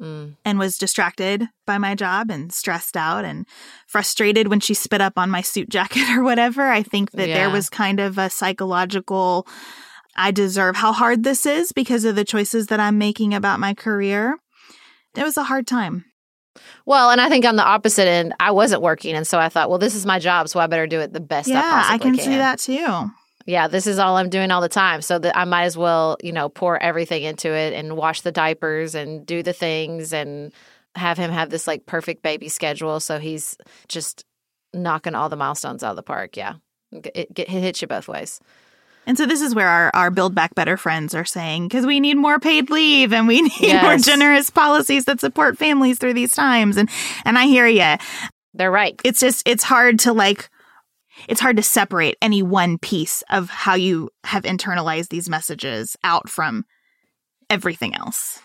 Mm. 0.00 0.36
And 0.44 0.58
was 0.58 0.76
distracted 0.76 1.48
by 1.66 1.78
my 1.78 1.94
job 1.94 2.30
and 2.30 2.52
stressed 2.52 2.98
out 2.98 3.24
and 3.24 3.46
frustrated 3.86 4.48
when 4.48 4.60
she 4.60 4.74
spit 4.74 5.00
up 5.00 5.14
on 5.16 5.30
my 5.30 5.40
suit 5.40 5.70
jacket 5.70 6.10
or 6.14 6.22
whatever. 6.22 6.68
I 6.68 6.82
think 6.82 7.12
that 7.12 7.30
yeah. 7.30 7.34
there 7.34 7.50
was 7.50 7.70
kind 7.70 7.98
of 7.98 8.18
a 8.18 8.28
psychological, 8.28 9.46
I 10.14 10.32
deserve 10.32 10.76
how 10.76 10.92
hard 10.92 11.24
this 11.24 11.46
is 11.46 11.72
because 11.72 12.04
of 12.04 12.14
the 12.14 12.26
choices 12.26 12.66
that 12.66 12.78
I'm 12.78 12.98
making 12.98 13.32
about 13.32 13.58
my 13.58 13.72
career. 13.72 14.36
It 15.16 15.22
was 15.22 15.38
a 15.38 15.44
hard 15.44 15.66
time. 15.66 16.04
Well, 16.84 17.10
and 17.10 17.20
I 17.20 17.28
think 17.28 17.44
on 17.44 17.56
the 17.56 17.64
opposite 17.64 18.06
end, 18.06 18.34
I 18.40 18.50
wasn't 18.50 18.82
working, 18.82 19.14
and 19.14 19.26
so 19.26 19.38
I 19.38 19.48
thought, 19.48 19.70
well, 19.70 19.78
this 19.78 19.94
is 19.94 20.06
my 20.06 20.18
job, 20.18 20.48
so 20.48 20.60
I 20.60 20.66
better 20.66 20.86
do 20.86 21.00
it 21.00 21.12
the 21.12 21.20
best. 21.20 21.48
Yeah, 21.48 21.62
I, 21.62 21.94
I 21.94 21.98
can, 21.98 22.14
can, 22.16 22.24
see 22.24 22.36
that 22.36 22.58
too. 22.58 23.10
Yeah, 23.46 23.68
this 23.68 23.86
is 23.86 23.98
all 23.98 24.16
I'm 24.16 24.28
doing 24.28 24.50
all 24.50 24.60
the 24.60 24.68
time, 24.68 25.02
so 25.02 25.18
that 25.18 25.36
I 25.36 25.44
might 25.44 25.64
as 25.64 25.76
well, 25.76 26.16
you 26.22 26.32
know, 26.32 26.48
pour 26.48 26.82
everything 26.82 27.22
into 27.22 27.52
it 27.52 27.72
and 27.72 27.96
wash 27.96 28.22
the 28.22 28.32
diapers 28.32 28.94
and 28.94 29.24
do 29.24 29.42
the 29.42 29.52
things 29.52 30.12
and 30.12 30.52
have 30.96 31.18
him 31.18 31.30
have 31.30 31.50
this 31.50 31.66
like 31.66 31.86
perfect 31.86 32.22
baby 32.22 32.48
schedule, 32.48 33.00
so 33.00 33.18
he's 33.18 33.56
just 33.88 34.24
knocking 34.74 35.14
all 35.14 35.28
the 35.28 35.36
milestones 35.36 35.84
out 35.84 35.90
of 35.90 35.96
the 35.96 36.02
park. 36.02 36.36
Yeah, 36.36 36.54
it, 36.92 37.06
it, 37.14 37.38
it 37.38 37.48
hits 37.48 37.82
you 37.82 37.88
both 37.88 38.08
ways. 38.08 38.40
And 39.06 39.16
so 39.16 39.24
this 39.24 39.40
is 39.40 39.54
where 39.54 39.68
our, 39.68 39.90
our 39.94 40.10
Build 40.10 40.34
Back 40.34 40.54
Better 40.54 40.76
friends 40.76 41.14
are 41.14 41.24
saying, 41.24 41.68
because 41.68 41.86
we 41.86 42.00
need 42.00 42.16
more 42.16 42.40
paid 42.40 42.70
leave 42.70 43.12
and 43.12 43.28
we 43.28 43.42
need 43.42 43.60
yes. 43.60 43.82
more 43.82 43.96
generous 43.98 44.50
policies 44.50 45.04
that 45.04 45.20
support 45.20 45.56
families 45.56 45.98
through 45.98 46.14
these 46.14 46.32
times. 46.32 46.76
And, 46.76 46.90
and 47.24 47.38
I 47.38 47.46
hear 47.46 47.66
you. 47.66 47.96
They're 48.54 48.70
right. 48.70 49.00
It's 49.04 49.20
just, 49.20 49.46
it's 49.46 49.62
hard 49.62 50.00
to 50.00 50.12
like, 50.12 50.50
it's 51.28 51.40
hard 51.40 51.56
to 51.56 51.62
separate 51.62 52.16
any 52.20 52.42
one 52.42 52.78
piece 52.78 53.22
of 53.30 53.48
how 53.48 53.74
you 53.74 54.10
have 54.24 54.42
internalized 54.42 55.08
these 55.08 55.28
messages 55.28 55.96
out 56.02 56.28
from 56.28 56.64
everything 57.48 57.94
else. 57.94 58.40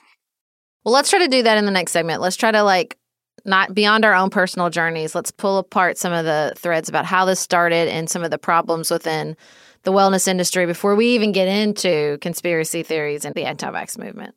Well, 0.83 0.93
let's 0.93 1.09
try 1.09 1.19
to 1.19 1.27
do 1.27 1.43
that 1.43 1.57
in 1.57 1.65
the 1.65 1.71
next 1.71 1.91
segment. 1.91 2.21
Let's 2.21 2.35
try 2.35 2.51
to 2.51 2.63
like 2.63 2.97
not 3.45 3.73
beyond 3.73 4.05
our 4.05 4.13
own 4.13 4.29
personal 4.29 4.69
journeys. 4.69 5.15
Let's 5.15 5.31
pull 5.31 5.57
apart 5.57 5.97
some 5.97 6.13
of 6.13 6.25
the 6.25 6.53
threads 6.55 6.89
about 6.89 7.05
how 7.05 7.25
this 7.25 7.39
started 7.39 7.87
and 7.87 8.09
some 8.09 8.23
of 8.23 8.31
the 8.31 8.37
problems 8.37 8.91
within 8.91 9.35
the 9.83 9.91
wellness 9.91 10.27
industry 10.27 10.65
before 10.65 10.95
we 10.95 11.07
even 11.15 11.31
get 11.31 11.47
into 11.47 12.17
conspiracy 12.21 12.83
theories 12.83 13.25
and 13.25 13.35
the 13.35 13.45
anti 13.45 13.69
vax 13.71 13.97
movement. 13.97 14.35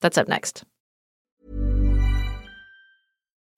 That's 0.00 0.18
up 0.18 0.28
next. 0.28 0.64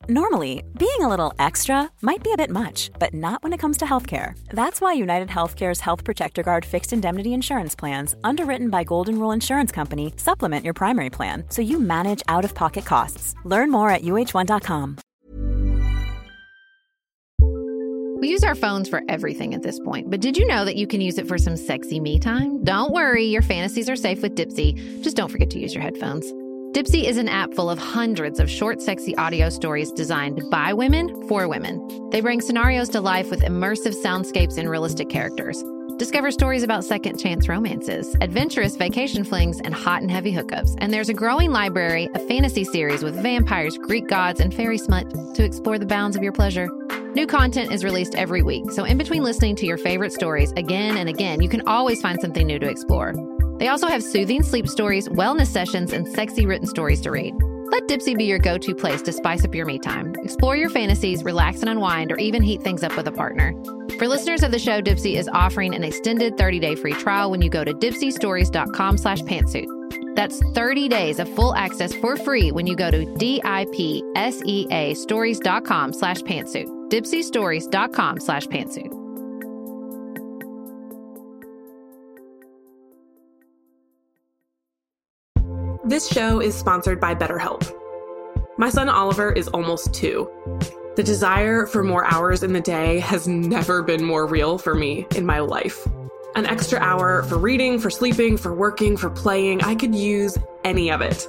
Normally, 0.08 0.62
being 0.78 1.00
a 1.00 1.08
little 1.08 1.34
extra 1.36 1.90
might 2.00 2.22
be 2.22 2.32
a 2.32 2.36
bit 2.36 2.50
much, 2.50 2.92
but 3.00 3.12
not 3.12 3.42
when 3.42 3.52
it 3.52 3.58
comes 3.58 3.76
to 3.78 3.84
healthcare. 3.84 4.38
That's 4.50 4.80
why 4.80 4.92
United 4.92 5.28
Healthcare's 5.28 5.80
Health 5.80 6.04
Protector 6.04 6.44
Guard 6.44 6.64
fixed 6.64 6.92
indemnity 6.92 7.34
insurance 7.34 7.74
plans, 7.74 8.14
underwritten 8.22 8.70
by 8.70 8.84
Golden 8.84 9.18
Rule 9.18 9.32
Insurance 9.32 9.72
Company, 9.72 10.12
supplement 10.16 10.64
your 10.64 10.74
primary 10.74 11.10
plan 11.10 11.42
so 11.48 11.60
you 11.60 11.80
manage 11.80 12.22
out 12.28 12.44
of 12.44 12.54
pocket 12.54 12.84
costs. 12.84 13.34
Learn 13.44 13.68
more 13.72 13.90
at 13.90 14.02
uh1.com. 14.02 14.96
We 18.16 18.30
use 18.30 18.42
our 18.42 18.54
phones 18.54 18.88
for 18.88 19.02
everything 19.10 19.54
at 19.54 19.62
this 19.62 19.78
point, 19.78 20.10
but 20.10 20.20
did 20.20 20.38
you 20.38 20.46
know 20.46 20.64
that 20.64 20.76
you 20.76 20.86
can 20.86 21.02
use 21.02 21.18
it 21.18 21.28
for 21.28 21.36
some 21.36 21.54
sexy 21.54 22.00
me 22.00 22.18
time? 22.18 22.64
Don't 22.64 22.90
worry, 22.90 23.24
your 23.26 23.42
fantasies 23.42 23.90
are 23.90 23.96
safe 23.96 24.22
with 24.22 24.34
Dipsea. 24.34 25.02
Just 25.02 25.18
don't 25.18 25.30
forget 25.30 25.50
to 25.50 25.58
use 25.58 25.74
your 25.74 25.82
headphones. 25.82 26.32
Dipsea 26.72 27.04
is 27.04 27.18
an 27.18 27.28
app 27.28 27.52
full 27.52 27.68
of 27.68 27.78
hundreds 27.78 28.40
of 28.40 28.50
short, 28.50 28.80
sexy 28.80 29.14
audio 29.16 29.50
stories 29.50 29.92
designed 29.92 30.42
by 30.50 30.72
women 30.72 31.28
for 31.28 31.46
women. 31.46 32.08
They 32.10 32.22
bring 32.22 32.40
scenarios 32.40 32.88
to 32.90 33.02
life 33.02 33.30
with 33.30 33.40
immersive 33.40 33.94
soundscapes 34.02 34.56
and 34.56 34.68
realistic 34.68 35.10
characters. 35.10 35.62
Discover 35.98 36.30
stories 36.30 36.62
about 36.62 36.84
second 36.84 37.16
chance 37.18 37.48
romances, 37.48 38.14
adventurous 38.20 38.76
vacation 38.76 39.24
flings, 39.24 39.60
and 39.60 39.72
hot 39.72 40.02
and 40.02 40.10
heavy 40.10 40.30
hookups. 40.30 40.76
And 40.76 40.92
there's 40.92 41.08
a 41.08 41.14
growing 41.14 41.52
library 41.52 42.10
of 42.14 42.28
fantasy 42.28 42.64
series 42.64 43.02
with 43.02 43.14
vampires, 43.22 43.78
Greek 43.78 44.06
gods, 44.06 44.38
and 44.38 44.52
fairy 44.52 44.76
smut 44.76 45.08
to 45.36 45.42
explore 45.42 45.78
the 45.78 45.86
bounds 45.86 46.14
of 46.14 46.22
your 46.22 46.32
pleasure. 46.32 46.68
New 47.14 47.26
content 47.26 47.72
is 47.72 47.82
released 47.82 48.14
every 48.14 48.42
week, 48.42 48.70
so 48.72 48.84
in 48.84 48.98
between 48.98 49.22
listening 49.22 49.56
to 49.56 49.64
your 49.64 49.78
favorite 49.78 50.12
stories 50.12 50.52
again 50.52 50.98
and 50.98 51.08
again, 51.08 51.40
you 51.40 51.48
can 51.48 51.66
always 51.66 52.02
find 52.02 52.20
something 52.20 52.46
new 52.46 52.58
to 52.58 52.68
explore. 52.68 53.14
They 53.58 53.68
also 53.68 53.86
have 53.86 54.02
soothing 54.02 54.42
sleep 54.42 54.68
stories, 54.68 55.08
wellness 55.08 55.46
sessions, 55.46 55.94
and 55.94 56.06
sexy 56.06 56.44
written 56.44 56.66
stories 56.66 57.00
to 57.02 57.10
read. 57.10 57.34
Let 57.70 57.88
Dipsea 57.88 58.18
be 58.18 58.24
your 58.24 58.38
go 58.38 58.58
to 58.58 58.74
place 58.74 59.00
to 59.02 59.12
spice 59.14 59.46
up 59.46 59.54
your 59.54 59.64
me 59.64 59.78
time. 59.78 60.14
Explore 60.22 60.56
your 60.56 60.68
fantasies, 60.68 61.24
relax 61.24 61.60
and 61.60 61.70
unwind, 61.70 62.12
or 62.12 62.18
even 62.18 62.42
heat 62.42 62.60
things 62.60 62.82
up 62.82 62.94
with 62.98 63.08
a 63.08 63.12
partner. 63.12 63.54
For 63.98 64.06
listeners 64.08 64.42
of 64.42 64.50
the 64.50 64.58
show, 64.58 64.82
Dipsea 64.82 65.16
is 65.16 65.28
offering 65.32 65.74
an 65.74 65.82
extended 65.82 66.36
30 66.36 66.60
day 66.60 66.74
free 66.74 66.92
trial 66.92 67.30
when 67.30 67.40
you 67.40 67.48
go 67.48 67.64
to 67.64 67.72
dipseastories.com 67.72 68.98
slash 68.98 69.20
pantsuit. 69.22 70.14
That's 70.14 70.38
30 70.54 70.88
days 70.88 71.18
of 71.18 71.28
full 71.34 71.54
access 71.54 71.94
for 71.94 72.16
free 72.16 72.52
when 72.52 72.66
you 72.66 72.76
go 72.76 72.90
to 72.90 73.16
D-I-P-S-E-A 73.16 74.94
stories.com 74.94 75.92
slash 75.94 76.20
pantsuit. 76.22 76.90
Dipseastories.com 76.90 78.20
slash 78.20 78.46
pantsuit. 78.46 78.92
This 85.88 86.08
show 86.08 86.40
is 86.40 86.54
sponsored 86.54 87.00
by 87.00 87.14
BetterHelp. 87.14 87.72
My 88.58 88.68
son 88.68 88.88
Oliver 88.88 89.32
is 89.32 89.48
almost 89.48 89.94
two. 89.94 90.28
The 90.96 91.02
desire 91.02 91.66
for 91.66 91.82
more 91.82 92.06
hours 92.06 92.42
in 92.42 92.54
the 92.54 92.60
day 92.62 93.00
has 93.00 93.28
never 93.28 93.82
been 93.82 94.02
more 94.02 94.24
real 94.26 94.56
for 94.56 94.74
me 94.74 95.06
in 95.14 95.26
my 95.26 95.40
life. 95.40 95.86
An 96.34 96.46
extra 96.46 96.78
hour 96.78 97.22
for 97.24 97.36
reading, 97.36 97.78
for 97.78 97.90
sleeping, 97.90 98.38
for 98.38 98.54
working, 98.54 98.96
for 98.96 99.10
playing, 99.10 99.62
I 99.62 99.74
could 99.74 99.94
use 99.94 100.38
any 100.64 100.90
of 100.90 101.02
it. 101.02 101.28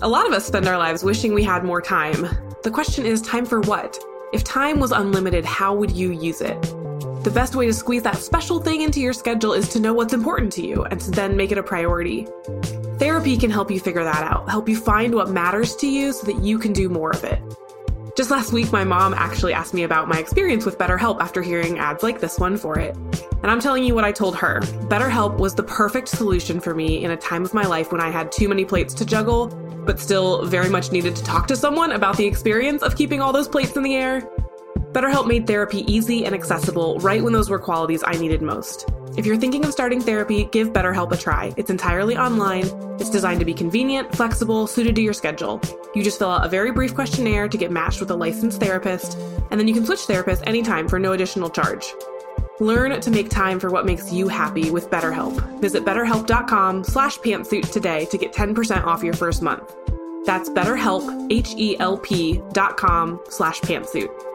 A 0.00 0.08
lot 0.08 0.26
of 0.26 0.32
us 0.32 0.44
spend 0.44 0.66
our 0.66 0.76
lives 0.76 1.04
wishing 1.04 1.32
we 1.32 1.44
had 1.44 1.62
more 1.62 1.80
time. 1.80 2.26
The 2.64 2.72
question 2.72 3.06
is 3.06 3.22
time 3.22 3.46
for 3.46 3.60
what? 3.60 3.96
If 4.32 4.42
time 4.42 4.80
was 4.80 4.90
unlimited, 4.90 5.44
how 5.44 5.76
would 5.76 5.92
you 5.92 6.10
use 6.10 6.40
it? 6.40 6.60
The 7.22 7.30
best 7.32 7.54
way 7.54 7.66
to 7.66 7.72
squeeze 7.72 8.02
that 8.02 8.16
special 8.16 8.58
thing 8.58 8.82
into 8.82 9.00
your 9.00 9.12
schedule 9.12 9.52
is 9.52 9.68
to 9.68 9.80
know 9.80 9.94
what's 9.94 10.12
important 10.12 10.52
to 10.54 10.66
you 10.66 10.82
and 10.82 11.00
to 11.02 11.12
then 11.12 11.36
make 11.36 11.52
it 11.52 11.58
a 11.58 11.62
priority. 11.62 12.26
Therapy 12.98 13.36
can 13.36 13.50
help 13.50 13.70
you 13.70 13.78
figure 13.78 14.02
that 14.02 14.24
out, 14.24 14.50
help 14.50 14.68
you 14.68 14.76
find 14.76 15.14
what 15.14 15.30
matters 15.30 15.76
to 15.76 15.86
you 15.86 16.12
so 16.12 16.26
that 16.26 16.42
you 16.42 16.58
can 16.58 16.72
do 16.72 16.88
more 16.88 17.10
of 17.12 17.22
it. 17.22 17.40
Just 18.18 18.32
last 18.32 18.52
week, 18.52 18.72
my 18.72 18.82
mom 18.82 19.14
actually 19.14 19.52
asked 19.52 19.72
me 19.72 19.84
about 19.84 20.08
my 20.08 20.18
experience 20.18 20.66
with 20.66 20.76
BetterHelp 20.76 21.20
after 21.20 21.40
hearing 21.40 21.78
ads 21.78 22.02
like 22.02 22.18
this 22.18 22.36
one 22.36 22.56
for 22.56 22.76
it. 22.76 22.96
And 22.96 23.46
I'm 23.46 23.60
telling 23.60 23.84
you 23.84 23.94
what 23.94 24.02
I 24.02 24.10
told 24.10 24.34
her. 24.38 24.58
BetterHelp 24.88 25.38
was 25.38 25.54
the 25.54 25.62
perfect 25.62 26.08
solution 26.08 26.58
for 26.58 26.74
me 26.74 27.04
in 27.04 27.12
a 27.12 27.16
time 27.16 27.44
of 27.44 27.54
my 27.54 27.62
life 27.62 27.92
when 27.92 28.00
I 28.00 28.10
had 28.10 28.32
too 28.32 28.48
many 28.48 28.64
plates 28.64 28.92
to 28.94 29.04
juggle, 29.04 29.46
but 29.86 30.00
still 30.00 30.44
very 30.46 30.68
much 30.68 30.90
needed 30.90 31.14
to 31.14 31.22
talk 31.22 31.46
to 31.46 31.54
someone 31.54 31.92
about 31.92 32.16
the 32.16 32.26
experience 32.26 32.82
of 32.82 32.96
keeping 32.96 33.20
all 33.20 33.32
those 33.32 33.46
plates 33.46 33.76
in 33.76 33.84
the 33.84 33.94
air. 33.94 34.28
BetterHelp 34.98 35.28
made 35.28 35.46
therapy 35.46 35.84
easy 35.86 36.26
and 36.26 36.34
accessible 36.34 36.98
right 36.98 37.22
when 37.22 37.32
those 37.32 37.48
were 37.48 37.60
qualities 37.60 38.02
I 38.04 38.14
needed 38.14 38.42
most. 38.42 38.84
If 39.16 39.26
you're 39.26 39.36
thinking 39.36 39.64
of 39.64 39.70
starting 39.70 40.00
therapy, 40.00 40.46
give 40.46 40.72
BetterHelp 40.72 41.12
a 41.12 41.16
try. 41.16 41.54
It's 41.56 41.70
entirely 41.70 42.16
online. 42.16 42.64
It's 42.98 43.08
designed 43.08 43.38
to 43.38 43.46
be 43.46 43.54
convenient, 43.54 44.12
flexible, 44.12 44.66
suited 44.66 44.96
to 44.96 45.00
your 45.00 45.12
schedule. 45.12 45.60
You 45.94 46.02
just 46.02 46.18
fill 46.18 46.30
out 46.30 46.44
a 46.44 46.48
very 46.48 46.72
brief 46.72 46.96
questionnaire 46.96 47.48
to 47.48 47.56
get 47.56 47.70
matched 47.70 48.00
with 48.00 48.10
a 48.10 48.16
licensed 48.16 48.58
therapist, 48.58 49.16
and 49.52 49.60
then 49.60 49.68
you 49.68 49.74
can 49.74 49.86
switch 49.86 50.00
therapists 50.00 50.42
anytime 50.48 50.88
for 50.88 50.98
no 50.98 51.12
additional 51.12 51.48
charge. 51.48 51.94
Learn 52.58 53.00
to 53.00 53.10
make 53.12 53.30
time 53.30 53.60
for 53.60 53.70
what 53.70 53.86
makes 53.86 54.12
you 54.12 54.26
happy 54.26 54.72
with 54.72 54.90
BetterHelp. 54.90 55.60
Visit 55.60 55.84
betterhelp.com 55.84 56.82
slash 56.82 57.18
pantsuit 57.18 57.70
today 57.70 58.06
to 58.06 58.18
get 58.18 58.32
10% 58.32 58.82
off 58.82 59.04
your 59.04 59.14
first 59.14 59.42
month. 59.42 59.76
That's 60.26 60.50
betterhelp, 60.50 61.32
H-E-L-P 61.32 62.42
dot 62.52 62.76
com 62.76 63.20
slash 63.28 63.60
pantsuit. 63.60 64.27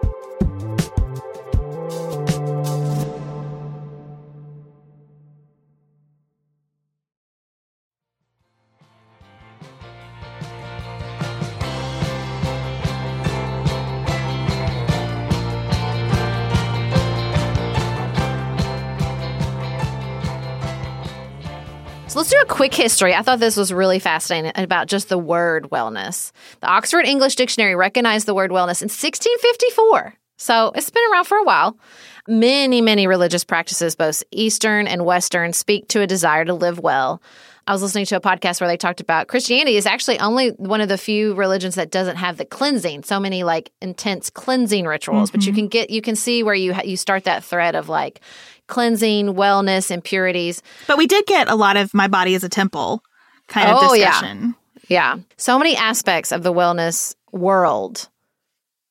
Let's 22.23 22.31
do 22.31 22.39
a 22.39 22.45
quick 22.45 22.73
history. 22.73 23.13
I 23.13 23.21
thought 23.21 23.41
this 23.41 23.57
was 23.57 23.73
really 23.73 23.99
fascinating 23.99 24.53
about 24.55 24.87
just 24.87 25.09
the 25.09 25.17
word 25.17 25.69
wellness. 25.71 26.31
The 26.61 26.67
Oxford 26.67 27.05
English 27.05 27.35
Dictionary 27.35 27.75
recognized 27.75 28.27
the 28.27 28.33
word 28.33 28.49
wellness 28.49 28.81
in 28.81 28.87
1654. 28.87 30.13
So 30.37 30.71
it's 30.73 30.89
been 30.89 31.03
around 31.11 31.25
for 31.25 31.37
a 31.37 31.43
while. 31.43 31.77
Many, 32.25 32.79
many 32.79 33.07
religious 33.07 33.43
practices, 33.43 33.97
both 33.97 34.23
Eastern 34.31 34.87
and 34.87 35.03
Western, 35.03 35.51
speak 35.51 35.89
to 35.89 35.99
a 35.99 36.07
desire 36.07 36.45
to 36.45 36.53
live 36.53 36.79
well. 36.79 37.21
I 37.65 37.71
was 37.71 37.81
listening 37.81 38.05
to 38.07 38.17
a 38.17 38.21
podcast 38.21 38.59
where 38.59 38.67
they 38.67 38.75
talked 38.75 38.99
about 38.99 39.27
Christianity 39.27 39.77
is 39.77 39.85
actually 39.85 40.19
only 40.19 40.49
one 40.49 40.81
of 40.81 40.89
the 40.89 40.97
few 40.97 41.33
religions 41.33 41.75
that 41.75 41.91
doesn't 41.91 42.17
have 42.17 42.37
the 42.37 42.45
cleansing. 42.45 43.03
So 43.03 43.19
many 43.19 43.43
like 43.43 43.71
intense 43.81 44.29
cleansing 44.29 44.85
rituals, 44.85 45.29
mm-hmm. 45.29 45.37
but 45.37 45.45
you 45.45 45.51
mm-hmm. 45.53 45.59
can 45.59 45.67
get 45.69 45.89
you 45.89 46.01
can 46.01 46.15
see 46.15 46.43
where 46.43 46.55
you 46.55 46.75
you 46.83 46.97
start 46.97 47.23
that 47.23 47.43
thread 47.43 47.75
of 47.75 47.87
like 47.87 48.19
cleansing, 48.67 49.33
wellness, 49.33 49.91
impurities. 49.91 50.61
But 50.87 50.97
we 50.97 51.07
did 51.07 51.25
get 51.25 51.49
a 51.49 51.55
lot 51.55 51.77
of 51.77 51.93
my 51.93 52.07
body 52.07 52.33
is 52.33 52.43
a 52.43 52.49
temple 52.49 53.03
kind 53.47 53.69
of 53.69 53.77
oh, 53.79 53.95
discussion. 53.95 54.55
Yeah. 54.87 55.15
yeah. 55.15 55.23
So 55.37 55.57
many 55.57 55.75
aspects 55.75 56.31
of 56.31 56.43
the 56.43 56.53
wellness 56.53 57.15
world 57.31 58.09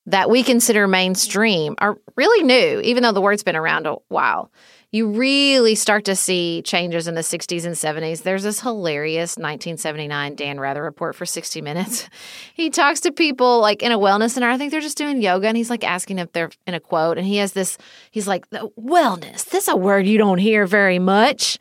that 0.07 0.31
we 0.31 0.43
consider 0.43 0.89
mainstream 0.89 1.75
are 1.79 1.97
really 2.17 2.43
new, 2.43 2.81
even 2.81 3.03
though 3.03 3.13
the 3.13 3.21
word's 3.21 3.43
been 3.43 3.57
around 3.57 3.87
a 3.87 3.97
while 4.09 4.51
you 4.93 5.09
really 5.09 5.75
start 5.75 6.05
to 6.05 6.15
see 6.15 6.61
changes 6.63 7.09
in 7.09 7.15
the 7.15 7.23
60s 7.23 7.65
and 7.65 7.75
70s. 7.75 8.23
There's 8.23 8.43
this 8.43 8.61
hilarious 8.61 9.39
1979 9.39 10.37
Dan 10.37 10.61
Rather 10.61 10.83
report 10.83 11.17
for 11.17 11.25
60 11.25 11.63
Minutes. 11.63 12.11
he 12.55 12.69
talks 12.69 13.01
to 13.01 13.11
people 13.11 13.61
like 13.61 13.83
in 13.83 13.91
a 13.91 13.99
wellness 13.99 14.33
center. 14.33 14.51
I 14.51 14.59
think 14.59 14.71
they're 14.71 14.81
just 14.81 14.99
doing 14.99 15.23
yoga, 15.23 15.49
and 15.49 15.57
he's 15.57 15.71
like 15.71 15.83
asking 15.83 16.19
if 16.19 16.31
they're 16.33 16.51
in 16.67 16.75
a 16.75 16.81
quote. 16.81 17.17
And 17.17 17.27
he 17.27 17.39
has 17.39 17.55
this, 17.55 17.79
he's 18.11 18.29
like, 18.29 18.49
wellness, 18.51 19.47
this 19.47 19.65
is 19.65 19.69
a 19.69 19.77
word 19.77 20.07
you 20.07 20.19
don't 20.19 20.39
hear 20.39 20.67
very 20.67 20.99
much. 20.99 21.59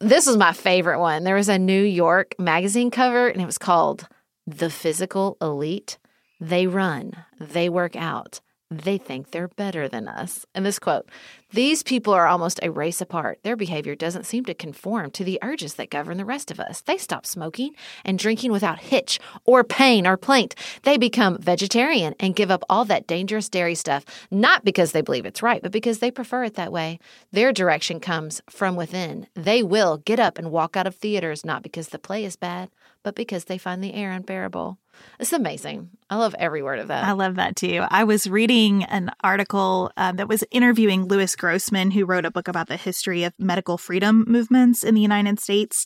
This 0.00 0.26
is 0.26 0.36
my 0.36 0.52
favorite 0.52 0.98
one. 0.98 1.22
There 1.22 1.36
was 1.36 1.48
a 1.48 1.58
New 1.58 1.82
York 1.82 2.34
magazine 2.40 2.90
cover, 2.90 3.28
and 3.28 3.40
it 3.40 3.46
was 3.46 3.58
called 3.58 4.08
The 4.48 4.68
Physical 4.68 5.36
Elite. 5.40 5.98
They 6.40 6.66
run, 6.66 7.12
they 7.40 7.68
work 7.68 7.94
out, 7.94 8.40
they 8.70 8.98
think 8.98 9.30
they're 9.30 9.48
better 9.48 9.88
than 9.88 10.08
us. 10.08 10.44
And 10.54 10.66
this 10.66 10.78
quote 10.80 11.08
These 11.54 11.84
people 11.84 12.12
are 12.12 12.26
almost 12.26 12.58
a 12.64 12.70
race 12.72 13.00
apart. 13.00 13.38
Their 13.44 13.54
behavior 13.54 13.94
doesn't 13.94 14.26
seem 14.26 14.44
to 14.46 14.54
conform 14.54 15.12
to 15.12 15.22
the 15.22 15.38
urges 15.40 15.74
that 15.74 15.88
govern 15.88 16.16
the 16.16 16.24
rest 16.24 16.50
of 16.50 16.58
us. 16.58 16.80
They 16.80 16.98
stop 16.98 17.24
smoking 17.24 17.76
and 18.04 18.18
drinking 18.18 18.50
without 18.50 18.80
hitch 18.80 19.20
or 19.44 19.62
pain 19.62 20.04
or 20.04 20.16
plaint. 20.16 20.56
They 20.82 20.96
become 20.96 21.38
vegetarian 21.38 22.16
and 22.18 22.34
give 22.34 22.50
up 22.50 22.64
all 22.68 22.84
that 22.86 23.06
dangerous 23.06 23.48
dairy 23.48 23.76
stuff, 23.76 24.04
not 24.32 24.64
because 24.64 24.90
they 24.90 25.00
believe 25.00 25.26
it's 25.26 25.44
right, 25.44 25.62
but 25.62 25.70
because 25.70 26.00
they 26.00 26.10
prefer 26.10 26.42
it 26.42 26.54
that 26.54 26.72
way. 26.72 26.98
Their 27.30 27.52
direction 27.52 28.00
comes 28.00 28.42
from 28.50 28.74
within. 28.74 29.28
They 29.34 29.62
will 29.62 29.98
get 29.98 30.18
up 30.18 30.38
and 30.38 30.50
walk 30.50 30.76
out 30.76 30.88
of 30.88 30.96
theaters, 30.96 31.44
not 31.44 31.62
because 31.62 31.90
the 31.90 32.00
play 32.00 32.24
is 32.24 32.34
bad, 32.34 32.68
but 33.04 33.14
because 33.14 33.44
they 33.44 33.58
find 33.58 33.84
the 33.84 33.94
air 33.94 34.10
unbearable. 34.10 34.78
It's 35.20 35.32
amazing. 35.32 35.90
I 36.10 36.16
love 36.16 36.34
every 36.38 36.62
word 36.62 36.80
of 36.80 36.88
that. 36.88 37.04
I 37.04 37.12
love 37.12 37.36
that 37.36 37.54
too. 37.54 37.84
I 37.88 38.04
was 38.04 38.28
reading 38.28 38.84
an 38.84 39.10
article 39.22 39.92
uh, 39.96 40.12
that 40.12 40.28
was 40.28 40.42
interviewing 40.50 41.04
Lewis 41.04 41.36
Grossman, 41.36 41.92
who 41.92 42.06
wrote 42.06 42.24
a 42.24 42.30
book 42.30 42.48
about 42.48 42.68
the 42.68 42.76
history 42.76 43.22
of 43.24 43.32
medical 43.38 43.78
freedom 43.78 44.24
movements 44.26 44.82
in 44.82 44.94
the 44.94 45.00
United 45.00 45.38
States. 45.38 45.84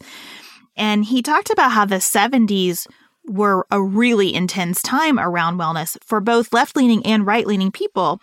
And 0.76 1.04
he 1.04 1.20
talked 1.20 1.50
about 1.50 1.72
how 1.72 1.84
the 1.84 1.96
70s 1.96 2.86
were 3.26 3.66
a 3.70 3.82
really 3.82 4.34
intense 4.34 4.80
time 4.80 5.18
around 5.18 5.58
wellness 5.58 5.96
for 6.02 6.20
both 6.20 6.52
left 6.52 6.76
leaning 6.76 7.04
and 7.04 7.26
right 7.26 7.46
leaning 7.46 7.70
people. 7.70 8.20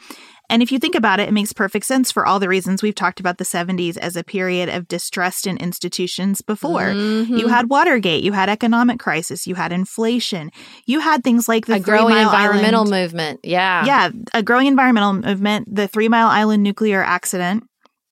And 0.50 0.62
if 0.62 0.72
you 0.72 0.80
think 0.80 0.96
about 0.96 1.20
it, 1.20 1.30
it 1.30 1.34
makes 1.34 1.54
perfect 1.54 1.86
sense 1.86 2.12
for 2.12 2.26
all 2.26 2.40
the 2.40 2.50
reasons 2.50 2.84
we've 2.84 2.96
talked 2.96 3.20
about 3.20 3.38
the 3.38 3.44
70s 3.44 3.98
as 3.98 4.16
a 4.16 4.24
period 4.24 4.70
of 4.70 4.88
distrust 4.88 5.48
in 5.48 5.58
institutions 5.58 6.42
before. 6.42 6.82
Mm-hmm. 6.82 7.36
You 7.36 7.48
had 7.48 7.70
Watergate, 7.70 8.24
you 8.24 8.32
had 8.32 8.50
economic 8.50 9.00
crisis, 9.00 9.48
you 9.48 9.56
had 9.56 9.72
inflation, 9.72 10.52
you 10.86 11.00
had 11.00 11.24
things 11.24 11.48
like 11.48 11.66
the 11.66 11.76
a 11.76 11.80
growing 11.80 12.18
environmental 12.18 12.82
Island, 12.82 12.92
movement. 12.92 13.40
Yeah. 13.44 13.86
Yeah, 13.86 14.10
a 14.34 14.44
growing 14.44 14.68
environmental 14.68 15.14
movement, 15.14 15.74
the 15.74 15.88
Three 15.88 16.10
Mile 16.10 16.28
Island 16.28 16.64
nuclear 16.64 17.04
accident. 17.04 17.64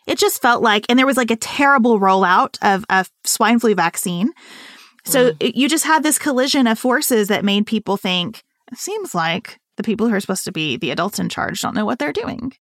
It 0.08 0.18
just 0.18 0.42
felt 0.42 0.62
like, 0.62 0.86
and 0.90 1.00
there 1.00 1.06
was 1.06 1.18
like 1.18 1.32
a 1.32 1.36
terrible 1.36 2.00
rollout 2.00 2.58
of 2.62 2.84
a 2.90 3.06
swine 3.24 3.60
flu 3.60 3.74
vaccine. 3.74 4.32
So 5.06 5.32
mm. 5.32 5.52
you 5.56 5.70
just 5.70 5.86
had 5.86 6.04
this 6.04 6.20
collision 6.20 6.68
of 6.68 6.80
forces 6.80 7.28
that 7.28 7.46
made 7.46 7.66
people 7.66 7.98
think, 7.98 8.44
it 8.72 8.78
seems 8.78 9.14
like 9.14 9.60
the 9.78 9.84
people 9.84 10.08
who 10.08 10.14
are 10.14 10.20
supposed 10.20 10.46
to 10.46 10.52
be 10.52 10.78
the 10.78 10.92
adults 10.92 11.20
in 11.20 11.30
charge 11.30 11.62
don't 11.62 11.76
know 11.76 11.86
what 11.86 12.00
they're 12.00 12.14
doing. 12.14 12.54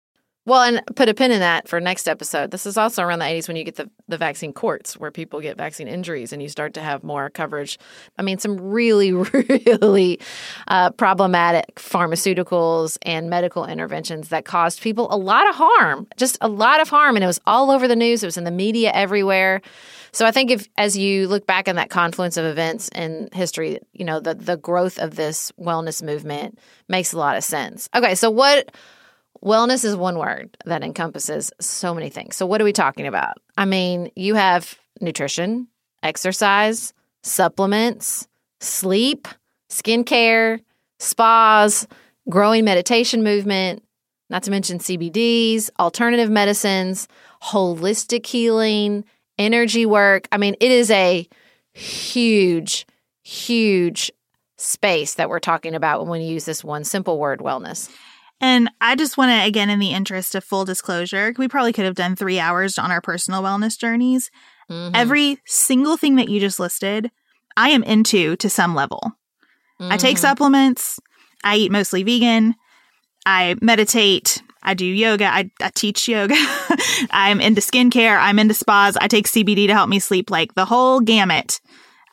Well, 0.47 0.63
and 0.63 0.83
put 0.97 1.11
a 1.11 1.15
pin 1.15 1.33
in 1.33 1.41
that 1.41 1.69
for 1.69 1.81
next 1.81 2.09
episode. 2.09 2.51
This 2.51 2.65
is 2.65 2.79
also 2.79 3.03
around 3.03 3.19
the 3.19 3.27
80s 3.27 3.47
when 3.47 3.59
you 3.59 3.65
get 3.65 3.77
the, 3.77 3.91
the 4.09 4.17
vaccine 4.17 4.55
courts 4.55 4.97
where 4.97 5.11
people 5.11 5.41
get 5.41 5.59
vaccine 5.59 5.87
injuries 5.87 6.33
and 6.33 6.43
you 6.43 6.49
start 6.49 6.73
to 6.75 6.81
have 6.81 7.05
more 7.05 7.29
coverage. 7.29 7.79
I 8.19 8.23
mean, 8.23 8.39
some 8.39 8.59
really, 8.59 9.13
really 9.67 10.19
uh, 10.69 10.93
problematic 10.93 11.75
pharmaceuticals 11.77 12.97
and 13.03 13.29
medical 13.29 13.67
interventions 13.67 14.31
that 14.31 14.47
caused 14.47 14.81
people 14.81 15.09
a 15.11 15.17
lot 15.17 15.47
of 15.47 15.55
harm, 15.57 16.07
just 16.17 16.39
a 16.41 16.49
lot 16.49 16.81
of 16.81 16.89
harm. 16.89 17.17
And 17.17 17.23
it 17.23 17.27
was 17.27 17.41
all 17.47 17.71
over 17.71 17.87
the 17.87 17.97
news, 17.97 18.23
it 18.23 18.27
was 18.27 18.39
in 18.39 18.45
the 18.45 18.51
media 18.51 18.93
everywhere. 18.95 19.61
So 20.13 20.25
I 20.25 20.33
think 20.33 20.51
if 20.51 20.69
as 20.79 20.97
you 20.97 21.29
look 21.29 21.47
back 21.47 21.69
on 21.69 21.77
that 21.77 21.91
confluence 21.91 22.39
of 22.39 22.47
events 22.47 22.89
in 22.95 23.29
history, 23.33 23.79
you 23.93 24.05
know, 24.07 24.21
the 24.21 24.35
the 24.35 24.57
growth 24.57 24.99
of 24.99 25.17
this 25.17 25.53
wellness 25.61 26.03
movement 26.03 26.59
makes 26.89 27.13
a 27.13 27.19
lot 27.19 27.37
of 27.37 27.45
sense. 27.45 27.89
Okay, 27.95 28.15
so 28.15 28.31
what 28.31 28.75
wellness 29.45 29.85
is 29.85 29.97
one 29.97 30.19
word 30.19 30.57
that 30.65 30.83
encompasses 30.83 31.53
so 31.61 31.95
many 31.95 32.11
things. 32.11 32.37
So 32.37 32.47
what 32.47 32.61
are 32.61 32.65
we 32.65 32.73
talking 32.73 33.07
about? 33.07 33.39
I 33.57 33.65
mean, 33.65 34.11
you 34.17 34.35
have 34.35 34.79
nutrition, 35.01 35.69
exercise, 36.03 36.93
supplements, 37.23 38.29
sleep, 38.61 39.29
skincare, 39.71 40.61
spas, 40.99 41.87
growing 42.29 42.65
meditation 42.65 43.23
movement, 43.23 43.83
not 44.29 44.43
to 44.45 44.51
mention 44.51 44.79
CBDs, 44.79 45.71
alternative 45.79 46.31
medicines, 46.31 47.09
holistic 47.43 48.27
healing, 48.27 49.05
energy 49.39 49.87
work. 49.87 50.29
I 50.31 50.39
mean, 50.39 50.55
it 50.61 50.71
is 50.71 50.91
a 50.91 51.27
huge, 51.73 52.87
huge 53.23 54.13
space 54.59 55.15
that 55.15 55.31
we're 55.31 55.41
talking 55.41 55.75
about 55.75 56.07
when 56.07 56.21
we 56.21 56.27
use 56.27 56.45
this 56.45 56.63
one 56.63 56.85
simple 56.85 57.19
word 57.19 57.41
wellness. 57.41 57.91
And 58.41 58.71
I 58.81 58.97
just 58.97 59.19
want 59.19 59.31
to, 59.31 59.47
again, 59.47 59.69
in 59.69 59.79
the 59.79 59.93
interest 59.93 60.35
of 60.35 60.45
full 60.45 60.65
disclosure, 60.65 61.35
we 61.37 61.49
probably 61.49 61.73
could 61.73 61.85
have 61.85 61.95
done 61.95 62.17
three 62.17 62.39
hours 62.39 62.79
on 62.79 62.91
our 62.91 63.01
personal 63.01 63.43
wellness 63.43 63.79
journeys. 63.79 64.31
Mm-hmm. 64.71 64.95
Every 64.95 65.39
single 65.45 65.97
thing 65.97 66.17
that 66.17 66.29
you 66.29 66.41
just 66.41 66.59
listed, 66.59 67.11
I 67.57 67.71
am 67.71 67.83
into 67.83 68.37
to 68.37 68.49
some 68.49 68.75
level. 68.75 69.13
Mm-hmm. 69.81 69.93
I 69.93 69.97
take 69.99 70.17
mm-hmm. 70.17 70.23
supplements. 70.23 70.99
I 71.45 71.57
eat 71.57 71.73
mostly 71.73 72.03
vegan. 72.03 72.55
I 73.27 73.57
meditate. 73.61 74.43
I 74.63 74.75
do 74.75 74.87
yoga. 74.87 75.27
I, 75.27 75.51
I 75.61 75.71
teach 75.75 76.09
yoga. 76.09 76.35
I'm 77.11 77.41
into 77.41 77.61
skincare. 77.61 78.19
I'm 78.19 78.39
into 78.39 78.55
spas. 78.55 78.97
I 78.97 79.09
take 79.09 79.27
CBD 79.27 79.67
to 79.67 79.75
help 79.75 79.89
me 79.89 79.99
sleep. 79.99 80.31
Like 80.31 80.55
the 80.55 80.65
whole 80.65 81.01
gamut. 81.01 81.61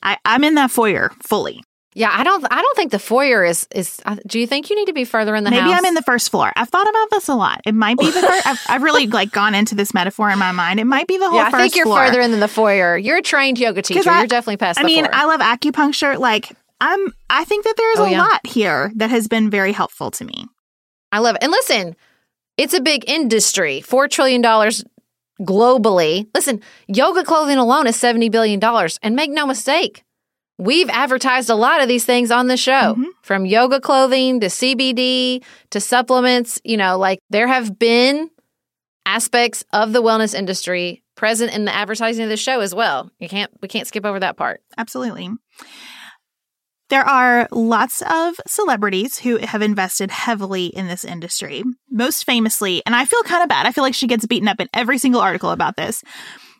I, 0.03 0.17
I'm 0.25 0.43
in 0.43 0.55
that 0.55 0.71
foyer 0.71 1.11
fully. 1.21 1.63
Yeah, 1.97 2.11
I 2.13 2.23
don't. 2.23 2.45
I 2.51 2.61
don't 2.61 2.75
think 2.75 2.91
the 2.91 2.99
foyer 2.99 3.43
is 3.43 3.67
is. 3.73 3.99
Uh, 4.05 4.17
do 4.27 4.39
you 4.39 4.45
think 4.45 4.69
you 4.69 4.75
need 4.75 4.85
to 4.85 4.93
be 4.93 5.03
further 5.03 5.35
in 5.35 5.43
the 5.43 5.49
Maybe 5.49 5.61
house? 5.61 5.69
Maybe 5.69 5.77
I'm 5.79 5.85
in 5.85 5.93
the 5.95 6.03
first 6.03 6.29
floor. 6.29 6.53
I've 6.55 6.69
thought 6.69 6.87
about 6.87 7.09
this 7.09 7.27
a 7.27 7.33
lot. 7.33 7.61
It 7.65 7.73
might 7.73 7.97
be 7.97 8.05
the 8.11 8.21
first. 8.21 8.45
I've, 8.45 8.61
I've, 8.69 8.83
really 8.83 9.07
like 9.07 9.31
gone 9.31 9.55
into 9.55 9.73
this 9.73 9.95
metaphor 9.95 10.29
in 10.29 10.37
my 10.37 10.51
mind. 10.51 10.79
It 10.79 10.85
might 10.85 11.07
be 11.07 11.17
the 11.17 11.27
whole. 11.27 11.39
Yeah, 11.39 11.49
I 11.51 11.57
think 11.57 11.75
you're 11.75 11.85
floor. 11.85 12.05
further 12.05 12.21
in 12.21 12.29
than 12.29 12.39
the 12.39 12.47
foyer. 12.47 12.97
You're 12.97 13.17
a 13.17 13.21
trained 13.23 13.57
yoga 13.57 13.81
teacher. 13.81 14.11
I, 14.11 14.19
you're 14.19 14.27
definitely 14.27 14.57
past. 14.57 14.79
I 14.79 14.83
mean, 14.83 15.05
floor. 15.05 15.15
I 15.15 15.25
love 15.25 15.39
acupuncture. 15.39 16.19
Like 16.19 16.55
I'm. 16.79 17.11
I 17.31 17.45
think 17.45 17.63
that 17.63 17.73
there's 17.75 17.97
oh, 17.97 18.05
a 18.05 18.11
yeah. 18.11 18.21
lot 18.21 18.45
here 18.45 18.91
that 18.97 19.09
has 19.09 19.27
been 19.27 19.49
very 19.49 19.71
helpful 19.71 20.11
to 20.11 20.23
me. 20.23 20.45
I 21.11 21.17
love 21.17 21.35
it. 21.35 21.41
And 21.41 21.51
listen, 21.51 21.95
it's 22.57 22.75
a 22.75 22.81
big 22.81 23.09
industry. 23.09 23.81
$4 23.83 24.09
trillion 24.09 24.43
globally. 25.41 26.27
Listen, 26.35 26.61
yoga 26.87 27.23
clothing 27.23 27.57
alone 27.57 27.87
is 27.87 27.95
$70 27.97 28.31
billion. 28.31 28.59
And 29.01 29.15
make 29.15 29.31
no 29.31 29.45
mistake, 29.45 30.03
we've 30.57 30.89
advertised 30.89 31.49
a 31.49 31.55
lot 31.55 31.81
of 31.81 31.87
these 31.87 32.05
things 32.05 32.31
on 32.31 32.47
the 32.47 32.57
show 32.57 32.93
mm-hmm. 32.93 33.05
from 33.21 33.45
yoga 33.45 33.79
clothing 33.79 34.39
to 34.39 34.47
CBD 34.47 35.43
to 35.71 35.79
supplements. 35.79 36.59
You 36.63 36.77
know, 36.77 36.97
like 36.97 37.19
there 37.29 37.47
have 37.47 37.77
been 37.77 38.29
aspects 39.05 39.63
of 39.73 39.93
the 39.93 40.01
wellness 40.01 40.33
industry 40.33 41.03
present 41.15 41.53
in 41.53 41.65
the 41.65 41.73
advertising 41.73 42.23
of 42.23 42.29
the 42.29 42.37
show 42.37 42.59
as 42.59 42.75
well. 42.75 43.09
You 43.19 43.29
can't, 43.29 43.51
we 43.61 43.67
can't 43.67 43.87
skip 43.87 44.05
over 44.05 44.19
that 44.19 44.37
part. 44.37 44.61
Absolutely. 44.77 45.29
There 46.89 47.03
are 47.03 47.49
lots 47.51 48.01
of 48.01 48.35
celebrities 48.47 49.17
who 49.19 49.37
have 49.37 49.61
invested 49.61 50.09
heavily 50.09 50.67
in 50.67 50.87
this 50.87 51.03
industry. 51.03 51.63
Most 51.89 52.23
famously, 52.23 52.81
and 52.85 52.95
I 52.95 53.03
feel 53.03 53.21
kind 53.23 53.43
of 53.43 53.49
bad, 53.49 53.65
I 53.65 53.71
feel 53.71 53.83
like 53.83 53.95
she 53.95 54.07
gets 54.07 54.25
beaten 54.25 54.47
up 54.47 54.61
in 54.61 54.69
every 54.73 54.97
single 54.97 55.19
article 55.19 55.51
about 55.51 55.75
this. 55.75 56.01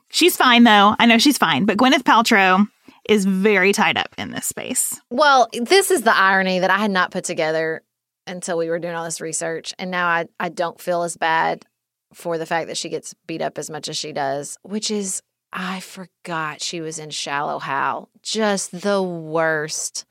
She's 0.09 0.35
fine 0.35 0.63
though. 0.63 0.95
I 0.99 1.05
know 1.05 1.17
she's 1.17 1.37
fine, 1.37 1.65
but 1.65 1.77
Gwyneth 1.77 2.03
Paltrow 2.03 2.67
is 3.07 3.25
very 3.25 3.73
tied 3.73 3.97
up 3.97 4.13
in 4.17 4.31
this 4.31 4.45
space. 4.45 4.99
Well, 5.09 5.47
this 5.53 5.91
is 5.91 6.01
the 6.01 6.15
irony 6.15 6.59
that 6.59 6.69
I 6.69 6.77
had 6.77 6.91
not 6.91 7.11
put 7.11 7.23
together 7.23 7.83
until 8.25 8.57
we 8.57 8.69
were 8.69 8.79
doing 8.79 8.93
all 8.93 9.05
this 9.05 9.21
research. 9.21 9.73
And 9.79 9.89
now 9.89 10.07
I, 10.07 10.25
I 10.39 10.49
don't 10.49 10.79
feel 10.79 11.03
as 11.03 11.17
bad 11.17 11.65
for 12.13 12.37
the 12.37 12.45
fact 12.45 12.67
that 12.67 12.77
she 12.77 12.89
gets 12.89 13.13
beat 13.25 13.41
up 13.41 13.57
as 13.57 13.69
much 13.69 13.87
as 13.87 13.97
she 13.97 14.11
does, 14.11 14.57
which 14.63 14.91
is, 14.91 15.21
I 15.51 15.79
forgot 15.79 16.61
she 16.61 16.81
was 16.81 16.99
in 16.99 17.09
Shallow 17.09 17.59
Hal. 17.59 18.09
Just 18.21 18.81
the 18.81 19.01
worst 19.01 20.05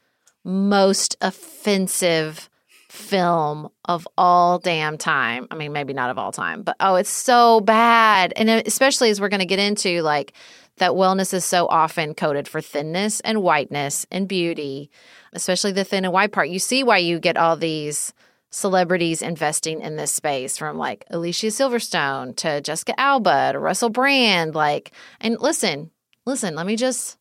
most 0.44 1.16
offensive 1.20 2.48
film 2.96 3.68
of 3.84 4.08
all 4.16 4.58
damn 4.58 4.98
time. 4.98 5.46
I 5.50 5.54
mean, 5.54 5.72
maybe 5.72 5.92
not 5.92 6.10
of 6.10 6.18
all 6.18 6.32
time, 6.32 6.62
but 6.62 6.76
oh, 6.80 6.96
it's 6.96 7.10
so 7.10 7.60
bad. 7.60 8.32
And 8.36 8.50
especially 8.50 9.10
as 9.10 9.20
we're 9.20 9.28
going 9.28 9.40
to 9.40 9.46
get 9.46 9.58
into 9.58 10.02
like 10.02 10.32
that 10.78 10.92
wellness 10.92 11.32
is 11.32 11.44
so 11.44 11.66
often 11.66 12.14
coded 12.14 12.48
for 12.48 12.60
thinness 12.60 13.20
and 13.20 13.42
whiteness 13.42 14.06
and 14.10 14.28
beauty, 14.28 14.90
especially 15.32 15.72
the 15.72 15.84
thin 15.84 16.04
and 16.04 16.12
white 16.12 16.32
part. 16.32 16.48
You 16.48 16.58
see 16.58 16.82
why 16.82 16.98
you 16.98 17.18
get 17.18 17.36
all 17.36 17.56
these 17.56 18.12
celebrities 18.50 19.22
investing 19.22 19.80
in 19.80 19.96
this 19.96 20.14
space 20.14 20.56
from 20.56 20.78
like 20.78 21.04
Alicia 21.10 21.48
Silverstone 21.48 22.36
to 22.36 22.60
Jessica 22.60 22.98
Alba 22.98 23.52
to 23.52 23.58
Russell 23.58 23.90
Brand. 23.90 24.54
Like, 24.54 24.92
and 25.20 25.38
listen, 25.40 25.90
listen, 26.24 26.54
let 26.54 26.66
me 26.66 26.76
just 26.76 27.18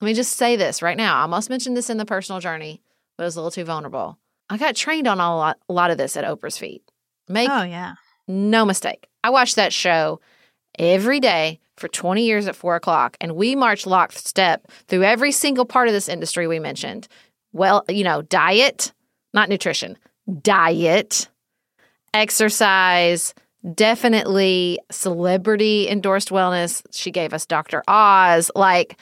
let 0.00 0.06
me 0.06 0.14
just 0.14 0.36
say 0.36 0.56
this 0.56 0.82
right 0.82 0.96
now. 0.96 1.18
I 1.18 1.22
almost 1.22 1.50
mentioned 1.50 1.76
this 1.76 1.90
in 1.90 1.96
the 1.96 2.04
personal 2.04 2.40
journey, 2.40 2.82
but 3.16 3.24
it 3.24 3.26
was 3.26 3.36
a 3.36 3.40
little 3.40 3.50
too 3.50 3.64
vulnerable. 3.64 4.18
I 4.48 4.56
got 4.56 4.76
trained 4.76 5.06
on 5.06 5.18
a 5.18 5.36
lot, 5.36 5.58
a 5.68 5.72
lot 5.72 5.90
of 5.90 5.98
this 5.98 6.16
at 6.16 6.24
Oprah's 6.24 6.58
feet. 6.58 6.82
Make 7.28 7.50
oh 7.50 7.62
yeah, 7.62 7.94
no 8.28 8.64
mistake. 8.64 9.08
I 9.24 9.30
watched 9.30 9.56
that 9.56 9.72
show 9.72 10.20
every 10.78 11.20
day 11.20 11.60
for 11.76 11.88
20 11.88 12.24
years 12.24 12.46
at 12.46 12.56
four 12.56 12.76
o'clock, 12.76 13.16
and 13.20 13.36
we 13.36 13.54
marched 13.54 13.86
lockstep 13.86 14.70
through 14.88 15.04
every 15.04 15.32
single 15.32 15.64
part 15.64 15.88
of 15.88 15.94
this 15.94 16.08
industry 16.08 16.46
we 16.46 16.58
mentioned. 16.58 17.08
Well, 17.52 17.84
you 17.88 18.04
know, 18.04 18.22
diet, 18.22 18.92
not 19.34 19.48
nutrition, 19.48 19.98
diet, 20.42 21.28
exercise, 22.14 23.34
definitely 23.74 24.78
celebrity 24.90 25.88
endorsed 25.88 26.30
wellness. 26.30 26.82
She 26.92 27.10
gave 27.10 27.34
us 27.34 27.46
Dr. 27.46 27.82
Oz, 27.88 28.50
like 28.54 28.98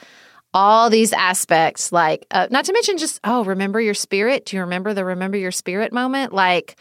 all 0.55 0.89
these 0.89 1.11
aspects 1.11 1.91
like 1.91 2.25
uh, 2.31 2.47
not 2.49 2.63
to 2.63 2.71
mention 2.71 2.97
just 2.97 3.19
oh 3.25 3.43
remember 3.43 3.79
your 3.79 3.93
spirit? 3.93 4.45
Do 4.45 4.55
you 4.55 4.61
remember 4.61 4.93
the 4.93 5.03
remember 5.03 5.37
your 5.37 5.51
spirit 5.51 5.91
moment? 5.91 6.31
Like 6.31 6.79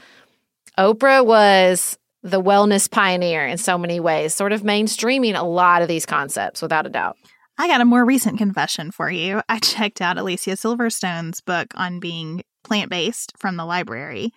oprah 0.78 1.26
was 1.26 1.98
the 2.22 2.40
wellness 2.40 2.88
pioneer 2.88 3.44
in 3.44 3.58
so 3.58 3.76
many 3.76 3.98
ways 3.98 4.32
sort 4.32 4.52
of 4.52 4.62
mainstreaming 4.62 5.36
a 5.36 5.44
lot 5.44 5.82
of 5.82 5.88
these 5.88 6.06
concepts 6.06 6.62
without 6.62 6.86
a 6.86 6.88
doubt. 6.90 7.16
I 7.58 7.66
got 7.66 7.80
a 7.80 7.84
more 7.84 8.04
recent 8.04 8.38
confession 8.38 8.92
for 8.92 9.10
you. 9.10 9.42
I 9.48 9.58
checked 9.58 10.00
out 10.00 10.18
alicia 10.18 10.56
silverstone's 10.56 11.40
book 11.40 11.74
on 11.74 11.98
being 11.98 12.44
plant-based 12.62 13.32
from 13.38 13.56
the 13.56 13.64
library 13.64 14.32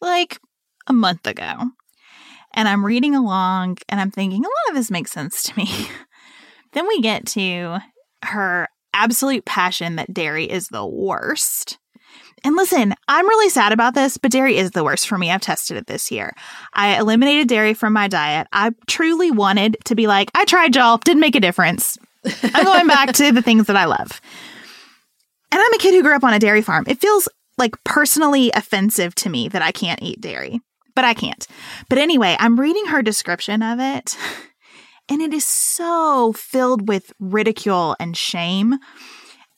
like 0.00 0.38
a 0.86 0.92
month 0.92 1.26
ago. 1.26 1.54
And 2.54 2.68
i'm 2.68 2.86
reading 2.86 3.16
along 3.16 3.78
and 3.88 4.00
i'm 4.00 4.12
thinking 4.12 4.44
a 4.44 4.48
lot 4.48 4.70
of 4.70 4.76
this 4.76 4.92
makes 4.92 5.10
sense 5.10 5.42
to 5.42 5.56
me. 5.56 5.88
Then 6.72 6.86
we 6.88 7.00
get 7.00 7.24
to 7.28 7.78
her 8.22 8.68
absolute 8.96 9.44
passion 9.44 9.96
that 9.96 10.12
dairy 10.12 10.50
is 10.50 10.68
the 10.68 10.86
worst. 10.86 11.78
And 12.44 12.54
listen, 12.56 12.94
I'm 13.08 13.28
really 13.28 13.48
sad 13.48 13.72
about 13.72 13.94
this, 13.94 14.18
but 14.18 14.30
dairy 14.30 14.56
is 14.56 14.70
the 14.70 14.84
worst 14.84 15.08
for 15.08 15.18
me. 15.18 15.30
I've 15.30 15.40
tested 15.40 15.76
it 15.76 15.86
this 15.86 16.10
year. 16.10 16.32
I 16.72 16.98
eliminated 16.98 17.48
dairy 17.48 17.74
from 17.74 17.92
my 17.92 18.08
diet. 18.08 18.46
I 18.52 18.72
truly 18.86 19.30
wanted 19.30 19.76
to 19.86 19.94
be 19.94 20.06
like, 20.06 20.30
I 20.34 20.44
tried, 20.44 20.74
y'all, 20.76 20.98
didn't 20.98 21.20
make 21.20 21.34
a 21.34 21.40
difference. 21.40 21.98
I'm 22.42 22.64
going 22.64 22.86
back 22.86 23.12
to 23.14 23.32
the 23.32 23.42
things 23.42 23.66
that 23.66 23.76
I 23.76 23.84
love. 23.86 24.20
And 25.52 25.60
I'm 25.60 25.74
a 25.74 25.78
kid 25.78 25.94
who 25.94 26.02
grew 26.02 26.14
up 26.14 26.24
on 26.24 26.34
a 26.34 26.38
dairy 26.38 26.62
farm. 26.62 26.84
It 26.88 27.00
feels 27.00 27.28
like 27.58 27.82
personally 27.84 28.50
offensive 28.54 29.14
to 29.16 29.30
me 29.30 29.48
that 29.48 29.62
I 29.62 29.72
can't 29.72 30.02
eat 30.02 30.20
dairy, 30.20 30.60
but 30.94 31.04
I 31.04 31.14
can't. 31.14 31.46
But 31.88 31.98
anyway, 31.98 32.36
I'm 32.38 32.60
reading 32.60 32.86
her 32.86 33.02
description 33.02 33.62
of 33.62 33.80
it. 33.80 34.16
And 35.08 35.22
it 35.22 35.32
is 35.32 35.46
so 35.46 36.32
filled 36.32 36.88
with 36.88 37.12
ridicule 37.20 37.96
and 38.00 38.16
shame. 38.16 38.78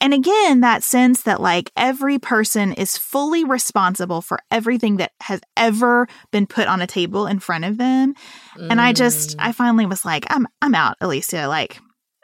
And 0.01 0.15
again, 0.15 0.61
that 0.61 0.85
sense 0.85 1.23
that 1.23 1.41
like 1.41 1.73
every 1.77 2.19
person 2.19 2.73
is 2.73 2.97
fully 2.97 3.45
responsible 3.45 4.21
for 4.21 4.39
everything 4.51 4.99
that 4.99 5.13
has 5.23 5.41
ever 5.57 6.07
been 6.31 6.47
put 6.47 6.69
on 6.69 6.81
a 6.81 6.87
table 6.87 7.27
in 7.27 7.41
front 7.41 7.65
of 7.65 7.79
them. 7.79 8.15
Mm. 8.57 8.69
And 8.71 8.81
I 8.81 8.93
just, 8.93 9.35
I 9.39 9.53
finally 9.53 9.87
was 9.87 10.05
like, 10.05 10.25
I'm, 10.31 10.47
I'm 10.63 10.75
out, 10.75 10.97
Alicia. 11.01 11.49
Like, 11.49 11.81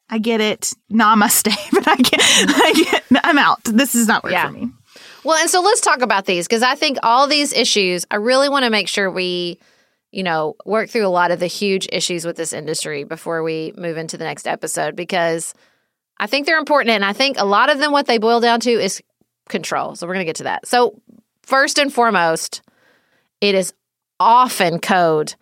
I 0.09 0.19
get 0.19 0.41
it. 0.41 0.73
Namaste, 0.93 1.57
but 1.73 1.89
I 1.89 1.97
get, 1.97 2.21
I 2.21 2.85
get, 2.91 3.05
I'm 3.25 3.39
out. 3.39 3.65
This 3.65 3.95
is 3.95 4.07
not 4.07 4.23
work 4.23 4.33
yeah. 4.33 4.47
for 4.47 4.53
me. 4.53 4.71
Well, 5.25 5.37
and 5.41 5.51
so 5.51 5.61
let's 5.61 5.81
talk 5.81 6.03
about 6.03 6.27
these 6.27 6.47
because 6.47 6.63
I 6.63 6.77
think 6.77 6.99
all 7.03 7.27
these 7.27 7.53
issues, 7.53 8.07
I 8.11 8.17
really 8.17 8.49
want 8.49 8.65
to 8.65 8.71
make 8.71 8.87
sure 8.87 9.11
we 9.11 9.59
you 10.15 10.23
know, 10.23 10.55
work 10.65 10.89
through 10.89 11.07
a 11.07 11.09
lot 11.09 11.31
of 11.31 11.41
the 11.41 11.47
huge 11.47 11.89
issues 11.93 12.25
with 12.25 12.37
this 12.37 12.53
industry 12.53 13.05
before 13.05 13.43
we 13.43 13.73
move 13.77 13.97
into 13.97 14.17
the 14.17 14.25
next 14.25 14.47
episode 14.47 14.95
because 14.95 15.55
I 16.19 16.27
think 16.27 16.47
they're 16.47 16.59
important. 16.59 16.91
And 16.91 17.05
I 17.05 17.13
think 17.13 17.37
a 17.39 17.45
lot 17.45 17.71
of 17.71 17.79
them, 17.79 17.91
what 17.91 18.07
they 18.07 18.19
boil 18.19 18.41
down 18.41 18.61
to 18.61 18.71
is 18.71 19.03
control. 19.49 19.97
So 19.97 20.07
we're 20.07 20.15
going 20.15 20.25
to 20.25 20.29
get 20.29 20.37
to 20.37 20.45
that. 20.45 20.67
So, 20.67 21.01
first 21.43 21.79
and 21.79 21.93
foremost, 21.93 22.63
it 23.41 23.55
is 23.55 23.75
often 24.21 24.79
code 24.79 25.35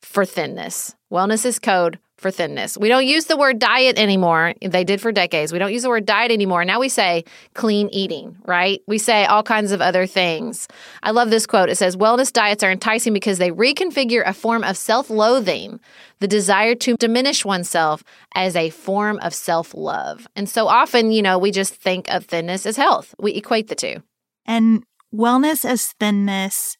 for 0.00 0.24
thinness. 0.24 0.94
Wellness 1.12 1.44
is 1.44 1.58
code 1.58 1.98
for 2.20 2.30
thinness. 2.30 2.76
We 2.76 2.88
don't 2.88 3.06
use 3.06 3.24
the 3.24 3.36
word 3.36 3.58
diet 3.58 3.98
anymore. 3.98 4.52
They 4.60 4.84
did 4.84 5.00
for 5.00 5.10
decades. 5.10 5.52
We 5.52 5.58
don't 5.58 5.72
use 5.72 5.82
the 5.82 5.88
word 5.88 6.04
diet 6.04 6.30
anymore. 6.30 6.64
Now 6.66 6.78
we 6.78 6.90
say 6.90 7.24
clean 7.54 7.88
eating, 7.88 8.36
right? 8.44 8.82
We 8.86 8.98
say 8.98 9.24
all 9.24 9.42
kinds 9.42 9.72
of 9.72 9.80
other 9.80 10.06
things. 10.06 10.68
I 11.02 11.12
love 11.12 11.30
this 11.30 11.46
quote. 11.46 11.70
It 11.70 11.76
says 11.76 11.96
Wellness 11.96 12.32
diets 12.32 12.62
are 12.62 12.70
enticing 12.70 13.14
because 13.14 13.38
they 13.38 13.50
reconfigure 13.50 14.22
a 14.26 14.34
form 14.34 14.62
of 14.62 14.76
self 14.76 15.08
loathing, 15.08 15.80
the 16.18 16.28
desire 16.28 16.74
to 16.76 16.96
diminish 16.96 17.44
oneself, 17.44 18.04
as 18.34 18.54
a 18.54 18.68
form 18.70 19.18
of 19.22 19.32
self 19.32 19.74
love. 19.74 20.28
And 20.36 20.48
so 20.48 20.68
often, 20.68 21.12
you 21.12 21.22
know, 21.22 21.38
we 21.38 21.50
just 21.50 21.74
think 21.74 22.08
of 22.12 22.26
thinness 22.26 22.66
as 22.66 22.76
health, 22.76 23.14
we 23.18 23.32
equate 23.32 23.68
the 23.68 23.74
two. 23.74 24.02
And 24.44 24.84
wellness 25.14 25.64
as 25.64 25.94
thinness 25.98 26.76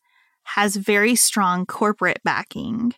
has 0.55 0.77
very 0.77 1.15
strong 1.15 1.65
corporate 1.65 2.21
backing. 2.25 2.93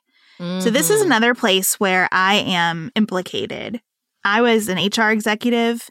So, 0.61 0.71
this 0.71 0.91
is 0.91 1.03
Mhm. 1.03 1.07
another 1.07 1.35
place 1.35 1.79
where 1.79 2.09
I 2.11 2.35
am 2.37 2.91
implicated. 2.97 3.81
I 4.25 4.41
was 4.43 4.69
an 4.69 4.79
HR 4.79 5.11
executive 5.13 5.89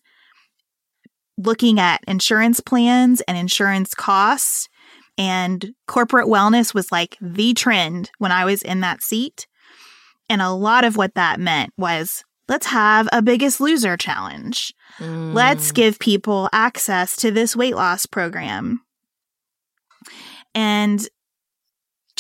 looking 1.38 1.80
at 1.80 2.04
insurance 2.08 2.60
plans 2.60 3.22
and 3.22 3.38
insurance 3.38 3.94
costs, 3.94 4.68
and 5.18 5.74
corporate 5.88 6.28
wellness 6.28 6.74
was 6.74 6.92
like 6.92 7.18
the 7.22 7.54
trend 7.54 8.12
when 8.18 8.32
I 8.32 8.46
was 8.46 8.62
in 8.62 8.82
that 8.82 9.02
seat. 9.02 9.48
And 10.30 10.42
a 10.42 10.50
lot 10.52 10.84
of 10.84 10.98
what 10.98 11.16
that 11.16 11.40
meant 11.40 11.74
was 11.78 12.24
let's 12.48 12.66
have 12.68 13.08
a 13.14 13.22
biggest 13.22 13.62
loser 13.62 13.96
challenge. 13.96 14.74
Let's 15.00 15.72
Mm. 15.72 15.76
give 15.76 16.00
people 16.00 16.50
access 16.52 17.16
to 17.18 17.32
this 17.32 17.56
weight 17.56 17.76
loss 17.76 18.06
program. 18.06 18.82
And 20.54 21.08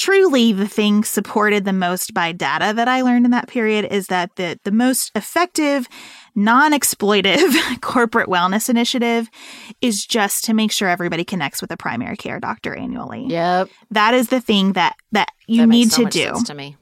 truly, 0.01 0.51
the 0.51 0.67
thing 0.67 1.03
supported 1.03 1.63
the 1.63 1.73
most 1.73 2.11
by 2.11 2.31
data 2.31 2.73
that 2.75 2.87
I 2.87 3.01
learned 3.01 3.25
in 3.25 3.31
that 3.31 3.47
period 3.47 3.85
is 3.85 4.07
that 4.07 4.35
the, 4.35 4.59
the 4.63 4.71
most 4.71 5.11
effective, 5.13 5.87
non 6.33 6.71
exploitive 6.71 7.53
corporate 7.81 8.27
wellness 8.27 8.67
initiative 8.67 9.29
is 9.79 10.03
just 10.03 10.43
to 10.45 10.55
make 10.55 10.71
sure 10.71 10.89
everybody 10.89 11.23
connects 11.23 11.61
with 11.61 11.71
a 11.71 11.77
primary 11.77 12.17
care 12.17 12.39
doctor 12.39 12.73
annually. 12.75 13.27
Yep. 13.27 13.69
That 13.91 14.15
is 14.15 14.29
the 14.29 14.41
thing 14.41 14.73
that, 14.73 14.95
that 15.11 15.29
you 15.45 15.61
That 15.61 15.67
need 15.67 15.91
so 15.91 16.05
to 16.05 16.09
do. 16.09 16.23
sense 16.23 16.43
to 16.43 16.55
me. 16.55 16.77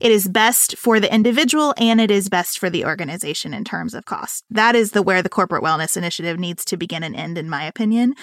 It 0.00 0.10
is 0.10 0.26
best 0.26 0.76
for 0.78 0.98
the 0.98 1.12
individual 1.12 1.74
and 1.76 2.00
it 2.00 2.10
is 2.10 2.30
best 2.30 2.58
for 2.58 2.70
the 2.70 2.86
organization 2.86 3.52
in 3.52 3.64
terms 3.64 3.92
of 3.92 4.06
cost. 4.06 4.44
That 4.50 4.74
is 4.74 4.92
the 4.92 5.02
where 5.02 5.22
the 5.22 5.28
corporate 5.28 5.62
wellness 5.62 5.96
initiative 5.96 6.38
needs 6.38 6.64
to 6.66 6.78
begin 6.78 7.02
and 7.02 7.14
end 7.14 7.36
in 7.36 7.50
my 7.50 7.64
opinion. 7.64 8.14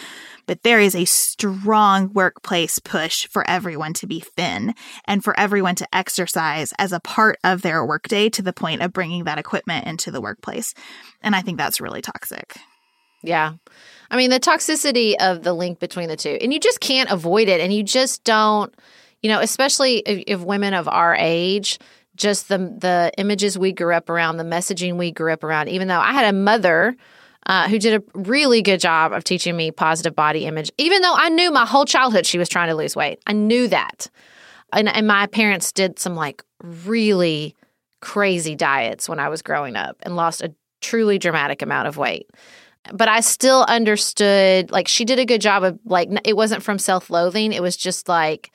But 0.47 0.63
there 0.63 0.79
is 0.79 0.95
a 0.95 1.05
strong 1.05 2.11
workplace 2.13 2.79
push 2.79 3.27
for 3.27 3.47
everyone 3.47 3.93
to 3.93 4.07
be 4.07 4.19
thin 4.19 4.73
and 5.05 5.23
for 5.23 5.39
everyone 5.39 5.75
to 5.75 5.95
exercise 5.95 6.73
as 6.79 6.91
a 6.91 6.99
part 6.99 7.37
of 7.43 7.61
their 7.61 7.85
workday 7.85 8.29
to 8.29 8.41
the 8.41 8.53
point 8.53 8.81
of 8.81 8.91
bringing 8.93 9.25
that 9.25 9.37
equipment 9.37 9.85
into 9.85 10.09
the 10.09 10.21
workplace. 10.21 10.73
And 11.21 11.35
I 11.35 11.41
think 11.41 11.57
that's 11.57 11.79
really 11.79 12.01
toxic. 12.01 12.57
Yeah. 13.23 13.53
I 14.09 14.17
mean, 14.17 14.29
the 14.29 14.39
toxicity 14.39 15.15
of 15.19 15.43
the 15.43 15.53
link 15.53 15.79
between 15.79 16.07
the 16.07 16.15
two, 16.15 16.37
and 16.41 16.53
you 16.53 16.59
just 16.59 16.79
can't 16.79 17.11
avoid 17.11 17.49
it. 17.49 17.59
And 17.59 17.73
you 17.73 17.83
just 17.83 18.23
don't, 18.23 18.73
you 19.21 19.29
know, 19.29 19.39
especially 19.39 19.97
if, 19.99 20.23
if 20.27 20.41
women 20.41 20.73
of 20.73 20.87
our 20.87 21.15
age, 21.15 21.79
just 22.15 22.49
the 22.49 22.57
the 22.57 23.11
images 23.17 23.57
we 23.57 23.71
grew 23.71 23.93
up 23.93 24.09
around, 24.09 24.37
the 24.37 24.43
messaging 24.43 24.97
we 24.97 25.11
grew 25.11 25.31
up 25.31 25.43
around. 25.43 25.69
Even 25.69 25.87
though 25.87 25.99
I 25.99 26.13
had 26.13 26.33
a 26.33 26.37
mother 26.37 26.95
uh, 27.45 27.69
who 27.69 27.79
did 27.79 28.01
a 28.01 28.19
really 28.19 28.61
good 28.61 28.79
job 28.79 29.13
of 29.13 29.23
teaching 29.23 29.55
me 29.55 29.71
positive 29.71 30.15
body 30.15 30.45
image, 30.45 30.71
even 30.77 31.01
though 31.01 31.15
I 31.15 31.29
knew 31.29 31.51
my 31.51 31.65
whole 31.65 31.85
childhood 31.85 32.25
she 32.25 32.37
was 32.37 32.49
trying 32.49 32.69
to 32.69 32.75
lose 32.75 32.95
weight. 32.95 33.19
I 33.27 33.33
knew 33.33 33.67
that, 33.67 34.09
and, 34.73 34.89
and 34.89 35.07
my 35.07 35.27
parents 35.27 35.71
did 35.71 35.99
some 35.99 36.15
like 36.15 36.43
really 36.63 37.55
crazy 38.01 38.55
diets 38.55 39.07
when 39.07 39.19
I 39.19 39.29
was 39.29 39.41
growing 39.41 39.75
up 39.75 39.97
and 40.01 40.15
lost 40.15 40.41
a 40.41 40.53
truly 40.81 41.17
dramatic 41.17 41.63
amount 41.63 41.87
of 41.87 41.97
weight 41.97 42.29
but 42.93 43.07
I 43.07 43.21
still 43.21 43.65
understood 43.67 44.71
like 44.71 44.87
she 44.87 45.05
did 45.05 45.19
a 45.19 45.25
good 45.25 45.41
job 45.41 45.63
of 45.63 45.79
like 45.85 46.09
it 46.23 46.35
wasn't 46.35 46.63
from 46.63 46.79
self-loathing 46.79 47.51
it 47.53 47.61
was 47.61 47.75
just 47.75 48.07
like 48.07 48.51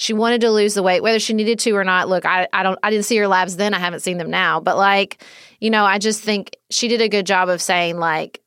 she 0.00 0.12
wanted 0.12 0.40
to 0.40 0.50
lose 0.50 0.74
the 0.74 0.82
weight 0.82 1.02
whether 1.02 1.18
she 1.18 1.34
needed 1.34 1.58
to 1.58 1.72
or 1.72 1.84
not 1.84 2.08
look 2.08 2.24
I 2.24 2.48
I 2.52 2.62
don't 2.62 2.78
I 2.82 2.90
didn't 2.90 3.04
see 3.04 3.16
her 3.16 3.28
labs 3.28 3.56
then 3.56 3.74
I 3.74 3.78
haven't 3.78 4.00
seen 4.00 4.16
them 4.16 4.30
now 4.30 4.60
but 4.60 4.76
like 4.76 5.22
you 5.60 5.70
know 5.70 5.84
I 5.84 5.98
just 5.98 6.22
think 6.22 6.56
she 6.70 6.88
did 6.88 7.02
a 7.02 7.08
good 7.08 7.26
job 7.26 7.48
of 7.48 7.60
saying 7.60 7.98
like 7.98 8.40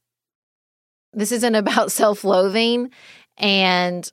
this 1.14 1.32
isn't 1.32 1.56
about 1.64 1.91
self-loathing 1.91 2.89
and 3.38 4.12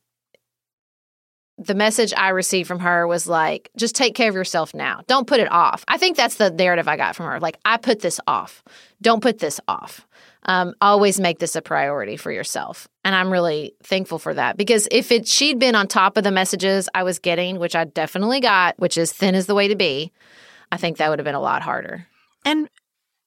the 1.58 1.74
message 1.74 2.14
I 2.16 2.28
received 2.28 2.68
from 2.68 2.78
her 2.78 3.06
was 3.06 3.26
like, 3.26 3.68
just 3.76 3.96
take 3.96 4.14
care 4.14 4.28
of 4.28 4.34
yourself 4.36 4.74
now. 4.74 5.00
Don't 5.08 5.26
put 5.26 5.40
it 5.40 5.50
off. 5.50 5.84
I 5.88 5.98
think 5.98 6.16
that's 6.16 6.36
the 6.36 6.50
narrative 6.50 6.86
I 6.86 6.96
got 6.96 7.16
from 7.16 7.26
her. 7.26 7.40
Like, 7.40 7.58
I 7.64 7.78
put 7.78 7.98
this 7.98 8.20
off. 8.28 8.62
Don't 9.02 9.20
put 9.20 9.38
this 9.38 9.60
off. 9.66 10.06
Um, 10.48 10.74
always 10.80 11.20
make 11.20 11.38
this 11.40 11.56
a 11.56 11.62
priority 11.62 12.16
for 12.16 12.32
yourself. 12.32 12.88
And 13.04 13.14
I'm 13.14 13.30
really 13.30 13.74
thankful 13.82 14.18
for 14.18 14.32
that 14.32 14.56
because 14.56 14.88
if 14.90 15.12
it 15.12 15.28
she'd 15.28 15.58
been 15.58 15.74
on 15.74 15.86
top 15.86 16.16
of 16.16 16.24
the 16.24 16.30
messages 16.30 16.88
I 16.94 17.02
was 17.02 17.18
getting, 17.18 17.58
which 17.58 17.76
I 17.76 17.84
definitely 17.84 18.40
got, 18.40 18.78
which 18.78 18.96
is 18.96 19.12
thin 19.12 19.34
is 19.34 19.44
the 19.44 19.54
way 19.54 19.68
to 19.68 19.76
be, 19.76 20.10
I 20.72 20.78
think 20.78 20.96
that 20.96 21.10
would 21.10 21.18
have 21.18 21.26
been 21.26 21.34
a 21.34 21.40
lot 21.40 21.60
harder. 21.60 22.06
And 22.46 22.70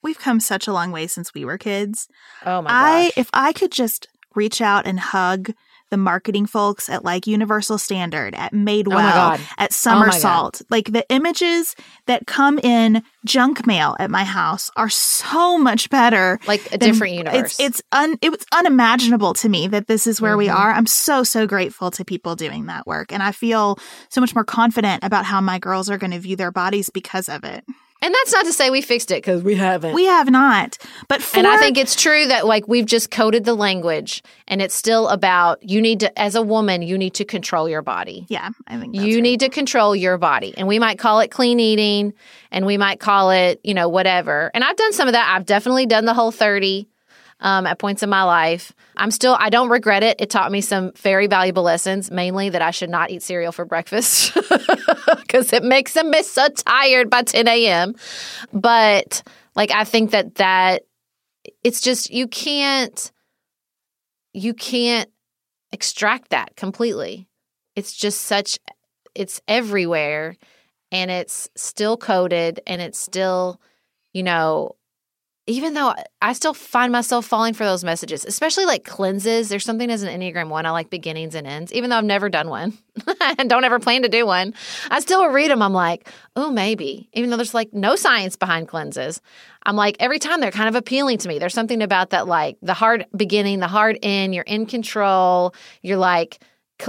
we've 0.01 0.17
come 0.17 0.39
such 0.39 0.67
a 0.67 0.73
long 0.73 0.91
way 0.91 1.05
since 1.05 1.31
we 1.31 1.45
were 1.45 1.59
kids. 1.59 2.07
Oh 2.43 2.63
my 2.63 2.71
I 2.71 3.11
if 3.15 3.29
I 3.33 3.53
could 3.53 3.71
just 3.71 4.07
reach 4.33 4.59
out 4.59 4.87
and 4.87 4.99
hug 4.99 5.53
the 5.91 5.97
marketing 5.97 6.47
folks 6.47 6.89
at 6.89 7.05
like 7.05 7.27
Universal 7.27 7.77
Standard, 7.77 8.33
at 8.33 8.51
Madewell, 8.53 8.95
Oh 8.95 8.97
at 8.97 9.43
God. 9.59 9.69
Summersalt, 9.69 10.63
like 10.71 10.91
the 10.91 11.05
images 11.09 11.75
that 12.07 12.25
come 12.25 12.57
in 12.59 13.03
junk 13.25 13.67
mail 13.67 13.95
at 13.99 14.09
my 14.09 14.23
house 14.23 14.71
are 14.75 14.89
so 14.89 15.57
much 15.59 15.89
better. 15.91 16.39
like 16.47 16.65
a 16.67 16.77
than- 16.77 16.79
different 16.79 17.13
universe. 17.13 17.59
It's 17.59 17.59
it's 17.59 17.81
un 17.91 18.17
it 18.21 18.31
was 18.31 18.43
unimaginable 18.51 19.33
to 19.35 19.49
me 19.49 19.67
that 19.67 19.87
this 19.87 20.07
is 20.07 20.19
where 20.19 20.37
we 20.37 20.47
Mhm. 20.47 20.55
are. 20.55 20.71
I'm 20.71 20.87
so 20.87 21.23
so 21.23 21.45
grateful 21.45 21.91
to 21.91 22.03
people 22.05 22.35
doing 22.35 22.65
that 22.65 22.87
work, 22.87 23.11
and 23.13 23.21
I 23.21 23.31
feel 23.31 23.77
so 24.09 24.19
much 24.21 24.33
more 24.33 24.43
confident 24.45 25.03
about 25.03 25.25
how 25.25 25.41
my 25.41 25.59
girls 25.59 25.89
are 25.89 25.97
going 25.97 26.11
to 26.11 26.19
view 26.19 26.35
their 26.35 26.51
bodies 26.51 26.89
because 26.89 27.29
of 27.29 27.43
it. 27.43 27.63
And 28.03 28.13
that's 28.13 28.31
not 28.31 28.45
to 28.45 28.53
say 28.53 28.69
we 28.71 28.81
fixed 28.81 29.11
it 29.11 29.15
because 29.23 29.43
we 29.43 29.55
haven't. 29.55 29.93
We 29.93 30.05
have 30.05 30.29
not, 30.29 30.77
but 31.07 31.21
for 31.21 31.37
And 31.37 31.47
I 31.47 31.57
think 31.57 31.77
it's 31.77 31.95
true 31.95 32.27
that 32.27 32.45
like 32.47 32.67
we've 32.67 32.85
just 32.85 33.11
coded 33.11 33.45
the 33.45 33.53
language 33.53 34.23
and 34.47 34.61
it's 34.61 34.73
still 34.73 35.07
about 35.09 35.61
you 35.61 35.81
need 35.81 35.99
to 35.99 36.19
as 36.19 36.35
a 36.35 36.41
woman 36.41 36.81
you 36.81 36.97
need 36.97 37.13
to 37.15 37.25
control 37.25 37.69
your 37.69 37.81
body. 37.81 38.25
yeah, 38.29 38.49
I 38.67 38.79
think 38.79 38.95
You 38.95 39.15
right. 39.15 39.21
need 39.23 39.39
to 39.41 39.49
control 39.49 39.95
your 39.95 40.17
body. 40.17 40.53
And 40.57 40.67
we 40.67 40.79
might 40.79 40.97
call 40.97 41.19
it 41.19 41.29
clean 41.29 41.59
eating 41.59 42.13
and 42.51 42.65
we 42.65 42.77
might 42.77 42.99
call 42.99 43.29
it, 43.31 43.59
you 43.63 43.73
know, 43.73 43.87
whatever. 43.87 44.49
And 44.53 44.63
I've 44.63 44.75
done 44.75 44.93
some 44.93 45.07
of 45.07 45.13
that. 45.13 45.33
I've 45.35 45.45
definitely 45.45 45.85
done 45.85 46.05
the 46.05 46.13
Whole30 46.13 46.87
um, 47.41 47.65
at 47.65 47.79
points 47.79 48.03
in 48.03 48.09
my 48.09 48.23
life. 48.23 48.71
I'm 48.95 49.11
still, 49.11 49.35
I 49.39 49.49
don't 49.49 49.69
regret 49.69 50.03
it. 50.03 50.21
It 50.21 50.29
taught 50.29 50.51
me 50.51 50.61
some 50.61 50.91
very 50.93 51.27
valuable 51.27 51.63
lessons, 51.63 52.11
mainly 52.11 52.49
that 52.49 52.61
I 52.61 52.71
should 52.71 52.89
not 52.89 53.09
eat 53.09 53.23
cereal 53.23 53.51
for 53.51 53.65
breakfast 53.65 54.33
because 55.21 55.51
it 55.51 55.63
makes 55.63 55.95
me 55.95 56.23
so 56.23 56.47
tired 56.49 57.09
by 57.09 57.23
10 57.23 57.47
a.m. 57.47 57.95
But 58.53 59.23
like, 59.55 59.71
I 59.71 59.83
think 59.83 60.11
that 60.11 60.35
that 60.35 60.83
it's 61.63 61.81
just, 61.81 62.11
you 62.11 62.27
can't, 62.27 63.11
you 64.33 64.53
can't 64.53 65.09
extract 65.71 66.29
that 66.29 66.55
completely. 66.55 67.27
It's 67.75 67.93
just 67.93 68.21
such, 68.21 68.59
it's 69.15 69.41
everywhere 69.47 70.35
and 70.91 71.09
it's 71.09 71.49
still 71.55 71.97
coded 71.97 72.59
and 72.67 72.81
it's 72.81 72.99
still, 72.99 73.59
you 74.13 74.23
know, 74.23 74.75
even 75.47 75.73
though 75.73 75.95
I 76.21 76.33
still 76.33 76.53
find 76.53 76.91
myself 76.91 77.25
falling 77.25 77.55
for 77.55 77.63
those 77.63 77.83
messages, 77.83 78.25
especially 78.25 78.65
like 78.65 78.83
cleanses. 78.83 79.49
There's 79.49 79.65
something 79.65 79.89
as 79.89 80.03
an 80.03 80.09
Enneagram 80.09 80.49
one, 80.49 80.67
I 80.67 80.71
like 80.71 80.91
beginnings 80.91 81.33
and 81.33 81.47
ends, 81.47 81.73
even 81.73 81.89
though 81.89 81.97
I've 81.97 82.05
never 82.05 82.29
done 82.29 82.47
one 82.47 82.77
and 83.37 83.49
don't 83.49 83.63
ever 83.63 83.79
plan 83.79 84.03
to 84.03 84.09
do 84.09 84.25
one. 84.25 84.53
I 84.91 84.99
still 84.99 85.27
read 85.29 85.49
them. 85.49 85.63
I'm 85.63 85.73
like, 85.73 86.07
oh, 86.35 86.51
maybe, 86.51 87.09
even 87.13 87.31
though 87.31 87.37
there's 87.37 87.55
like 87.55 87.73
no 87.73 87.95
science 87.95 88.35
behind 88.35 88.67
cleanses. 88.67 89.19
I'm 89.65 89.75
like, 89.75 89.97
every 89.99 90.19
time 90.19 90.41
they're 90.41 90.51
kind 90.51 90.69
of 90.69 90.75
appealing 90.75 91.17
to 91.19 91.27
me. 91.27 91.39
There's 91.39 91.53
something 91.55 91.81
about 91.81 92.11
that, 92.11 92.27
like 92.27 92.57
the 92.61 92.75
hard 92.75 93.07
beginning, 93.15 93.59
the 93.59 93.67
hard 93.67 93.97
end, 94.03 94.35
you're 94.35 94.43
in 94.43 94.67
control. 94.67 95.55
You're 95.81 95.97
like, 95.97 96.43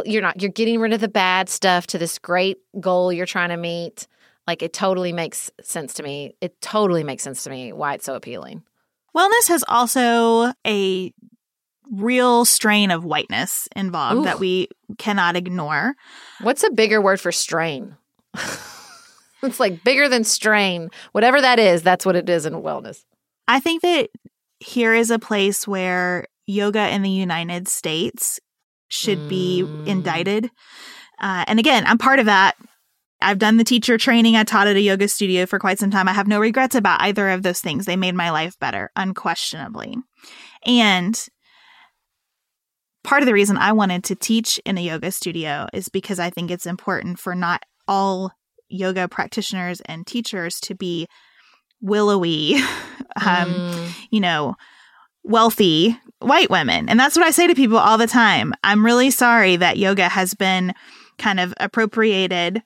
you're 0.05 0.23
not, 0.23 0.41
you're 0.41 0.51
getting 0.51 0.79
rid 0.79 0.93
of 0.93 1.01
the 1.01 1.09
bad 1.09 1.49
stuff 1.49 1.87
to 1.89 1.99
this 1.99 2.19
great 2.19 2.59
goal 2.81 3.13
you're 3.13 3.27
trying 3.27 3.51
to 3.51 3.57
meet. 3.57 4.07
Like 4.47 4.63
it 4.63 4.73
totally 4.73 5.13
makes 5.13 5.51
sense 5.61 5.95
to 5.95 6.03
me. 6.03 6.35
It 6.41 6.61
totally 6.61 7.05
makes 7.05 7.23
sense 7.23 7.45
to 7.45 7.51
me 7.51 7.73
why 7.73 7.95
it's 7.95 8.05
so 8.05 8.15
appealing. 8.15 8.63
Wellness 9.17 9.49
has 9.49 9.65
also 9.69 10.53
a 10.67 11.13
real 11.91 12.45
strain 12.45 12.91
of 12.91 13.05
whiteness 13.05 13.69
involved 13.77 14.21
Ooh. 14.21 14.25
that 14.25 14.41
we 14.41 14.69
cannot 14.99 15.37
ignore. 15.37 15.95
What's 16.41 16.65
a 16.65 16.71
bigger 16.71 17.01
word 17.01 17.21
for 17.21 17.31
strain? 17.31 17.97
it's 19.43 19.61
like 19.61 19.85
bigger 19.85 20.09
than 20.09 20.25
strain. 20.25 20.91
Whatever 21.13 21.41
that 21.41 21.59
is, 21.59 21.83
that's 21.83 22.07
what 22.07 22.17
it 22.17 22.29
is 22.29 22.47
in 22.47 22.55
wellness. 22.55 23.05
I 23.49 23.61
think 23.61 23.83
that 23.83 24.11
here 24.61 24.95
is 24.95 25.11
a 25.11 25.19
place 25.19 25.67
where 25.69 26.27
yoga 26.47 26.89
in 26.89 27.03
the 27.03 27.11
United 27.11 27.69
States 27.69 28.41
should 28.89 29.29
be 29.29 29.63
Mm. 29.65 29.87
indicted. 29.87 30.51
Uh, 31.21 31.45
and 31.47 31.59
again, 31.59 31.85
I'm 31.87 31.99
part 31.99 32.19
of 32.19 32.27
that. 32.27 32.57
I've 33.23 33.39
done 33.39 33.57
the 33.57 33.65
teacher 33.65 33.97
training. 33.99 34.37
I 34.37 34.45
taught 34.45 34.67
at 34.67 34.77
a 34.77 34.81
yoga 34.81 35.09
studio 35.09 35.47
for 35.47 35.59
quite 35.59 35.79
some 35.79 35.91
time. 35.91 36.09
I 36.09 36.13
have 36.13 36.27
no 36.29 36.41
regrets 36.41 36.75
about 36.75 37.01
either 37.03 37.29
of 37.31 37.43
those 37.43 37.61
things. 37.61 37.87
They 37.87 37.97
made 37.97 38.15
my 38.15 38.31
life 38.31 38.59
better, 38.59 38.91
unquestionably. 38.97 39.97
And 40.67 41.19
part 43.05 43.23
of 43.23 43.27
the 43.27 43.33
reason 43.33 43.57
I 43.57 43.73
wanted 43.73 44.05
to 44.05 44.15
teach 44.15 44.59
in 44.65 44.79
a 44.79 44.83
yoga 44.83 45.11
studio 45.11 45.67
is 45.73 45.89
because 45.89 46.19
I 46.19 46.31
think 46.31 46.51
it's 46.51 46.67
important 46.67 47.19
for 47.19 47.35
not 47.35 47.63
all 47.89 48.33
yoga 48.69 49.09
practitioners 49.09 49.81
and 49.83 50.07
teachers 50.07 50.61
to 50.61 50.75
be 50.75 51.07
willowy, 51.81 52.55
um, 53.25 53.53
Mm. 53.53 53.93
you 54.11 54.21
know, 54.21 54.55
wealthy 55.25 55.99
white 56.21 56.51
women. 56.51 56.89
And 56.89 56.99
that's 56.99 57.17
what 57.17 57.27
I 57.27 57.31
say 57.31 57.47
to 57.49 57.55
people 57.55 57.79
all 57.79 57.99
the 57.99 58.07
time. 58.07 58.55
I'm 58.63 58.85
really 58.85 59.11
sorry 59.11 59.57
that 59.57 59.77
yoga 59.77 60.09
has 60.09 60.35
been 60.35 60.73
kind 61.19 61.41
of 61.41 61.53
appropriated 61.59 62.63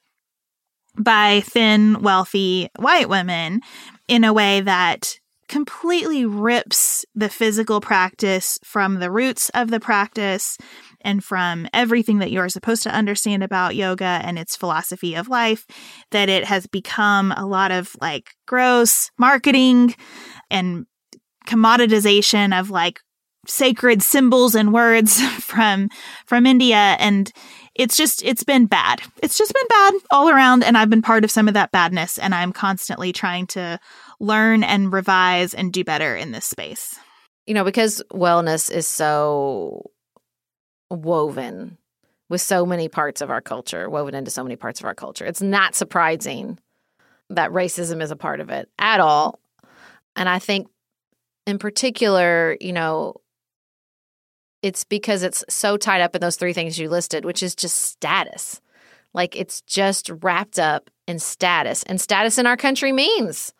by 0.98 1.42
thin, 1.44 2.00
wealthy 2.02 2.68
white 2.78 3.08
women 3.08 3.60
in 4.08 4.24
a 4.24 4.32
way 4.32 4.60
that 4.60 5.18
completely 5.48 6.24
rips 6.24 7.04
the 7.14 7.28
physical 7.28 7.80
practice 7.80 8.58
from 8.64 8.98
the 8.98 9.10
roots 9.10 9.48
of 9.50 9.70
the 9.70 9.78
practice 9.78 10.58
and 11.02 11.22
from 11.22 11.68
everything 11.72 12.18
that 12.18 12.32
you're 12.32 12.48
supposed 12.48 12.82
to 12.82 12.94
understand 12.94 13.42
about 13.42 13.76
yoga 13.76 14.20
and 14.24 14.38
its 14.38 14.56
philosophy 14.56 15.14
of 15.14 15.28
life, 15.28 15.64
that 16.10 16.28
it 16.28 16.44
has 16.44 16.66
become 16.66 17.32
a 17.36 17.46
lot 17.46 17.70
of 17.70 17.94
like 18.00 18.34
gross 18.46 19.10
marketing 19.18 19.94
and 20.50 20.86
commoditization 21.46 22.58
of 22.58 22.70
like 22.70 23.00
sacred 23.46 24.02
symbols 24.02 24.56
and 24.56 24.72
words 24.72 25.20
from 25.40 25.88
from 26.26 26.46
India. 26.46 26.96
And 26.98 27.30
it's 27.78 27.96
just 27.96 28.24
it's 28.24 28.44
been 28.44 28.66
bad. 28.66 29.00
It's 29.22 29.38
just 29.38 29.52
been 29.52 29.68
bad 29.68 29.94
all 30.10 30.28
around 30.28 30.64
and 30.64 30.76
I've 30.76 30.90
been 30.90 31.02
part 31.02 31.24
of 31.24 31.30
some 31.30 31.48
of 31.48 31.54
that 31.54 31.72
badness 31.72 32.18
and 32.18 32.34
I'm 32.34 32.52
constantly 32.52 33.12
trying 33.12 33.46
to 33.48 33.78
learn 34.18 34.64
and 34.64 34.92
revise 34.92 35.54
and 35.54 35.72
do 35.72 35.84
better 35.84 36.16
in 36.16 36.32
this 36.32 36.46
space. 36.46 36.98
You 37.46 37.54
know, 37.54 37.64
because 37.64 38.02
wellness 38.12 38.70
is 38.70 38.88
so 38.88 39.90
woven 40.90 41.78
with 42.28 42.40
so 42.40 42.66
many 42.66 42.88
parts 42.88 43.20
of 43.20 43.30
our 43.30 43.40
culture, 43.40 43.88
woven 43.88 44.14
into 44.14 44.30
so 44.30 44.42
many 44.42 44.56
parts 44.56 44.80
of 44.80 44.86
our 44.86 44.94
culture. 44.94 45.24
It's 45.24 45.42
not 45.42 45.74
surprising 45.74 46.58
that 47.30 47.50
racism 47.50 48.02
is 48.02 48.10
a 48.10 48.16
part 48.16 48.40
of 48.40 48.50
it 48.50 48.68
at 48.78 49.00
all. 49.00 49.38
And 50.16 50.28
I 50.28 50.38
think 50.38 50.68
in 51.46 51.58
particular, 51.58 52.56
you 52.60 52.72
know, 52.72 53.16
it's 54.66 54.82
because 54.82 55.22
it's 55.22 55.44
so 55.48 55.76
tied 55.76 56.00
up 56.00 56.16
in 56.16 56.20
those 56.20 56.34
three 56.34 56.52
things 56.52 56.76
you 56.76 56.90
listed, 56.90 57.24
which 57.24 57.40
is 57.40 57.54
just 57.54 57.76
status. 57.76 58.60
Like 59.14 59.36
it's 59.36 59.60
just 59.60 60.10
wrapped 60.22 60.58
up 60.58 60.90
in 61.06 61.20
status. 61.20 61.84
And 61.84 62.00
status 62.00 62.36
in 62.36 62.46
our 62.46 62.56
country 62.56 62.90
means 62.90 63.54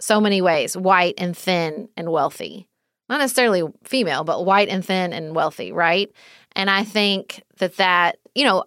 so 0.00 0.20
many 0.20 0.40
ways 0.40 0.76
white 0.76 1.14
and 1.18 1.36
thin 1.36 1.88
and 1.96 2.12
wealthy. 2.12 2.68
Not 3.08 3.18
necessarily 3.18 3.64
female, 3.82 4.22
but 4.22 4.46
white 4.46 4.68
and 4.68 4.84
thin 4.84 5.12
and 5.12 5.34
wealthy, 5.34 5.72
right? 5.72 6.10
And 6.54 6.70
I 6.70 6.84
think 6.84 7.42
that 7.58 7.76
that, 7.76 8.18
you 8.36 8.44
know, 8.44 8.64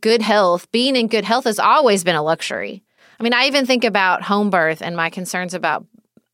good 0.00 0.22
health, 0.22 0.70
being 0.70 0.94
in 0.94 1.08
good 1.08 1.24
health 1.24 1.44
has 1.44 1.58
always 1.58 2.04
been 2.04 2.16
a 2.16 2.22
luxury. 2.22 2.84
I 3.18 3.24
mean, 3.24 3.34
I 3.34 3.46
even 3.46 3.66
think 3.66 3.82
about 3.82 4.22
home 4.22 4.50
birth 4.50 4.80
and 4.80 4.96
my 4.96 5.10
concerns 5.10 5.54
about 5.54 5.84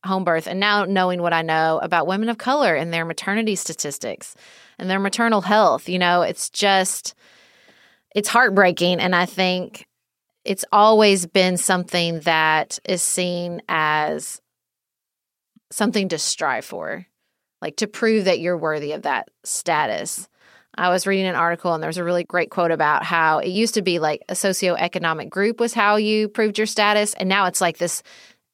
home 0.05 0.23
birth 0.23 0.47
and 0.47 0.59
now 0.59 0.85
knowing 0.85 1.21
what 1.21 1.33
I 1.33 1.41
know 1.41 1.79
about 1.81 2.07
women 2.07 2.29
of 2.29 2.37
color 2.37 2.75
and 2.75 2.93
their 2.93 3.05
maternity 3.05 3.55
statistics 3.55 4.35
and 4.77 4.89
their 4.89 4.99
maternal 4.99 5.41
health, 5.41 5.87
you 5.87 5.99
know, 5.99 6.21
it's 6.21 6.49
just 6.49 7.15
it's 8.15 8.29
heartbreaking 8.29 8.99
and 8.99 9.15
I 9.15 9.25
think 9.25 9.87
it's 10.45 10.65
always 10.71 11.25
been 11.25 11.57
something 11.57 12.19
that 12.21 12.79
is 12.85 13.01
seen 13.01 13.61
as 13.69 14.41
something 15.71 16.09
to 16.09 16.17
strive 16.17 16.65
for, 16.65 17.05
like 17.61 17.77
to 17.77 17.87
prove 17.87 18.25
that 18.25 18.39
you're 18.39 18.57
worthy 18.57 18.91
of 18.91 19.03
that 19.03 19.29
status. 19.43 20.27
I 20.75 20.89
was 20.89 21.05
reading 21.05 21.27
an 21.27 21.35
article 21.35 21.73
and 21.73 21.83
there 21.83 21.87
was 21.87 21.97
a 21.97 22.03
really 22.03 22.23
great 22.23 22.49
quote 22.49 22.71
about 22.71 23.03
how 23.03 23.39
it 23.39 23.49
used 23.49 23.75
to 23.75 23.81
be 23.81 23.99
like 23.99 24.23
a 24.27 24.33
socioeconomic 24.33 25.29
group 25.29 25.59
was 25.59 25.73
how 25.73 25.97
you 25.97 26.27
proved 26.27 26.57
your 26.57 26.67
status. 26.67 27.13
And 27.13 27.29
now 27.29 27.45
it's 27.45 27.61
like 27.61 27.77
this, 27.77 28.01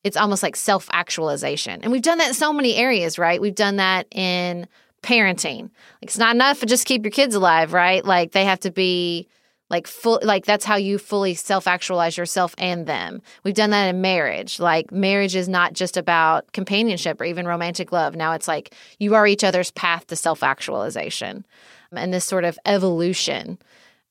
it's 0.04 0.18
almost 0.18 0.44
like 0.44 0.56
self 0.56 0.90
actualization. 0.92 1.82
And 1.82 1.92
we've 1.92 2.02
done 2.02 2.18
that 2.20 2.30
in 2.30 2.34
so 2.34 2.54
many 2.54 2.76
areas, 2.76 3.20
right? 3.20 3.42
We've 3.42 3.56
done 3.56 3.78
that 3.78 4.08
in 4.12 4.68
parenting. 5.02 5.64
Like 5.64 6.04
it's 6.04 6.18
not 6.18 6.36
enough 6.36 6.60
to 6.62 6.66
just 6.66 6.86
keep 6.86 7.04
your 7.04 7.12
kids 7.12 7.36
alive, 7.36 7.74
right? 7.74 8.04
Like 8.04 8.32
they 8.32 8.46
have 8.46 8.60
to 8.62 8.72
be 8.72 9.28
like 9.70 9.88
full 9.88 10.20
like 10.24 10.46
that's 10.46 10.66
how 10.66 10.76
you 10.76 10.98
fully 10.98 11.34
self-actualize 11.34 12.18
yourself 12.18 12.56
and 12.58 12.88
them 12.88 13.22
we've 13.44 13.54
done 13.54 13.70
that 13.70 13.88
in 13.88 14.02
marriage 14.02 14.60
like 14.60 14.92
marriage 14.92 15.36
is 15.36 15.48
not 15.48 15.74
just 15.74 15.96
about 15.96 16.52
companionship 16.54 17.22
or 17.22 17.24
even 17.24 17.46
romantic 17.46 17.92
love 17.92 18.16
now 18.16 18.34
it's 18.34 18.48
like 18.48 18.74
you 18.98 19.14
are 19.16 19.28
each 19.28 19.44
other's 19.44 19.72
path 19.72 20.08
to 20.08 20.16
self-actualization 20.16 21.46
and 21.92 22.14
this 22.14 22.26
sort 22.26 22.44
of 22.44 22.58
evolution 22.66 23.58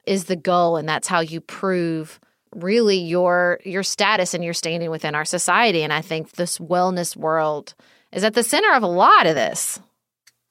is 0.06 0.24
the 0.24 0.36
goal 0.36 0.76
and 0.76 0.88
that's 0.88 1.08
how 1.08 1.20
you 1.20 1.40
prove 1.40 2.20
really 2.54 2.98
your 2.98 3.60
your 3.64 3.82
status 3.82 4.34
and 4.34 4.44
your 4.44 4.54
standing 4.54 4.90
within 4.90 5.14
our 5.14 5.24
society 5.24 5.82
and 5.82 5.92
i 5.92 6.00
think 6.00 6.32
this 6.32 6.58
wellness 6.58 7.16
world 7.16 7.74
is 8.12 8.24
at 8.24 8.34
the 8.34 8.42
center 8.42 8.72
of 8.72 8.82
a 8.82 8.86
lot 8.86 9.26
of 9.26 9.34
this 9.34 9.80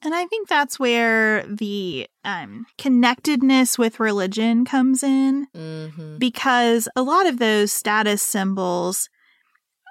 And 0.04 0.14
I 0.14 0.26
think 0.28 0.48
that's 0.48 0.80
where 0.80 1.44
the 1.48 2.08
um, 2.24 2.68
connectedness 2.78 3.80
with 3.80 4.00
religion 4.00 4.64
comes 4.64 5.02
in 5.02 5.48
mm-hmm. 5.56 6.18
because 6.20 6.88
a 6.96 7.02
lot 7.02 7.26
of 7.26 7.40
those 7.40 7.74
status 7.74 8.22
symbols 8.22 9.10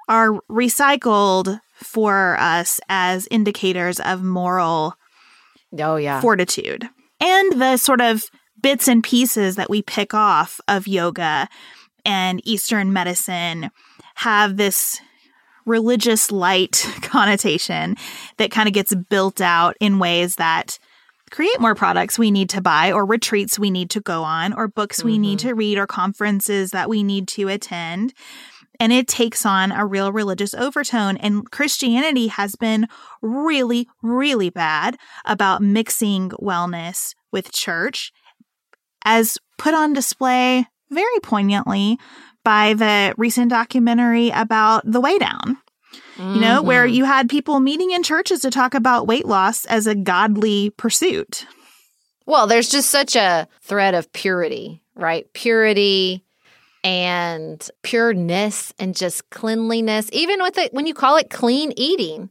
are 0.09 0.41
recycled 0.49 1.61
for 1.75 2.37
us 2.39 2.81
as 2.89 3.27
indicators 3.31 3.99
of 3.99 4.23
moral 4.23 4.95
oh 5.79 5.97
yeah 5.97 6.21
fortitude. 6.21 6.89
And 7.21 7.61
the 7.61 7.77
sort 7.77 8.01
of 8.01 8.25
bits 8.63 8.89
and 8.89 9.03
pieces 9.03 9.57
that 9.57 9.71
we 9.71 9.83
pick 9.83 10.15
off 10.15 10.61
of 10.69 10.87
yoga 10.87 11.49
and 12.07 12.41
Eastern 12.47 12.93
medicine 12.93 13.71
have 14.15 14.57
this 14.57 15.01
religious 15.67 16.31
light 16.31 16.89
connotation 17.03 17.97
that 18.39 18.51
kind 18.51 18.69
of 18.69 18.73
gets 18.73 18.95
built 18.95 19.41
out 19.41 19.77
in 19.81 19.99
ways 19.99 20.37
that 20.37 20.79
create 21.33 21.61
more 21.61 21.75
products 21.75 22.19
we 22.19 22.31
need 22.31 22.49
to 22.49 22.61
buy 22.61 22.93
or 22.93 23.05
retreats 23.05 23.59
we 23.59 23.71
need 23.71 23.91
to 23.91 24.01
go 24.01 24.23
on 24.23 24.53
or 24.53 24.69
books 24.69 25.03
we 25.03 25.19
need 25.19 25.41
mm-hmm. 25.41 25.49
to 25.49 25.55
read 25.55 25.77
or 25.77 25.87
conferences 25.87 26.71
that 26.71 26.89
we 26.89 27.03
need 27.03 27.27
to 27.27 27.49
attend. 27.49 28.15
And 28.79 28.93
it 28.93 29.09
takes 29.09 29.45
on 29.45 29.73
a 29.73 29.85
real 29.85 30.13
religious 30.13 30.55
overtone. 30.55 31.17
And 31.17 31.51
christianity 31.51 32.29
has 32.29 32.55
been 32.55 32.87
really 33.21 33.89
really 34.03 34.51
bad 34.51 34.97
about 35.25 35.63
mixing 35.63 36.31
wellness 36.31 37.15
with 37.33 37.53
church 37.53 38.13
as 39.05 39.39
put 39.59 39.75
on 39.75 39.93
display 39.93 40.67
very 40.91 41.21
poignantly 41.23 41.99
by 42.45 42.75
the 42.75 43.15
recent 43.17 43.51
documentary 43.51 44.31
about 44.31 44.83
the 44.91 45.01
way 45.01 45.19
down 45.19 45.59
you 46.19 46.41
know, 46.41 46.63
where 46.63 46.87
Mhm. 46.87 46.95
you 46.95 47.05
had 47.05 47.29
people 47.29 47.61
meeting 47.61 47.91
in 47.91 48.03
churches 48.03 48.41
to 48.41 48.51
talk 48.51 48.75
about 48.75 49.07
weight 49.07 49.27
loss 49.27 49.65
as 49.67 49.87
a 49.87 49.95
godly 49.95 50.71
pursuit. 50.71 51.47
Well, 52.27 52.47
there's 52.47 52.69
just 52.69 52.91
such 52.91 53.17
a 53.17 53.47
thread 53.63 53.95
of 53.95 54.13
purity, 54.13 54.83
right? 54.95 55.31
Purity 55.35 56.25
and 56.83 57.69
pureness 57.83 58.73
and 58.79 58.95
just 58.97 59.29
cleanliness. 59.31 60.09
Even 60.13 60.43
with 60.43 60.59
it 60.59 60.73
when 60.73 60.87
you 60.87 60.95
call 60.95 61.17
it 61.17 61.31
clean 61.31 61.73
eating, 61.77 62.31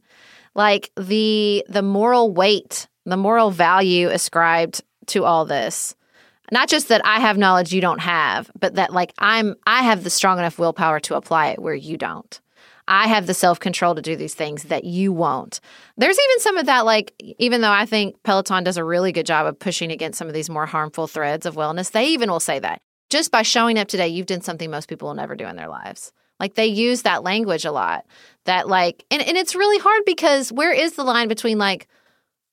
like 0.54 0.90
the 0.96 1.64
the 1.68 1.82
moral 1.82 2.32
weight, 2.32 2.88
the 3.04 3.16
moral 3.16 3.50
value 3.50 4.08
ascribed 4.08 4.82
to 5.06 5.24
all 5.24 5.44
this. 5.44 5.94
Not 6.52 6.68
just 6.68 6.88
that 6.88 7.04
I 7.04 7.20
have 7.20 7.38
knowledge 7.38 7.72
you 7.72 7.80
don't 7.80 8.00
have, 8.00 8.50
but 8.58 8.74
that 8.74 8.92
like 8.92 9.12
I'm 9.18 9.56
I 9.66 9.82
have 9.82 10.04
the 10.04 10.10
strong 10.10 10.38
enough 10.38 10.58
willpower 10.58 11.00
to 11.00 11.16
apply 11.16 11.48
it 11.48 11.60
where 11.60 11.74
you 11.74 11.96
don't. 11.96 12.40
I 12.88 13.08
have 13.08 13.26
the 13.26 13.34
self 13.34 13.58
control 13.58 13.94
to 13.94 14.02
do 14.02 14.16
these 14.16 14.34
things 14.34 14.64
that 14.64 14.84
you 14.84 15.12
won't. 15.12 15.60
There's 15.96 16.18
even 16.18 16.40
some 16.40 16.56
of 16.56 16.66
that, 16.66 16.84
like, 16.84 17.14
even 17.38 17.60
though 17.60 17.70
I 17.70 17.84
think 17.84 18.22
Peloton 18.22 18.64
does 18.64 18.76
a 18.76 18.84
really 18.84 19.12
good 19.12 19.26
job 19.26 19.46
of 19.46 19.58
pushing 19.58 19.90
against 19.90 20.18
some 20.18 20.28
of 20.28 20.34
these 20.34 20.48
more 20.48 20.66
harmful 20.66 21.06
threads 21.06 21.46
of 21.46 21.56
wellness, 21.56 21.90
they 21.90 22.06
even 22.08 22.30
will 22.30 22.40
say 22.40 22.58
that 22.60 22.80
just 23.10 23.30
by 23.30 23.42
showing 23.42 23.78
up 23.78 23.88
today, 23.88 24.08
you've 24.08 24.26
done 24.26 24.40
something 24.40 24.70
most 24.70 24.88
people 24.88 25.08
will 25.08 25.14
never 25.14 25.34
do 25.34 25.46
in 25.46 25.56
their 25.56 25.68
lives. 25.68 26.12
Like 26.38 26.54
they 26.54 26.66
use 26.66 27.02
that 27.02 27.22
language 27.22 27.64
a 27.64 27.72
lot. 27.72 28.04
That, 28.44 28.68
like, 28.68 29.04
and, 29.10 29.22
and 29.22 29.36
it's 29.36 29.56
really 29.56 29.78
hard 29.78 30.02
because 30.04 30.52
where 30.52 30.72
is 30.72 30.94
the 30.94 31.04
line 31.04 31.28
between 31.28 31.58
like 31.58 31.88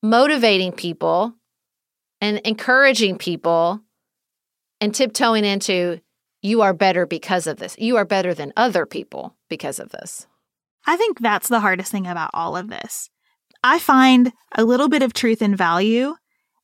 motivating 0.02 0.72
people 0.72 1.34
and 2.24 2.40
encouraging 2.46 3.18
people 3.18 3.82
and 4.80 4.96
tiptoeing 4.96 5.44
into 5.44 6.00
you 6.42 6.62
are 6.62 6.74
better 6.74 7.06
because 7.06 7.48
of 7.48 7.58
this. 7.58 7.76
You 7.78 7.98
are 7.98 8.06
better 8.06 8.34
than 8.34 8.54
other 8.56 8.86
people 8.86 9.36
because 9.50 9.78
of 9.78 9.90
this. 9.90 10.26
I 10.88 10.96
think 10.96 11.20
that's 11.20 11.50
the 11.50 11.60
hardest 11.60 11.92
thing 11.92 12.08
about 12.08 12.30
all 12.34 12.56
of 12.56 12.70
this. 12.70 13.10
I 13.62 13.78
find 13.78 14.32
a 14.54 14.64
little 14.64 14.88
bit 14.88 15.02
of 15.02 15.12
truth 15.12 15.42
and 15.42 15.58
value 15.58 16.16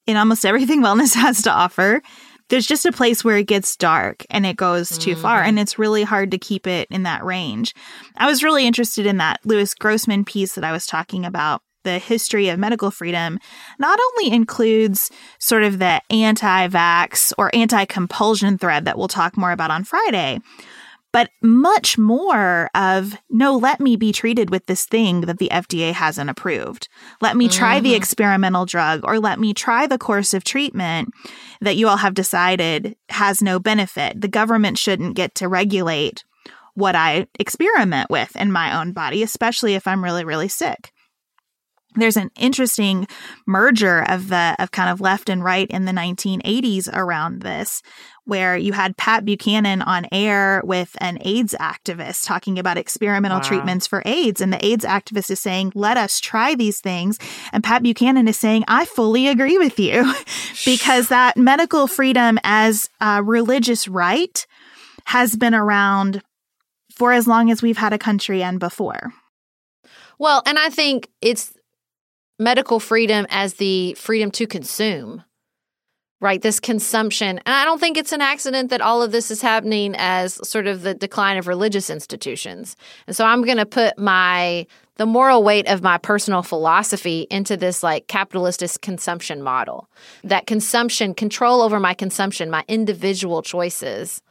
in 0.07 0.16
almost 0.16 0.45
everything 0.45 0.82
wellness 0.82 1.14
has 1.14 1.41
to 1.41 1.51
offer. 1.51 2.01
There's 2.47 2.66
just 2.66 2.86
a 2.86 2.93
place 2.93 3.26
where 3.26 3.38
it 3.38 3.47
gets 3.47 3.76
dark 3.76 4.26
and 4.30 4.45
it 4.45 4.55
goes 4.55 4.97
too 4.97 5.12
mm-hmm. 5.12 5.22
far, 5.22 5.43
and 5.43 5.60
it's 5.60 5.78
really 5.78 6.03
hard 6.03 6.32
to 6.32 6.38
keep 6.38 6.68
it 6.68 6.88
in 6.89 7.03
that 7.03 7.26
range. 7.26 7.76
I 8.16 8.28
was 8.28 8.43
really 8.43 8.66
interested 8.66 9.05
in 9.05 9.18
that 9.18 9.41
Lewis 9.43 9.74
Grossman 9.74 10.24
piece 10.24 10.55
that 10.55 10.64
I 10.64 10.72
was 10.72 10.88
talking 10.88 11.26
about 11.26 11.62
the 11.84 12.00
history 12.00 12.50
of 12.50 12.60
medical 12.60 12.92
freedom 12.92 13.40
not 13.78 14.00
only 14.00 14.34
includes 14.34 15.12
sort 15.40 15.64
of 15.64 15.80
the 15.80 16.02
anti 16.10 16.68
vax 16.68 17.34
or 17.38 17.54
anti 17.54 17.86
compulsion 17.86 18.58
thread 18.58 18.86
that 18.86 18.98
we'll 18.98 19.08
talk 19.08 19.38
more 19.38 19.52
about 19.52 19.72
on 19.72 19.84
Friday, 19.84 20.40
but 21.12 21.32
much 21.42 21.98
more 21.98 22.70
of 22.76 23.16
no, 23.30 23.58
let 23.58 23.80
me 23.80 23.96
be 23.96 24.12
treated 24.12 24.50
with 24.50 24.66
this 24.68 24.86
thing 24.86 25.22
that 25.22 25.40
the 25.40 25.50
FDA 25.52 25.92
hasn't 25.92 26.30
approved. 26.30 26.88
Let 27.22 27.36
me 27.36 27.50
try 27.50 27.78
mm-hmm. 27.78 27.86
the 27.86 27.96
experimental 27.96 28.66
drug 28.66 29.02
or 29.04 29.20
let 29.20 29.40
me 29.40 29.54
try 29.54 29.88
the 29.88 29.98
course 29.98 30.34
of 30.34 30.44
treatment 30.44 31.10
that 31.62 31.78
you 31.78 31.88
all 31.88 31.98
have 31.98 32.14
decided 32.14 32.96
has 33.10 33.42
no 33.42 33.60
benefit. 33.60 34.22
The 34.22 34.28
government 34.28 34.78
shouldn't 34.78 35.16
get 35.16 35.36
to 35.36 35.48
regulate 35.48 36.24
what 36.76 36.96
I 36.96 37.28
experiment 37.40 38.10
with 38.10 38.36
in 38.36 38.52
my 38.52 38.80
own 38.80 38.94
body, 38.94 39.24
especially 39.24 39.74
if 39.74 39.88
I'm 39.88 40.04
really, 40.04 40.24
really 40.24 40.48
sick 40.48 40.94
there's 41.96 42.18
an 42.18 42.32
interesting 42.38 43.08
merger 43.46 44.04
of 44.08 44.30
the 44.30 44.56
of 44.60 44.72
kind 44.72 44.90
of 44.90 45.02
left 45.02 45.30
and 45.30 45.44
right 45.44 45.70
in 45.70 45.86
the 45.86 45.92
1980s 45.92 46.90
around 46.94 47.42
this 47.42 47.82
where 48.26 48.56
you 48.56 48.74
had 48.74 48.96
Pat 48.96 49.26
Buchanan 49.26 49.82
on 49.82 50.06
air 50.12 50.62
with 50.64 50.96
an 51.02 51.18
AIDS 51.22 51.56
activist 51.60 52.26
talking 52.26 52.60
about 52.60 52.78
experimental 52.78 53.40
wow. 53.40 53.44
treatments 53.44 53.88
for 53.88 54.04
AIDS 54.06 54.40
and 54.40 54.54
the 54.54 54.64
AIDS 54.64 54.86
activist 54.86 55.32
is 55.32 55.40
saying 55.40 55.72
let 55.74 55.98
us 55.98 56.20
try 56.20 56.54
these 56.54 56.80
things 56.80 57.18
and 57.52 57.64
Pat 57.64 57.82
Buchanan 57.82 58.28
is 58.28 58.40
saying 58.40 58.64
I 58.68 58.86
fully 58.86 59.28
agree 59.28 59.58
with 59.58 59.80
you 59.80 60.14
because 60.66 61.08
that 61.08 61.38
medical 61.38 61.88
freedom 61.88 62.38
as 62.44 62.90
a 63.02 63.24
religious 63.24 63.88
right 63.88 64.46
has 65.06 65.36
been 65.36 65.56
around 65.56 66.22
for 66.94 67.14
as 67.14 67.28
long 67.28 67.50
as 67.50 67.62
we've 67.62 67.78
had 67.78 67.94
a 67.94 67.98
country 67.98 68.44
and 68.44 68.60
before. 68.60 69.14
Well, 70.20 70.44
and 70.46 70.60
I 70.60 70.70
think 70.70 71.10
it's 71.22 71.54
medical 72.40 72.80
freedom 72.80 73.28
as 73.30 73.56
the 73.56 73.94
freedom 73.96 74.32
to 74.32 74.48
consume, 74.48 75.24
right? 76.22 76.42
This 76.42 76.60
consumption. 76.60 77.38
And 77.40 77.54
I 77.54 77.66
don't 77.66 77.80
think 77.80 77.98
it's 77.98 78.14
an 78.14 78.22
accident 78.22 78.70
that 78.70 78.82
all 78.82 79.04
of 79.04 79.12
this 79.12 79.30
is 79.30 79.42
happening 79.42 79.94
as 79.98 80.40
sort 80.48 80.66
of 80.66 80.82
the 80.82 80.94
decline 80.94 81.38
of 81.38 81.48
religious 81.48 81.90
institutions. 81.90 82.76
And 83.08 83.16
so 83.16 83.26
I'm 83.26 83.44
going 83.44 83.58
to 83.58 83.66
put 83.66 84.00
my 84.00 84.66
the 84.96 85.06
moral 85.06 85.44
weight 85.44 85.66
of 85.70 85.82
my 85.82 85.98
personal 85.98 86.44
philosophy 86.44 87.26
into 87.32 87.56
this 87.56 87.84
like 87.84 88.08
capitalist 88.08 88.82
consumption 88.82 89.42
model. 89.42 89.90
That 90.26 90.46
consumption, 90.46 91.14
control 91.14 91.62
over 91.62 91.80
my 91.80 91.94
consumption, 91.94 92.50
my 92.50 92.66
individual 92.68 93.42
choices. 93.42 94.22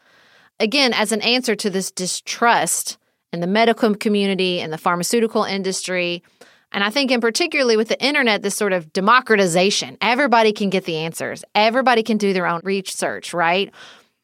Again, 0.61 0.93
as 0.93 1.11
an 1.11 1.23
answer 1.23 1.55
to 1.57 1.71
this 1.71 1.91
distrust 1.91 2.99
in 3.33 3.41
the 3.41 3.47
medical 3.47 3.95
community 3.95 4.61
and 4.61 4.71
the 4.71 4.77
pharmaceutical 4.77 5.45
industry 5.45 6.23
and 6.73 6.85
I 6.85 6.91
think, 6.91 7.11
in 7.11 7.21
particularly 7.21 7.77
with 7.77 7.89
the 7.89 8.03
internet, 8.03 8.43
this 8.43 8.55
sort 8.55 8.73
of 8.73 8.93
democratization, 8.93 9.97
everybody 10.01 10.53
can 10.53 10.71
get 10.71 10.85
the 10.85 10.97
answers, 10.97 11.45
everybody 11.55 12.03
can 12.03 12.19
do 12.19 12.33
their 12.33 12.47
own 12.47 12.61
research, 12.63 13.33
right? 13.33 13.73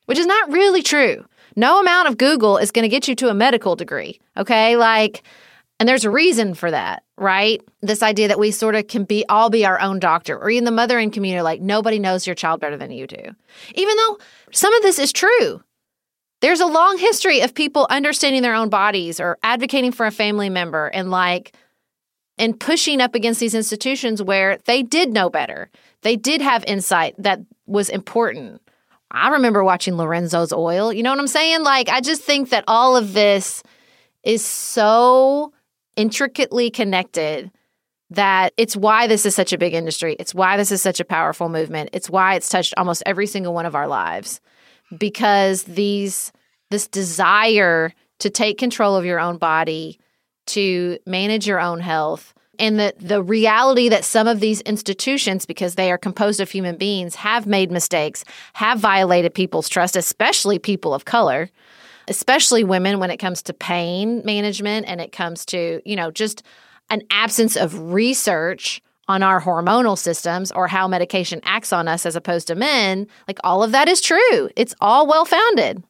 Which 0.06 0.18
is 0.18 0.26
not 0.26 0.52
really 0.52 0.82
true. 0.82 1.24
No 1.56 1.80
amount 1.80 2.08
of 2.08 2.18
Google 2.18 2.58
is 2.58 2.70
going 2.70 2.82
to 2.82 2.88
get 2.88 3.08
you 3.08 3.14
to 3.16 3.28
a 3.28 3.34
medical 3.34 3.76
degree, 3.76 4.20
okay? 4.36 4.76
Like, 4.76 5.22
and 5.80 5.88
there's 5.88 6.04
a 6.04 6.10
reason 6.10 6.54
for 6.54 6.70
that, 6.70 7.02
right? 7.16 7.62
This 7.80 8.02
idea 8.02 8.28
that 8.28 8.38
we 8.38 8.50
sort 8.50 8.74
of 8.74 8.88
can 8.88 9.04
be 9.04 9.24
all 9.28 9.50
be 9.50 9.64
our 9.64 9.80
own 9.80 9.98
doctor, 9.98 10.38
or 10.38 10.50
even 10.50 10.64
the 10.64 10.70
mothering 10.70 11.10
community, 11.10 11.42
like 11.42 11.60
nobody 11.60 11.98
knows 11.98 12.26
your 12.26 12.34
child 12.34 12.60
better 12.60 12.76
than 12.76 12.90
you 12.90 13.06
do. 13.06 13.22
Even 13.74 13.96
though 13.96 14.18
some 14.52 14.74
of 14.74 14.82
this 14.82 14.98
is 14.98 15.12
true. 15.12 15.62
There's 16.40 16.60
a 16.60 16.66
long 16.66 16.98
history 16.98 17.40
of 17.40 17.54
people 17.54 17.86
understanding 17.88 18.42
their 18.42 18.54
own 18.54 18.68
bodies 18.68 19.18
or 19.18 19.38
advocating 19.42 19.92
for 19.92 20.04
a 20.04 20.10
family 20.10 20.50
member 20.50 20.88
and 20.88 21.10
like 21.10 21.54
and 22.38 22.58
pushing 22.58 23.00
up 23.00 23.14
against 23.14 23.40
these 23.40 23.54
institutions 23.54 24.22
where 24.22 24.58
they 24.64 24.82
did 24.82 25.12
know 25.12 25.30
better. 25.30 25.70
They 26.02 26.16
did 26.16 26.40
have 26.40 26.64
insight 26.66 27.14
that 27.18 27.40
was 27.66 27.88
important. 27.88 28.60
I 29.10 29.28
remember 29.30 29.62
watching 29.62 29.96
Lorenzo's 29.96 30.52
Oil. 30.52 30.92
You 30.92 31.02
know 31.02 31.10
what 31.10 31.20
I'm 31.20 31.28
saying? 31.28 31.62
Like, 31.62 31.88
I 31.88 32.00
just 32.00 32.22
think 32.22 32.50
that 32.50 32.64
all 32.66 32.96
of 32.96 33.12
this 33.12 33.62
is 34.24 34.44
so 34.44 35.52
intricately 35.96 36.70
connected 36.70 37.50
that 38.10 38.52
it's 38.56 38.76
why 38.76 39.06
this 39.06 39.24
is 39.24 39.34
such 39.34 39.52
a 39.52 39.58
big 39.58 39.74
industry. 39.74 40.16
It's 40.18 40.34
why 40.34 40.56
this 40.56 40.72
is 40.72 40.82
such 40.82 41.00
a 41.00 41.04
powerful 41.04 41.48
movement. 41.48 41.90
It's 41.92 42.10
why 42.10 42.34
it's 42.34 42.48
touched 42.48 42.74
almost 42.76 43.02
every 43.06 43.26
single 43.26 43.54
one 43.54 43.66
of 43.66 43.74
our 43.74 43.88
lives 43.88 44.40
because 44.96 45.64
these 45.64 46.32
this 46.70 46.88
desire 46.88 47.92
to 48.18 48.30
take 48.30 48.58
control 48.58 48.96
of 48.96 49.04
your 49.04 49.20
own 49.20 49.36
body 49.38 49.98
to 50.46 50.98
manage 51.06 51.46
your 51.46 51.60
own 51.60 51.80
health 51.80 52.34
and 52.58 52.78
the, 52.78 52.94
the 52.98 53.22
reality 53.22 53.88
that 53.88 54.04
some 54.04 54.26
of 54.26 54.40
these 54.40 54.60
institutions, 54.62 55.46
because 55.46 55.74
they 55.74 55.90
are 55.90 55.98
composed 55.98 56.40
of 56.40 56.50
human 56.50 56.76
beings, 56.76 57.14
have 57.16 57.46
made 57.46 57.70
mistakes, 57.70 58.24
have 58.54 58.78
violated 58.78 59.34
people's 59.34 59.68
trust, 59.68 59.96
especially 59.96 60.58
people 60.58 60.94
of 60.94 61.04
color, 61.04 61.50
especially 62.08 62.64
women 62.64 62.98
when 62.98 63.10
it 63.10 63.18
comes 63.18 63.42
to 63.42 63.52
pain 63.52 64.22
management 64.24 64.86
and 64.86 65.00
it 65.00 65.12
comes 65.12 65.44
to, 65.46 65.80
you 65.84 65.96
know, 65.96 66.10
just 66.10 66.42
an 66.90 67.02
absence 67.10 67.56
of 67.56 67.92
research 67.92 68.82
on 69.08 69.22
our 69.22 69.40
hormonal 69.40 69.98
systems 69.98 70.50
or 70.52 70.66
how 70.66 70.88
medication 70.88 71.40
acts 71.44 71.72
on 71.72 71.88
us 71.88 72.06
as 72.06 72.16
opposed 72.16 72.46
to 72.46 72.54
men. 72.54 73.06
Like 73.28 73.38
all 73.44 73.62
of 73.62 73.72
that 73.72 73.88
is 73.88 74.00
true. 74.00 74.48
It's 74.56 74.74
all 74.80 75.06
well 75.06 75.24
founded. 75.24 75.82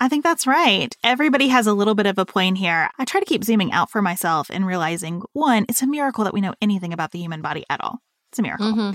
I 0.00 0.08
think 0.08 0.22
that's 0.22 0.46
right. 0.46 0.94
Everybody 1.02 1.48
has 1.48 1.66
a 1.66 1.72
little 1.72 1.94
bit 1.94 2.06
of 2.06 2.18
a 2.18 2.26
point 2.26 2.58
here. 2.58 2.88
I 2.98 3.04
try 3.04 3.20
to 3.20 3.26
keep 3.26 3.42
zooming 3.42 3.72
out 3.72 3.90
for 3.90 4.00
myself 4.00 4.48
and 4.50 4.66
realizing 4.66 5.22
one, 5.32 5.66
it's 5.68 5.82
a 5.82 5.86
miracle 5.86 6.24
that 6.24 6.34
we 6.34 6.40
know 6.40 6.54
anything 6.62 6.92
about 6.92 7.10
the 7.10 7.18
human 7.18 7.42
body 7.42 7.64
at 7.68 7.82
all. 7.82 7.98
It's 8.30 8.38
a 8.38 8.42
miracle. 8.42 8.72
Mm-hmm. 8.72 8.90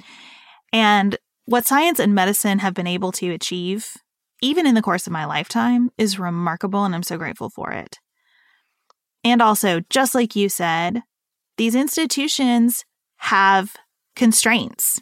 And 0.72 1.18
what 1.46 1.66
science 1.66 2.00
and 2.00 2.16
medicine 2.16 2.60
have 2.60 2.74
been 2.74 2.88
able 2.88 3.12
to 3.14 3.32
achieve, 3.32 3.98
even 4.42 4.66
in 4.66 4.76
the 4.76 4.82
course 4.82 5.06
of 5.06 5.14
my 5.14 5.26
lifetime, 5.26 5.90
is 5.98 6.20
remarkable, 6.20 6.86
and 6.86 6.96
I'm 6.96 7.04
so 7.04 7.18
grateful 7.18 7.50
for 7.50 7.72
it. 7.72 8.00
And 9.26 9.42
also, 9.42 9.82
just 9.90 10.16
like 10.16 10.36
you 10.36 10.48
said, 10.48 11.04
these 11.58 11.76
institutions 11.76 12.86
have 13.18 13.76
constraints, 14.16 15.02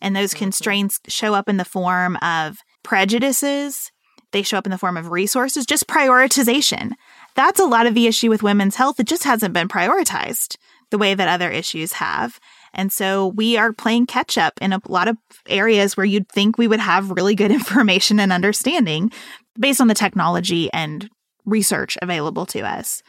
and 0.00 0.14
those 0.14 0.30
mm-hmm. 0.30 0.44
constraints 0.44 1.00
show 1.08 1.34
up 1.34 1.48
in 1.48 1.56
the 1.56 1.64
form 1.64 2.16
of 2.20 2.58
prejudices 2.82 3.90
they 4.32 4.42
show 4.42 4.58
up 4.58 4.66
in 4.66 4.70
the 4.70 4.78
form 4.78 4.96
of 4.96 5.10
resources, 5.10 5.66
just 5.66 5.86
prioritization. 5.86 6.92
That's 7.34 7.60
a 7.60 7.64
lot 7.64 7.86
of 7.86 7.94
the 7.94 8.06
issue 8.06 8.28
with 8.28 8.42
women's 8.42 8.76
health. 8.76 9.00
It 9.00 9.06
just 9.06 9.24
hasn't 9.24 9.54
been 9.54 9.68
prioritized 9.68 10.56
the 10.90 10.98
way 10.98 11.14
that 11.14 11.28
other 11.28 11.50
issues 11.50 11.94
have. 11.94 12.38
And 12.72 12.92
so 12.92 13.28
we 13.28 13.56
are 13.56 13.72
playing 13.72 14.06
catch 14.06 14.38
up 14.38 14.54
in 14.60 14.72
a 14.72 14.80
lot 14.88 15.08
of 15.08 15.16
areas 15.48 15.96
where 15.96 16.06
you'd 16.06 16.28
think 16.28 16.56
we 16.58 16.68
would 16.68 16.80
have 16.80 17.10
really 17.10 17.34
good 17.34 17.50
information 17.50 18.20
and 18.20 18.32
understanding 18.32 19.10
based 19.58 19.80
on 19.80 19.88
the 19.88 19.94
technology 19.94 20.70
and 20.72 21.08
research 21.44 21.96
available 22.02 22.46
to 22.46 22.60
us. 22.60 23.02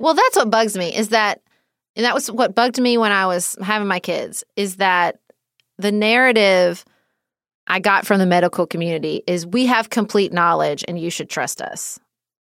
Well, 0.00 0.14
that's 0.14 0.36
what 0.36 0.50
bugs 0.50 0.76
me 0.76 0.94
is 0.94 1.10
that, 1.10 1.40
and 1.94 2.04
that 2.04 2.14
was 2.14 2.30
what 2.30 2.54
bugged 2.54 2.80
me 2.80 2.98
when 2.98 3.12
I 3.12 3.26
was 3.26 3.56
having 3.62 3.86
my 3.86 4.00
kids, 4.00 4.42
is 4.56 4.76
that 4.76 5.18
the 5.78 5.92
narrative 5.92 6.84
I 7.66 7.80
got 7.80 8.06
from 8.06 8.18
the 8.18 8.26
medical 8.26 8.66
community 8.66 9.22
is 9.26 9.46
we 9.46 9.66
have 9.66 9.90
complete 9.90 10.32
knowledge 10.32 10.84
and 10.86 10.98
you 10.98 11.10
should 11.10 11.30
trust 11.30 11.62
us. 11.62 11.98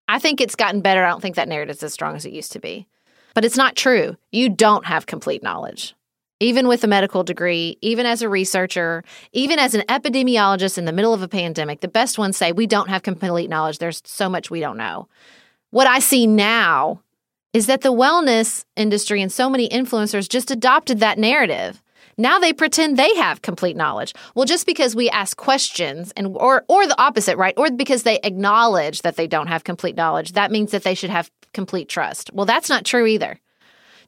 I 0.08 0.18
think 0.18 0.40
it's 0.40 0.56
gotten 0.56 0.80
better. 0.80 1.04
I 1.04 1.10
don't 1.10 1.20
think 1.20 1.36
that 1.36 1.48
narrative 1.48 1.76
is 1.76 1.82
as 1.82 1.92
strong 1.92 2.16
as 2.16 2.24
it 2.24 2.32
used 2.32 2.52
to 2.52 2.58
be. 2.58 2.86
But 3.34 3.44
it's 3.44 3.56
not 3.56 3.76
true. 3.76 4.16
You 4.32 4.48
don't 4.48 4.86
have 4.86 5.06
complete 5.06 5.42
knowledge. 5.42 5.94
Even 6.40 6.68
with 6.68 6.82
a 6.82 6.88
medical 6.88 7.22
degree, 7.22 7.76
even 7.82 8.06
as 8.06 8.22
a 8.22 8.28
researcher, 8.28 9.04
even 9.32 9.58
as 9.58 9.74
an 9.74 9.82
epidemiologist 9.88 10.78
in 10.78 10.86
the 10.86 10.92
middle 10.92 11.12
of 11.12 11.22
a 11.22 11.28
pandemic, 11.28 11.80
the 11.80 11.86
best 11.86 12.18
ones 12.18 12.36
say 12.36 12.50
we 12.50 12.66
don't 12.66 12.88
have 12.88 13.02
complete 13.02 13.50
knowledge. 13.50 13.78
There's 13.78 14.02
so 14.06 14.28
much 14.28 14.50
we 14.50 14.58
don't 14.58 14.78
know. 14.78 15.06
What 15.70 15.86
I 15.86 15.98
see 15.98 16.26
now 16.26 17.02
is 17.52 17.66
that 17.66 17.82
the 17.82 17.92
wellness 17.92 18.64
industry 18.74 19.20
and 19.20 19.30
so 19.30 19.50
many 19.50 19.68
influencers 19.68 20.28
just 20.28 20.50
adopted 20.50 21.00
that 21.00 21.18
narrative. 21.18 21.82
Now 22.20 22.38
they 22.38 22.52
pretend 22.52 22.96
they 22.96 23.14
have 23.16 23.40
complete 23.40 23.76
knowledge. 23.76 24.14
Well, 24.34 24.44
just 24.44 24.66
because 24.66 24.94
we 24.94 25.08
ask 25.08 25.36
questions 25.36 26.12
and 26.16 26.36
or 26.36 26.64
or 26.68 26.86
the 26.86 27.00
opposite, 27.00 27.38
right? 27.38 27.54
Or 27.56 27.70
because 27.70 28.02
they 28.02 28.20
acknowledge 28.22 29.02
that 29.02 29.16
they 29.16 29.26
don't 29.26 29.46
have 29.46 29.64
complete 29.64 29.96
knowledge, 29.96 30.32
that 30.32 30.50
means 30.50 30.70
that 30.72 30.82
they 30.82 30.94
should 30.94 31.10
have 31.10 31.30
complete 31.54 31.88
trust. 31.88 32.30
Well, 32.34 32.46
that's 32.46 32.68
not 32.68 32.84
true 32.84 33.06
either. 33.06 33.40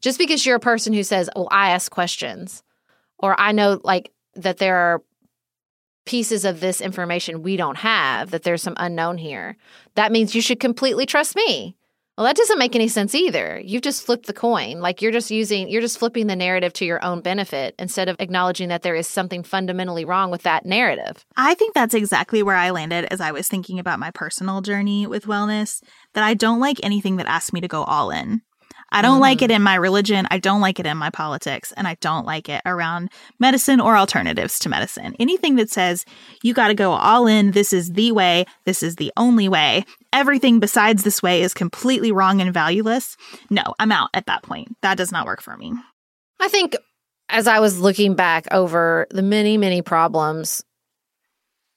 Just 0.03 0.19
because 0.19 0.45
you're 0.45 0.57
a 0.57 0.61
person 0.61 0.93
who 0.93 1.03
says, 1.03 1.31
"Well, 1.35 1.49
I 1.51 1.71
ask 1.71 1.91
questions," 1.91 2.63
or 3.19 3.39
I 3.41 3.53
know 3.53 3.81
like 3.83 4.13
that 4.35 4.59
there 4.59 4.77
are 4.77 5.03
pieces 6.05 6.45
of 6.45 6.61
this 6.61 6.81
information 6.81 7.43
we 7.43 7.57
don't 7.57 7.79
have, 7.79 8.33
that 8.33 8.43
there's 8.43 8.63
some 8.63 8.75
unknown 8.77 9.17
here. 9.19 9.57
That 9.95 10.13
means 10.13 10.35
you 10.35 10.43
should 10.43 10.61
completely 10.61 11.07
trust 11.07 11.35
me. 11.35 11.77
Well, 12.19 12.27
that 12.27 12.37
doesn't 12.37 12.59
make 12.59 12.75
any 12.75 12.89
sense 12.89 13.15
either. 13.15 13.59
You've 13.65 13.83
just 13.83 14.05
flipped 14.05 14.27
the 14.27 14.35
coin. 14.35 14.81
Like 14.81 15.01
you're 15.01 15.13
just 15.13 15.31
using, 15.31 15.71
you're 15.71 15.81
just 15.81 15.99
flipping 15.99 16.27
the 16.27 16.37
narrative 16.37 16.75
to 16.75 16.85
your 16.85 17.03
own 17.03 17.23
benefit 17.23 17.75
instead 17.79 18.11
of 18.11 18.17
acknowledging 18.19 18.69
that 18.69 18.83
there 18.83 18.95
is 18.95 19.07
something 19.07 19.43
fundamentally 19.43 20.05
wrong 20.05 20.31
with 20.31 20.43
that 20.43 20.67
narrative. 20.67 21.25
I 21.39 21.55
think 21.55 21.73
that's 21.73 21.95
exactly 21.95 22.43
where 22.43 22.57
I 22.57 22.69
landed 22.69 23.07
as 23.11 23.23
I 23.23 23.33
was 23.33 23.49
thinking 23.49 23.79
about 23.79 23.99
my 23.99 24.11
personal 24.11 24.61
journey 24.61 25.07
with 25.07 25.25
wellness, 25.25 25.83
that 26.13 26.23
I 26.23 26.35
don't 26.35 26.61
like 26.61 26.79
anything 26.83 27.17
that 27.17 27.27
asks 27.27 27.53
me 27.53 27.63
to 27.63 27.69
go 27.69 27.83
all 27.83 28.11
in. 28.11 28.43
I 28.93 29.03
don't 29.03 29.19
mm. 29.19 29.23
like 29.23 29.43
it 29.43 29.51
in 29.51 29.63
my 29.63 29.75
religion. 29.75 30.27
I 30.31 30.39
don't 30.39 30.61
like 30.61 30.79
it 30.79 30.87
in 30.87 30.97
my 30.97 31.11
politics. 31.11 31.73
And 31.77 31.89
I 31.89 31.97
don't 32.01 32.27
like 32.27 32.49
it 32.49 32.63
around 32.65 33.11
medicine 33.41 33.81
or 33.81 33.97
alternatives 33.97 34.59
to 34.61 34.69
medicine. 34.69 35.17
Anything 35.19 35.57
that 35.57 35.71
says 35.71 36.05
you 36.43 36.55
got 36.55 36.69
to 36.69 36.75
go 36.75 36.93
all 36.93 37.27
in, 37.27 37.53
this 37.53 37.73
is 37.73 37.93
the 37.93 38.13
way, 38.13 38.45
this 38.65 38.83
is 38.83 38.97
the 38.97 39.13
only 39.17 39.49
way, 39.49 39.85
everything 40.13 40.61
besides 40.61 41.03
this 41.03 41.23
way 41.23 41.43
is 41.43 41.55
completely 41.55 42.13
wrong 42.13 42.41
and 42.41 42.53
valueless. 42.53 43.17
No, 43.51 43.63
I'm 43.79 43.93
out 43.93 44.11
at 44.15 44.27
that 44.27 44.43
point. 44.43 44.77
That 44.83 44.99
does 44.99 45.11
not 45.11 45.27
work 45.27 45.43
for 45.43 45.57
me. 45.57 45.73
I 46.39 46.49
think 46.49 46.77
as 47.29 47.47
I 47.47 47.61
was 47.61 47.81
looking 47.81 48.15
back 48.15 48.47
over 48.51 49.07
the 49.11 49.23
many, 49.23 49.57
many 49.57 49.81
problems 49.81 50.63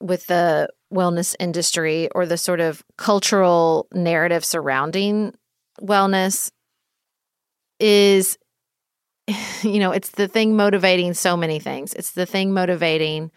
with 0.02 0.28
the 0.28 0.70
wellness 0.94 1.36
industry 1.40 2.10
or 2.14 2.26
the 2.26 2.38
sort 2.38 2.60
of 2.60 2.84
cultural 2.98 3.88
narrative 3.94 4.44
surrounding 4.44 5.34
wellness, 5.82 6.52
is 7.80 8.38
you 9.64 9.80
know, 9.80 9.92
it's 9.92 10.12
the 10.12 10.28
thing 10.28 10.56
motivating 10.56 11.14
so 11.14 11.36
many 11.36 11.60
things. 11.60 11.94
It's 11.94 12.12
the 12.12 12.26
thing 12.26 12.54
motivating 12.54 13.32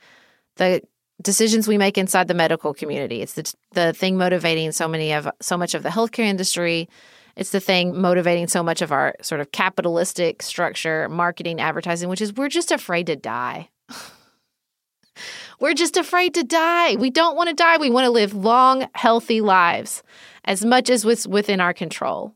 the 0.57 0.82
decisions 1.22 1.66
we 1.66 1.78
make 1.78 1.99
inside 1.99 2.28
the 2.28 2.34
medical 2.34 2.74
community. 2.74 3.22
It's 3.22 3.34
the 3.34 3.55
the 3.72 3.93
thing 3.93 4.16
motivating 4.16 4.72
so 4.72 4.89
many 4.89 5.12
of 5.12 5.28
so 5.41 5.57
much 5.57 5.74
of 5.74 5.82
the 5.82 5.89
healthcare 5.89 6.24
industry. 6.24 6.89
It's 7.36 7.51
the 7.51 7.61
thing 7.61 7.99
motivating 8.01 8.49
so 8.49 8.62
much 8.62 8.82
of 8.82 8.91
our 8.91 9.14
sort 9.22 9.41
of 9.41 9.53
capitalistic 9.53 10.43
structure, 10.43 11.09
marketing, 11.09 11.61
advertising, 11.61 12.09
which 12.09 12.20
is 12.20 12.34
we're 12.34 12.49
just 12.49 12.72
afraid 12.72 13.07
to 13.07 13.16
die. 13.16 13.68
we're 15.61 15.74
just 15.74 15.97
afraid 15.97 16.34
to 16.34 16.43
die. 16.43 16.97
We 16.97 17.11
don't 17.11 17.36
want 17.36 17.49
to 17.49 17.55
die. 17.55 17.78
We 17.78 17.91
want 17.91 18.07
to 18.07 18.11
live 18.11 18.34
long, 18.34 18.89
healthy 18.95 19.41
lives 19.41 20.03
as 20.45 20.64
much 20.64 20.91
as 20.91 21.05
what's 21.05 21.26
within 21.26 21.61
our 21.61 21.72
control. 21.72 22.34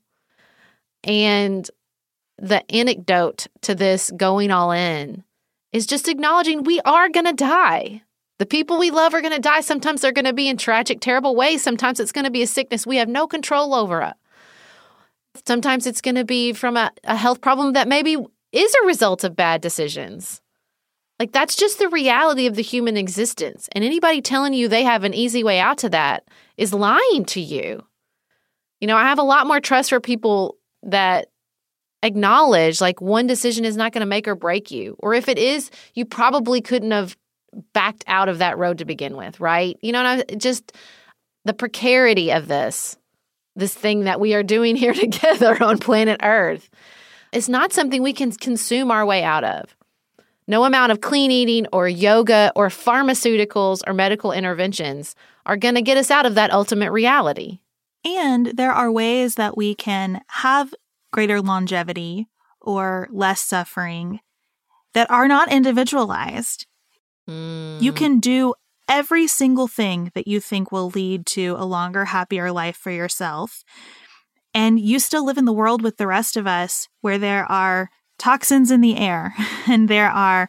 And 1.04 1.68
the 2.42 2.68
anecdote 2.74 3.46
to 3.62 3.74
this 3.74 4.10
going 4.16 4.50
all 4.50 4.72
in 4.72 5.22
is 5.72 5.86
just 5.86 6.08
acknowledging 6.08 6.64
we 6.64 6.80
are 6.80 7.08
going 7.08 7.24
to 7.24 7.32
die. 7.32 8.02
The 8.38 8.46
people 8.46 8.78
we 8.78 8.90
love 8.90 9.14
are 9.14 9.20
going 9.20 9.32
to 9.32 9.40
die. 9.40 9.60
Sometimes 9.60 10.00
they're 10.00 10.10
going 10.10 10.24
to 10.24 10.32
be 10.32 10.48
in 10.48 10.56
tragic, 10.56 11.00
terrible 11.00 11.36
ways. 11.36 11.62
Sometimes 11.62 12.00
it's 12.00 12.10
going 12.10 12.24
to 12.24 12.30
be 12.30 12.42
a 12.42 12.46
sickness 12.48 12.84
we 12.84 12.96
have 12.96 13.08
no 13.08 13.28
control 13.28 13.74
over. 13.74 14.02
It. 14.02 14.14
Sometimes 15.46 15.86
it's 15.86 16.00
going 16.00 16.16
to 16.16 16.24
be 16.24 16.52
from 16.52 16.76
a, 16.76 16.90
a 17.04 17.14
health 17.14 17.40
problem 17.40 17.74
that 17.74 17.86
maybe 17.86 18.16
is 18.50 18.74
a 18.82 18.86
result 18.86 19.22
of 19.22 19.36
bad 19.36 19.60
decisions. 19.60 20.42
Like 21.20 21.30
that's 21.30 21.54
just 21.54 21.78
the 21.78 21.88
reality 21.88 22.46
of 22.46 22.56
the 22.56 22.62
human 22.62 22.96
existence. 22.96 23.68
And 23.70 23.84
anybody 23.84 24.20
telling 24.20 24.52
you 24.52 24.66
they 24.66 24.82
have 24.82 25.04
an 25.04 25.14
easy 25.14 25.44
way 25.44 25.60
out 25.60 25.78
to 25.78 25.88
that 25.90 26.24
is 26.56 26.74
lying 26.74 27.24
to 27.26 27.40
you. 27.40 27.84
You 28.80 28.88
know, 28.88 28.96
I 28.96 29.04
have 29.04 29.20
a 29.20 29.22
lot 29.22 29.46
more 29.46 29.60
trust 29.60 29.90
for 29.90 30.00
people 30.00 30.56
that 30.82 31.28
acknowledge 32.02 32.80
like 32.80 33.00
one 33.00 33.26
decision 33.26 33.64
is 33.64 33.76
not 33.76 33.92
going 33.92 34.00
to 34.00 34.06
make 34.06 34.26
or 34.26 34.34
break 34.34 34.70
you. 34.70 34.96
Or 34.98 35.14
if 35.14 35.28
it 35.28 35.38
is, 35.38 35.70
you 35.94 36.04
probably 36.04 36.60
couldn't 36.60 36.90
have 36.90 37.16
backed 37.72 38.04
out 38.06 38.28
of 38.28 38.38
that 38.38 38.58
road 38.58 38.78
to 38.78 38.84
begin 38.84 39.16
with, 39.16 39.40
right? 39.40 39.78
You 39.82 39.92
know, 39.92 40.22
just 40.36 40.72
the 41.44 41.52
precarity 41.52 42.32
of 42.32 42.48
this, 42.48 42.96
this 43.56 43.74
thing 43.74 44.04
that 44.04 44.20
we 44.20 44.34
are 44.34 44.42
doing 44.42 44.76
here 44.76 44.94
together 44.94 45.62
on 45.62 45.78
planet 45.78 46.20
Earth, 46.22 46.68
is 47.32 47.48
not 47.48 47.72
something 47.72 48.02
we 48.02 48.12
can 48.12 48.32
consume 48.32 48.90
our 48.90 49.06
way 49.06 49.22
out 49.22 49.44
of. 49.44 49.74
No 50.48 50.64
amount 50.64 50.92
of 50.92 51.00
clean 51.00 51.30
eating 51.30 51.66
or 51.72 51.88
yoga 51.88 52.52
or 52.56 52.68
pharmaceuticals 52.68 53.80
or 53.86 53.94
medical 53.94 54.32
interventions 54.32 55.14
are 55.46 55.56
going 55.56 55.76
to 55.76 55.82
get 55.82 55.96
us 55.96 56.10
out 56.10 56.26
of 56.26 56.34
that 56.34 56.52
ultimate 56.52 56.90
reality. 56.90 57.60
And 58.04 58.46
there 58.46 58.72
are 58.72 58.90
ways 58.90 59.36
that 59.36 59.56
we 59.56 59.74
can 59.74 60.20
have 60.26 60.74
greater 61.12 61.40
longevity 61.40 62.28
or 62.60 63.08
less 63.12 63.40
suffering 63.40 64.20
that 64.94 65.10
are 65.10 65.28
not 65.28 65.52
individualized. 65.52 66.66
Mm. 67.28 67.80
You 67.80 67.92
can 67.92 68.20
do 68.20 68.54
every 68.88 69.26
single 69.26 69.68
thing 69.68 70.10
that 70.14 70.26
you 70.26 70.40
think 70.40 70.72
will 70.72 70.90
lead 70.90 71.26
to 71.26 71.54
a 71.58 71.64
longer, 71.64 72.06
happier 72.06 72.50
life 72.52 72.76
for 72.76 72.90
yourself. 72.90 73.64
And 74.54 74.78
you 74.78 74.98
still 74.98 75.24
live 75.24 75.38
in 75.38 75.44
the 75.44 75.52
world 75.52 75.82
with 75.82 75.96
the 75.96 76.06
rest 76.06 76.36
of 76.36 76.46
us 76.46 76.88
where 77.00 77.18
there 77.18 77.50
are 77.50 77.90
toxins 78.18 78.70
in 78.70 78.80
the 78.80 78.96
air 78.96 79.34
and 79.66 79.88
there 79.88 80.10
are, 80.10 80.48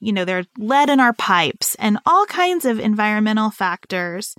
you 0.00 0.12
know, 0.12 0.24
there's 0.24 0.46
lead 0.58 0.90
in 0.90 1.00
our 1.00 1.12
pipes 1.12 1.74
and 1.76 1.98
all 2.06 2.26
kinds 2.26 2.64
of 2.64 2.80
environmental 2.80 3.50
factors 3.50 4.34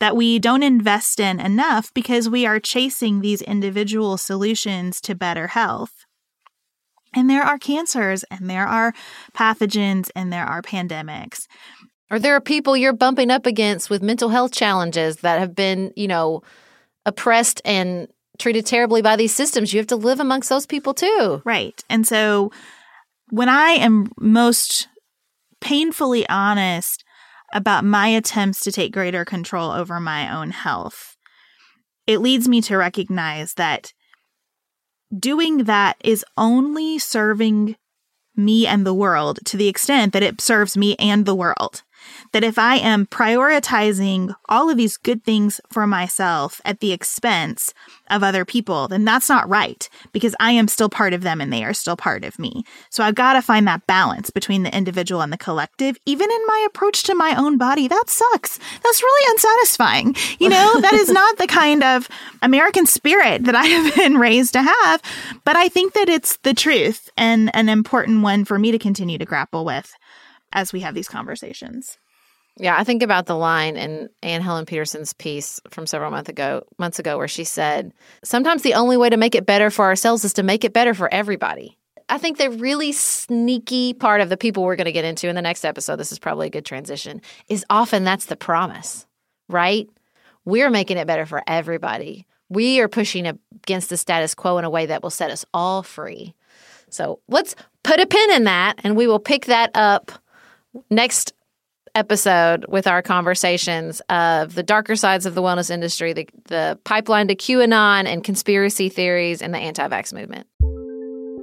that 0.00 0.16
we 0.16 0.38
don't 0.38 0.62
invest 0.62 1.20
in 1.20 1.38
enough 1.38 1.92
because 1.94 2.28
we 2.28 2.46
are 2.46 2.58
chasing 2.58 3.20
these 3.20 3.42
individual 3.42 4.16
solutions 4.16 5.00
to 5.02 5.14
better 5.14 5.48
health. 5.48 6.06
And 7.14 7.28
there 7.28 7.42
are 7.42 7.58
cancers, 7.58 8.24
and 8.30 8.48
there 8.48 8.66
are 8.66 8.94
pathogens, 9.34 10.10
and 10.14 10.32
there 10.32 10.44
are 10.44 10.62
pandemics. 10.62 11.46
Or 12.10 12.18
there 12.18 12.34
are 12.34 12.40
people 12.40 12.76
you're 12.76 12.92
bumping 12.92 13.30
up 13.30 13.46
against 13.46 13.90
with 13.90 14.02
mental 14.02 14.30
health 14.30 14.52
challenges 14.52 15.16
that 15.18 15.38
have 15.38 15.54
been, 15.54 15.92
you 15.96 16.08
know, 16.08 16.42
oppressed 17.06 17.60
and 17.64 18.08
treated 18.38 18.66
terribly 18.66 19.02
by 19.02 19.16
these 19.16 19.34
systems. 19.34 19.72
You 19.72 19.78
have 19.78 19.86
to 19.88 19.96
live 19.96 20.18
amongst 20.18 20.48
those 20.48 20.66
people 20.66 20.94
too. 20.94 21.42
Right. 21.44 21.84
And 21.88 22.06
so 22.06 22.50
when 23.28 23.48
I 23.48 23.70
am 23.72 24.10
most 24.18 24.88
painfully 25.60 26.28
honest 26.28 27.04
about 27.52 27.84
my 27.84 28.08
attempts 28.08 28.60
to 28.60 28.72
take 28.72 28.92
greater 28.92 29.24
control 29.24 29.70
over 29.70 30.00
my 30.00 30.34
own 30.34 30.50
health. 30.50 31.16
It 32.06 32.20
leads 32.20 32.48
me 32.48 32.60
to 32.62 32.76
recognize 32.76 33.54
that 33.54 33.92
doing 35.16 35.64
that 35.64 35.96
is 36.02 36.24
only 36.36 36.98
serving 36.98 37.76
me 38.36 38.66
and 38.66 38.86
the 38.86 38.94
world 38.94 39.40
to 39.44 39.56
the 39.56 39.68
extent 39.68 40.12
that 40.12 40.22
it 40.22 40.40
serves 40.40 40.76
me 40.76 40.96
and 40.96 41.26
the 41.26 41.34
world 41.34 41.82
that 42.32 42.44
if 42.44 42.58
I 42.58 42.76
am 42.76 43.06
prioritizing 43.06 44.34
all 44.48 44.70
of 44.70 44.76
these 44.76 44.96
good 44.96 45.24
things 45.24 45.60
for 45.70 45.86
myself 45.86 46.60
at 46.64 46.80
the 46.80 46.92
expense 46.92 47.74
of 48.08 48.22
other 48.22 48.44
people, 48.44 48.88
then 48.88 49.04
that's 49.04 49.28
not 49.28 49.48
right 49.48 49.88
because 50.12 50.34
I 50.40 50.52
am 50.52 50.68
still 50.68 50.88
part 50.88 51.12
of 51.12 51.22
them 51.22 51.40
and 51.40 51.52
they 51.52 51.64
are 51.64 51.74
still 51.74 51.96
part 51.96 52.24
of 52.24 52.38
me. 52.38 52.64
So 52.90 53.02
I've 53.02 53.14
got 53.14 53.34
to 53.34 53.42
find 53.42 53.66
that 53.66 53.86
balance 53.86 54.30
between 54.30 54.62
the 54.62 54.76
individual 54.76 55.22
and 55.22 55.32
the 55.32 55.38
collective, 55.38 55.96
even 56.06 56.30
in 56.30 56.46
my 56.46 56.66
approach 56.68 57.02
to 57.04 57.14
my 57.14 57.34
own 57.36 57.58
body. 57.58 57.88
That 57.88 58.04
sucks. 58.08 58.58
That's 58.82 59.02
really 59.02 59.32
unsatisfying. 59.32 60.16
You 60.38 60.48
know, 60.48 60.80
that 60.80 60.94
is 60.94 61.08
not 61.08 61.38
the 61.38 61.46
kind 61.46 61.82
of 61.82 62.08
American 62.42 62.86
spirit 62.86 63.44
that 63.44 63.54
I 63.54 63.66
have 63.66 63.94
been 63.96 64.18
raised 64.18 64.52
to 64.54 64.62
have, 64.62 65.02
but 65.44 65.56
I 65.56 65.68
think 65.68 65.94
that 65.94 66.08
it's 66.08 66.36
the 66.38 66.54
truth 66.54 67.10
and 67.16 67.54
an 67.54 67.68
important 67.68 68.22
one 68.22 68.44
for 68.44 68.58
me 68.58 68.70
to 68.70 68.78
continue 68.78 69.18
to 69.18 69.24
grapple 69.24 69.64
with 69.64 69.94
as 70.52 70.72
we 70.72 70.80
have 70.80 70.94
these 70.94 71.08
conversations. 71.08 71.98
Yeah, 72.56 72.76
I 72.76 72.84
think 72.84 73.02
about 73.02 73.26
the 73.26 73.36
line 73.36 73.76
in 73.76 74.10
Anne 74.22 74.42
Helen 74.42 74.66
Petersen's 74.66 75.12
piece 75.12 75.60
from 75.70 75.86
several 75.86 76.10
months 76.10 76.28
ago, 76.28 76.64
months 76.78 76.98
ago, 76.98 77.16
where 77.16 77.28
she 77.28 77.44
said, 77.44 77.92
"Sometimes 78.22 78.62
the 78.62 78.74
only 78.74 78.96
way 78.96 79.08
to 79.08 79.16
make 79.16 79.34
it 79.34 79.46
better 79.46 79.70
for 79.70 79.86
ourselves 79.86 80.24
is 80.24 80.34
to 80.34 80.42
make 80.42 80.64
it 80.64 80.72
better 80.72 80.92
for 80.92 81.12
everybody." 81.12 81.78
I 82.10 82.18
think 82.18 82.38
the 82.38 82.50
really 82.50 82.90
sneaky 82.90 83.94
part 83.94 84.20
of 84.20 84.28
the 84.28 84.36
people 84.36 84.64
we're 84.64 84.76
going 84.76 84.86
to 84.86 84.92
get 84.92 85.04
into 85.04 85.28
in 85.28 85.36
the 85.36 85.42
next 85.42 85.64
episode, 85.64 85.96
this 85.96 86.10
is 86.10 86.18
probably 86.18 86.48
a 86.48 86.50
good 86.50 86.64
transition, 86.64 87.22
is 87.48 87.64
often 87.70 88.02
that's 88.02 88.26
the 88.26 88.36
promise, 88.36 89.06
right? 89.48 89.88
We're 90.44 90.70
making 90.70 90.96
it 90.96 91.06
better 91.06 91.24
for 91.24 91.42
everybody. 91.46 92.26
We 92.48 92.80
are 92.80 92.88
pushing 92.88 93.26
against 93.28 93.90
the 93.90 93.96
status 93.96 94.34
quo 94.34 94.58
in 94.58 94.64
a 94.64 94.70
way 94.70 94.86
that 94.86 95.04
will 95.04 95.10
set 95.10 95.30
us 95.30 95.44
all 95.54 95.84
free. 95.84 96.34
So 96.88 97.20
let's 97.28 97.54
put 97.84 98.00
a 98.00 98.06
pin 98.06 98.32
in 98.32 98.44
that 98.44 98.80
and 98.82 98.96
we 98.96 99.06
will 99.06 99.20
pick 99.20 99.46
that 99.46 99.70
up 99.74 100.10
next 100.90 101.32
episode 101.94 102.64
with 102.68 102.86
our 102.86 103.02
conversations 103.02 104.00
of 104.08 104.54
the 104.54 104.62
darker 104.62 104.96
sides 104.96 105.26
of 105.26 105.34
the 105.34 105.42
wellness 105.42 105.70
industry, 105.70 106.12
the, 106.12 106.28
the 106.44 106.78
pipeline 106.84 107.28
to 107.28 107.34
QAnon 107.34 108.06
and 108.06 108.24
conspiracy 108.24 108.88
theories 108.88 109.42
and 109.42 109.54
the 109.54 109.58
anti 109.58 109.86
vax 109.88 110.12
movement. 110.12 110.46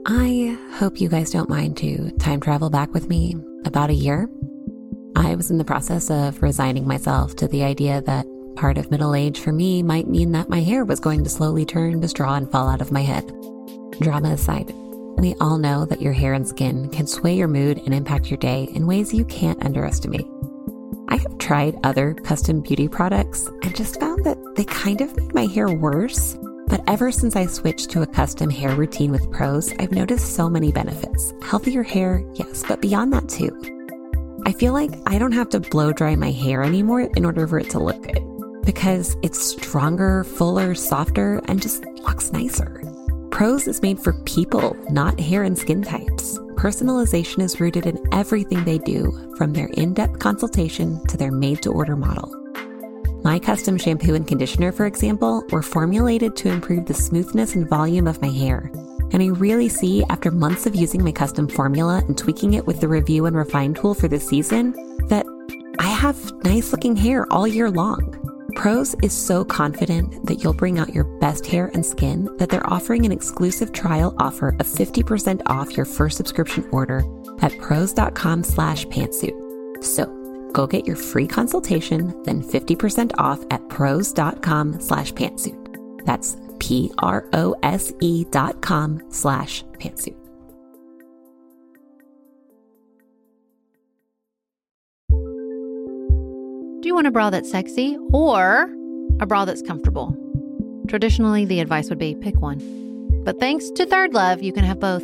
I 0.05 0.57
hope 0.75 1.01
you 1.01 1.09
guys 1.09 1.31
don't 1.31 1.49
mind 1.49 1.75
to 1.77 2.11
time 2.17 2.39
travel 2.39 2.69
back 2.69 2.93
with 2.93 3.09
me 3.09 3.35
about 3.65 3.89
a 3.89 3.93
year. 3.93 4.29
I 5.17 5.35
was 5.35 5.51
in 5.51 5.57
the 5.57 5.65
process 5.65 6.09
of 6.09 6.41
resigning 6.41 6.87
myself 6.87 7.35
to 7.37 7.47
the 7.47 7.63
idea 7.63 8.01
that 8.03 8.25
part 8.55 8.77
of 8.77 8.89
middle 8.89 9.15
age 9.15 9.39
for 9.39 9.51
me 9.51 9.83
might 9.83 10.07
mean 10.07 10.31
that 10.31 10.49
my 10.49 10.61
hair 10.61 10.85
was 10.85 10.99
going 10.99 11.23
to 11.23 11.29
slowly 11.29 11.65
turn 11.65 12.01
to 12.01 12.07
straw 12.07 12.35
and 12.35 12.49
fall 12.51 12.69
out 12.69 12.81
of 12.81 12.91
my 12.91 13.01
head. 13.01 13.25
Drama 13.99 14.29
aside, 14.29 14.73
we 15.17 15.35
all 15.41 15.57
know 15.57 15.85
that 15.85 16.01
your 16.01 16.13
hair 16.13 16.33
and 16.33 16.47
skin 16.47 16.89
can 16.89 17.07
sway 17.07 17.35
your 17.35 17.47
mood 17.47 17.79
and 17.79 17.93
impact 17.93 18.29
your 18.29 18.37
day 18.37 18.69
in 18.73 18.87
ways 18.87 19.13
you 19.13 19.25
can't 19.25 19.63
underestimate. 19.65 20.27
I 21.09 21.17
have 21.17 21.37
tried 21.37 21.79
other 21.83 22.13
custom 22.13 22.61
beauty 22.61 22.87
products 22.87 23.47
and 23.63 23.75
just 23.75 23.99
found 23.99 24.23
that 24.25 24.37
they 24.55 24.65
kind 24.65 25.01
of 25.01 25.15
made 25.15 25.33
my 25.33 25.45
hair 25.45 25.69
worse. 25.69 26.37
But 26.67 26.83
ever 26.87 27.11
since 27.11 27.35
I 27.35 27.45
switched 27.45 27.89
to 27.91 28.01
a 28.01 28.07
custom 28.07 28.49
hair 28.49 28.75
routine 28.75 29.11
with 29.11 29.31
Prose, 29.31 29.73
I've 29.79 29.91
noticed 29.91 30.35
so 30.35 30.49
many 30.49 30.71
benefits. 30.71 31.33
Healthier 31.41 31.83
hair, 31.83 32.23
yes, 32.33 32.63
but 32.67 32.81
beyond 32.81 33.13
that 33.13 33.29
too. 33.29 33.51
I 34.45 34.51
feel 34.51 34.73
like 34.73 34.91
I 35.05 35.17
don't 35.17 35.31
have 35.31 35.49
to 35.49 35.59
blow 35.59 35.93
dry 35.93 36.15
my 36.15 36.31
hair 36.31 36.63
anymore 36.63 37.01
in 37.01 37.25
order 37.25 37.47
for 37.47 37.57
it 37.57 37.69
to 37.71 37.79
look 37.79 38.01
good 38.03 38.23
because 38.65 39.15
it's 39.23 39.41
stronger, 39.41 40.25
fuller, 40.25 40.75
softer, 40.75 41.41
and 41.45 41.61
just 41.61 41.85
looks 41.85 42.33
nicer. 42.33 42.81
Prose 43.37 43.67
is 43.67 43.83
made 43.83 43.99
for 43.99 44.13
people, 44.23 44.75
not 44.89 45.19
hair 45.19 45.43
and 45.43 45.55
skin 45.55 45.83
types. 45.83 46.39
Personalization 46.55 47.43
is 47.43 47.59
rooted 47.59 47.85
in 47.85 48.03
everything 48.11 48.63
they 48.63 48.79
do, 48.79 49.11
from 49.37 49.53
their 49.53 49.67
in 49.75 49.93
depth 49.93 50.17
consultation 50.17 51.05
to 51.05 51.17
their 51.17 51.29
made 51.31 51.61
to 51.61 51.71
order 51.71 51.95
model. 51.95 52.35
My 53.23 53.37
custom 53.37 53.77
shampoo 53.77 54.15
and 54.15 54.27
conditioner, 54.27 54.71
for 54.71 54.87
example, 54.87 55.43
were 55.51 55.61
formulated 55.61 56.35
to 56.35 56.49
improve 56.49 56.87
the 56.87 56.95
smoothness 56.95 57.53
and 57.53 57.69
volume 57.69 58.07
of 58.07 58.23
my 58.23 58.29
hair. 58.29 58.71
And 59.11 59.21
I 59.21 59.27
really 59.27 59.69
see, 59.69 60.03
after 60.09 60.31
months 60.31 60.65
of 60.65 60.75
using 60.75 61.03
my 61.03 61.11
custom 61.11 61.47
formula 61.47 62.01
and 62.07 62.17
tweaking 62.17 62.55
it 62.55 62.65
with 62.65 62.81
the 62.81 62.87
review 62.87 63.27
and 63.27 63.35
refine 63.35 63.75
tool 63.75 63.93
for 63.93 64.07
this 64.07 64.27
season, 64.27 64.71
that 65.09 65.27
I 65.77 65.89
have 65.89 66.33
nice 66.43 66.71
looking 66.71 66.95
hair 66.95 67.31
all 67.31 67.47
year 67.47 67.69
long. 67.69 68.26
Prose 68.57 68.95
is 69.03 69.13
so 69.13 69.45
confident 69.45 70.25
that 70.25 70.43
you'll 70.43 70.51
bring 70.51 70.79
out 70.79 70.91
your 70.93 71.03
best 71.19 71.45
hair 71.45 71.69
and 71.75 71.85
skin 71.85 72.27
that 72.37 72.49
they're 72.49 72.73
offering 72.73 73.05
an 73.05 73.11
exclusive 73.11 73.71
trial 73.71 74.15
offer 74.17 74.49
of 74.59 74.65
50% 74.65 75.43
off 75.45 75.77
your 75.77 75.85
first 75.85 76.17
subscription 76.17 76.67
order 76.71 77.03
at 77.43 77.55
prose.com 77.59 78.43
slash 78.43 78.87
pantsuit. 78.87 79.83
So 79.83 80.07
go 80.53 80.65
get 80.65 80.87
your 80.87 80.95
free 80.95 81.27
consultation, 81.27 82.19
then 82.23 82.41
50% 82.41 83.11
off 83.19 83.45
at 83.51 83.69
prose.com 83.69 84.81
slash 84.81 85.13
pantsuit. 85.13 86.03
That's 86.05 86.35
P-R-O-S-E 86.57 88.23
dot 88.31 88.61
com 88.63 89.03
slash 89.11 89.63
pantsuit. 89.73 90.26
You 96.87 96.95
want 96.95 97.07
a 97.07 97.11
bra 97.11 97.29
that's 97.29 97.51
sexy 97.51 97.97
or 98.13 98.73
a 99.19 99.25
bra 99.25 99.45
that's 99.45 99.61
comfortable? 99.61 100.15
Traditionally, 100.87 101.45
the 101.45 101.59
advice 101.59 101.89
would 101.89 101.99
be 101.99 102.15
pick 102.15 102.39
one. 102.41 102.59
But 103.23 103.39
thanks 103.39 103.69
to 103.71 103.85
Third 103.85 104.13
Love, 104.13 104.41
you 104.41 104.53
can 104.53 104.63
have 104.63 104.79
both. 104.79 105.03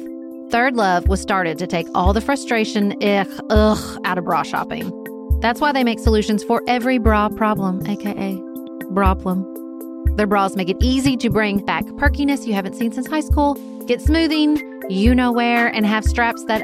Third 0.49 0.75
Love 0.75 1.07
was 1.07 1.19
started 1.21 1.57
to 1.57 1.67
take 1.67 1.87
all 1.93 2.13
the 2.13 2.21
frustration, 2.21 2.95
ugh, 3.03 3.27
ugh, 3.49 4.01
out 4.05 4.17
of 4.17 4.23
bra 4.23 4.43
shopping. 4.43 4.89
That's 5.41 5.59
why 5.59 5.73
they 5.73 5.83
make 5.83 5.99
solutions 5.99 6.43
for 6.43 6.63
every 6.67 6.99
bra 6.99 7.27
problem, 7.29 7.85
aka 7.85 8.35
bra 8.91 9.13
problem. 9.13 9.49
Their 10.15 10.27
bras 10.27 10.55
make 10.55 10.69
it 10.69 10.77
easy 10.79 11.17
to 11.17 11.29
bring 11.29 11.65
back 11.65 11.85
perkiness 11.97 12.45
you 12.45 12.53
haven't 12.53 12.75
seen 12.75 12.91
since 12.91 13.07
high 13.07 13.21
school, 13.21 13.55
get 13.87 13.99
smoothing, 13.99 14.57
you 14.89 15.15
know 15.15 15.31
where, 15.31 15.67
and 15.67 15.85
have 15.85 16.05
straps 16.05 16.45
that 16.45 16.63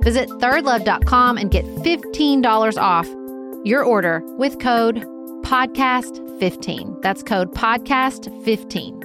Visit 0.00 0.28
thirdlove.com 0.28 1.38
and 1.38 1.50
get 1.50 1.64
$15 1.64 2.78
off 2.78 3.08
your 3.64 3.82
order 3.82 4.22
with 4.36 4.58
code 4.60 4.96
podcast15. 5.42 7.02
That's 7.02 7.22
code 7.22 7.54
podcast15. 7.54 9.04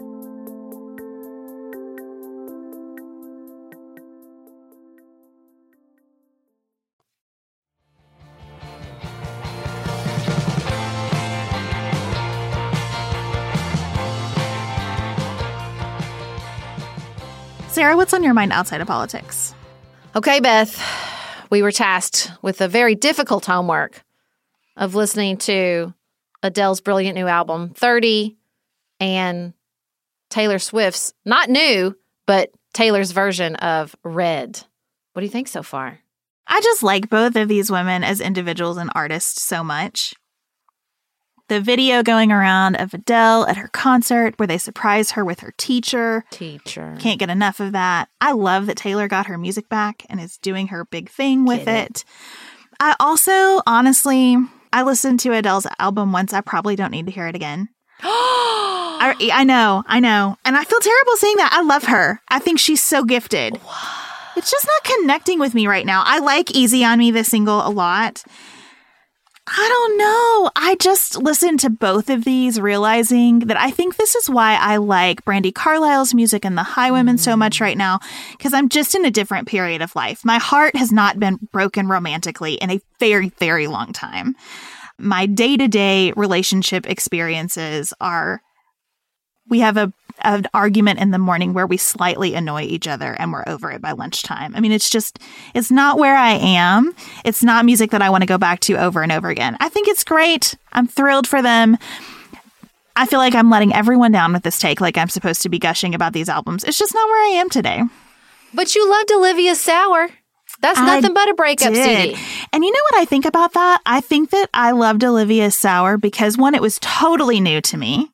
Sarah, 17.70 17.98
what's 17.98 18.14
on 18.14 18.24
your 18.24 18.36
mind 18.36 18.54
outside 18.54 18.82
of 18.82 18.88
politics? 18.88 19.56
Okay, 20.16 20.39
Beth, 20.41 20.80
we 21.49 21.64
were 21.64 21.72
tasked 21.72 22.32
with 22.43 22.61
a 22.61 22.68
very 22.68 22.93
difficult 22.93 23.45
homework 23.45 24.03
of 24.78 24.93
listening 24.93 25.38
to 25.38 25.91
Adele's 26.43 26.82
brilliant 26.82 27.16
new 27.16 27.26
album, 27.26 27.72
30, 27.72 28.38
and 28.99 29.53
Taylor 30.30 30.59
Swift's, 30.59 31.16
not 31.26 31.49
new, 31.49 31.97
but 32.28 32.51
Taylor's 32.76 33.09
version 33.09 33.55
of 33.55 33.95
Red. 34.03 34.64
What 35.14 35.22
do 35.22 35.26
you 35.26 35.32
think 35.32 35.47
so 35.47 35.64
far? 35.64 35.97
I 36.45 36.61
just 36.61 36.84
like 36.84 37.09
both 37.09 37.36
of 37.36 37.47
these 37.47 37.72
women 37.72 38.03
as 38.03 38.22
individuals 38.22 38.78
and 38.78 38.91
artists 38.93 39.41
so 39.41 39.64
much. 39.64 40.14
The 41.50 41.60
video 41.60 42.04
going 42.04 42.32
around 42.32 42.76
of 42.76 42.94
Adele 42.94 43.46
at 43.48 43.58
her 43.58 43.68
concert 43.68 44.36
where 44.38 44.48
they 44.48 44.58
surprise 44.58 45.12
her 45.12 45.26
with 45.26 45.41
her 45.41 45.54
teacher. 45.58 46.24
Teacher. 46.32 46.96
Can't 47.00 47.20
get 47.20 47.30
enough 47.30 47.60
of 47.60 47.74
that. 47.74 48.08
I 48.22 48.32
love 48.32 48.66
that 48.68 48.78
Taylor 48.78 49.08
got 49.08 49.28
her 49.28 49.38
music 49.38 49.68
back 49.68 50.06
and 50.10 50.22
is 50.22 50.38
doing 50.38 50.68
her 50.68 50.86
big 50.86 51.10
thing 51.10 51.46
with 51.46 51.66
Get 51.66 51.91
it. 51.91 52.06
I 52.80 52.96
also, 53.00 53.62
honestly, 53.68 54.38
I 54.72 54.84
listened 54.84 55.20
to 55.22 55.34
Adele's 55.34 55.68
album 55.80 56.12
once. 56.12 56.34
I 56.34 56.41
probably 56.41 56.76
don't 56.76 56.91
need 56.91 57.06
to 57.08 57.12
hear 57.12 57.28
it 57.28 57.36
again. 57.36 57.70
I, 58.02 59.16
I 59.34 59.44
know, 59.44 59.84
I 59.86 60.00
know. 60.00 60.38
And 60.46 60.56
I 60.56 60.64
feel 60.64 60.80
terrible 60.80 61.18
saying 61.18 61.38
that. 61.38 61.52
I 61.54 61.62
love 61.62 61.84
her. 61.84 62.22
I 62.30 62.39
think 62.39 62.58
she's 62.58 62.82
so 62.82 63.04
gifted. 63.04 63.60
It's 64.36 64.50
just 64.50 64.66
not 64.66 64.98
connecting 64.98 65.39
with 65.39 65.54
me 65.54 65.68
right 65.68 65.86
now. 65.86 66.04
I 66.06 66.20
like 66.20 66.52
Easy 66.52 66.84
on 66.84 67.00
Me, 67.00 67.12
the 67.12 67.24
single, 67.24 67.66
a 67.66 67.70
lot. 67.70 68.24
I 69.46 69.68
don't 69.70 69.98
know. 69.98 70.52
I 70.56 70.78
just 70.80 71.18
listened 71.18 71.60
to 71.62 71.70
both 71.70 72.10
of 72.10 72.24
these, 72.24 72.62
realizing 72.62 73.39
that 73.39 73.60
I 73.60 73.72
think 73.72 73.98
this 73.98 74.16
is 74.16 74.30
why 74.30 74.56
I 74.56 74.78
like 74.78 75.26
Brandi 75.26 75.54
Carlile's 75.54 76.14
music 76.14 76.46
and 76.46 76.58
the 76.58 76.62
Highwomen 76.62 77.20
so 77.20 77.36
much 77.36 77.58
mm. 77.58 77.62
right 77.62 77.78
now, 77.78 78.00
because 78.32 78.54
I'm 78.54 78.70
just 78.70 78.96
in 78.96 79.04
a 79.04 79.12
different 79.12 79.50
period 79.50 79.82
of 79.82 79.96
life. 79.98 80.24
My 80.24 80.38
heart 80.38 80.78
has 80.78 80.94
not 80.94 81.20
been 81.20 81.39
broken 81.52 81.88
romantically 81.88 82.54
in 82.54 82.72
a 82.72 82.82
very, 83.00 83.30
very 83.38 83.68
long 83.68 83.91
time. 83.91 84.36
My 84.98 85.26
day 85.26 85.58
to 85.58 85.68
day 85.68 86.14
relationship 86.16 86.89
experiences 86.89 87.94
are 88.00 88.41
we 89.48 89.60
have 89.60 89.78
a 89.78 89.94
an 90.22 90.48
argument 90.54 91.00
in 91.00 91.12
the 91.12 91.18
morning 91.18 91.54
where 91.54 91.66
we 91.66 91.76
slightly 91.76 92.36
annoy 92.36 92.62
each 92.62 92.88
other 92.88 93.14
and 93.14 93.34
we're 93.34 93.44
over 93.48 93.72
it 93.72 93.82
by 93.82 93.91
lunchtime. 93.91 94.56
I 94.56 94.60
mean, 94.60 94.72
it's 94.72 94.89
just 94.89 95.20
it's 95.54 95.72
not 95.72 95.98
where 95.98 96.16
I 96.16 96.32
am. 96.34 96.94
It's 97.26 97.44
not 97.44 97.66
music 97.66 97.91
that 97.91 98.02
I 98.02 98.10
want 98.10 98.22
to 98.22 98.28
go 98.28 98.38
back 98.38 98.60
to 98.62 98.76
over 98.76 99.02
and 99.02 99.12
over 99.12 99.30
again. 99.30 99.58
I 99.60 99.70
think 99.70 99.88
it's 99.88 100.04
great. 100.04 100.56
I'm 100.72 100.88
thrilled 100.88 101.28
for 101.28 101.41
them. 101.41 101.78
I 102.96 103.08
feel 103.08 103.20
like 103.20 103.34
I'm 103.34 103.50
letting 103.50 103.74
everyone 103.74 104.12
down 104.12 104.34
with 104.34 104.44
this 104.44 104.60
take 104.60 104.80
like 104.80 104.98
I'm 104.98 105.10
supposed 105.10 105.41
to 105.41 105.50
be 105.50 105.60
gushing 105.60 105.96
about 105.96 106.14
these 106.14 106.30
albums. 106.30 106.64
It's 106.64 106.78
just 106.78 106.94
not 106.94 107.08
where 107.08 107.24
I 107.24 107.39
am 107.39 107.50
today. 107.50 107.82
But 108.54 108.76
you 108.76 108.89
loved 108.89 109.12
Olivia 109.12 109.56
Sour. 109.56 110.10
That's 110.62 110.80
I 110.80 110.86
nothing 110.86 111.14
but 111.14 111.28
a 111.28 111.34
breakup 111.34 111.74
did. 111.74 112.16
CD. 112.16 112.24
And 112.54 112.64
you 112.64 112.72
know 112.72 112.80
what 112.91 113.02
I 113.02 113.06
think 113.06 113.26
about 113.26 113.54
that? 113.54 113.82
I 113.86 114.00
think 114.00 114.30
that 114.30 114.48
I 114.54 114.72
loved 114.72 115.04
Olivia 115.04 115.50
Sour 115.50 115.98
because 115.98 116.38
one, 116.38 116.54
it 116.54 116.62
was 116.62 116.78
totally 116.80 117.39
new 117.41 117.60
to 117.62 117.78
me. 117.78 118.12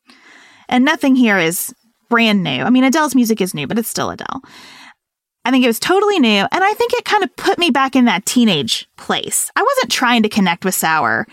And 0.70 0.86
nothing 0.86 1.16
here 1.16 1.38
is 1.38 1.74
brand 2.10 2.44
new. 2.44 2.64
I 2.64 2.70
mean, 2.70 2.84
Adele's 2.84 3.16
music 3.16 3.42
is 3.42 3.54
new, 3.54 3.68
but 3.68 3.78
it's 3.78 3.90
still 3.90 4.10
Adele. 4.10 4.42
I 5.46 5.52
think 5.52 5.64
it 5.64 5.68
was 5.68 5.80
totally 5.80 6.20
new. 6.20 6.48
And 6.52 6.64
I 6.64 6.74
think 6.74 6.94
it 6.94 7.06
kind 7.06 7.24
of 7.24 7.36
put 7.36 7.58
me 7.58 7.72
back 7.72 7.96
in 7.96 8.06
that 8.06 8.26
teenage 8.26 8.88
place. 8.98 9.52
I 9.56 9.62
wasn't 9.64 9.92
trying 9.92 10.24
to 10.24 10.30
connect 10.30 10.64
with 10.64 10.76
Sour 10.76 11.28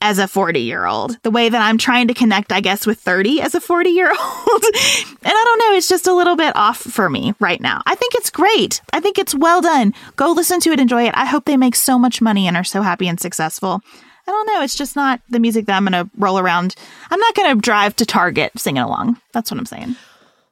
as 0.00 0.18
a 0.18 0.28
40 0.28 0.60
year 0.60 0.86
old, 0.86 1.16
the 1.22 1.30
way 1.30 1.48
that 1.48 1.62
I'm 1.62 1.78
trying 1.78 2.08
to 2.08 2.14
connect, 2.14 2.52
I 2.52 2.60
guess, 2.60 2.86
with 2.86 2.98
30 2.98 3.40
as 3.40 3.54
a 3.54 3.60
40 3.60 3.90
year 3.90 4.08
old. 4.08 4.16
and 4.64 5.18
I 5.24 5.44
don't 5.44 5.58
know, 5.58 5.76
it's 5.76 5.88
just 5.88 6.06
a 6.06 6.14
little 6.14 6.36
bit 6.36 6.54
off 6.56 6.78
for 6.78 7.08
me 7.08 7.34
right 7.40 7.60
now. 7.60 7.80
I 7.86 7.94
think 7.94 8.14
it's 8.14 8.30
great. 8.30 8.82
I 8.92 9.00
think 9.00 9.18
it's 9.18 9.34
well 9.34 9.60
done. 9.60 9.94
Go 10.16 10.32
listen 10.32 10.60
to 10.60 10.70
it, 10.72 10.80
enjoy 10.80 11.04
it. 11.04 11.14
I 11.16 11.26
hope 11.26 11.44
they 11.44 11.56
make 11.56 11.74
so 11.74 11.98
much 11.98 12.20
money 12.20 12.48
and 12.48 12.56
are 12.56 12.64
so 12.64 12.82
happy 12.82 13.08
and 13.08 13.20
successful. 13.20 13.82
I 14.26 14.30
don't 14.30 14.46
know. 14.46 14.62
It's 14.62 14.74
just 14.74 14.96
not 14.96 15.20
the 15.28 15.38
music 15.38 15.66
that 15.66 15.76
I'm 15.76 15.86
going 15.86 16.04
to 16.04 16.10
roll 16.16 16.38
around. 16.38 16.74
I'm 17.10 17.20
not 17.20 17.34
going 17.34 17.54
to 17.54 17.60
drive 17.60 17.96
to 17.96 18.06
Target 18.06 18.52
singing 18.56 18.82
along. 18.82 19.20
That's 19.32 19.50
what 19.50 19.58
I'm 19.58 19.66
saying. 19.66 19.96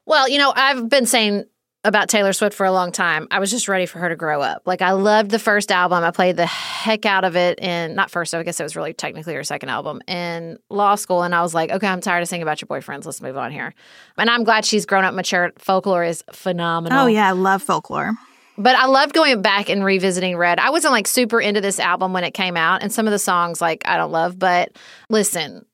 Well, 0.04 0.28
you 0.28 0.38
know, 0.38 0.52
I've 0.54 0.88
been 0.88 1.06
saying 1.06 1.44
about 1.84 2.08
Taylor 2.08 2.32
Swift 2.32 2.54
for 2.54 2.64
a 2.64 2.72
long 2.72 2.92
time. 2.92 3.26
I 3.30 3.40
was 3.40 3.50
just 3.50 3.66
ready 3.66 3.86
for 3.86 3.98
her 3.98 4.08
to 4.08 4.14
grow 4.14 4.40
up. 4.40 4.62
Like 4.66 4.82
I 4.82 4.92
loved 4.92 5.30
the 5.30 5.38
first 5.38 5.72
album. 5.72 6.04
I 6.04 6.12
played 6.12 6.36
the 6.36 6.46
heck 6.46 7.06
out 7.06 7.24
of 7.24 7.34
it 7.34 7.58
in 7.60 7.94
not 7.94 8.10
first, 8.10 8.34
I 8.34 8.42
guess 8.44 8.60
it 8.60 8.62
was 8.62 8.76
really 8.76 8.92
technically 8.92 9.34
her 9.34 9.42
second 9.42 9.68
album 9.68 10.00
in 10.06 10.58
law 10.70 10.94
school. 10.94 11.22
And 11.22 11.34
I 11.34 11.42
was 11.42 11.54
like, 11.54 11.70
okay, 11.70 11.88
I'm 11.88 12.00
tired 12.00 12.22
of 12.22 12.28
singing 12.28 12.42
about 12.42 12.60
your 12.60 12.68
boyfriends. 12.68 13.04
Let's 13.04 13.20
move 13.20 13.36
on 13.36 13.50
here. 13.50 13.74
And 14.16 14.30
I'm 14.30 14.44
glad 14.44 14.64
she's 14.64 14.86
grown 14.86 15.04
up, 15.04 15.14
matured. 15.14 15.54
Folklore 15.58 16.04
is 16.04 16.22
phenomenal. 16.32 17.00
Oh 17.00 17.06
yeah, 17.06 17.28
I 17.28 17.32
love 17.32 17.62
folklore. 17.62 18.12
But 18.58 18.76
I 18.76 18.86
love 18.86 19.12
going 19.12 19.40
back 19.40 19.68
and 19.68 19.84
revisiting 19.84 20.36
Red. 20.36 20.58
I 20.58 20.70
wasn't 20.70 20.92
like 20.92 21.06
super 21.06 21.40
into 21.40 21.60
this 21.60 21.80
album 21.80 22.12
when 22.12 22.24
it 22.24 22.32
came 22.32 22.56
out, 22.56 22.82
and 22.82 22.92
some 22.92 23.06
of 23.06 23.12
the 23.12 23.18
songs 23.18 23.60
like 23.60 23.82
I 23.86 23.96
don't 23.96 24.12
love. 24.12 24.38
But 24.38 24.76
listen, 25.08 25.64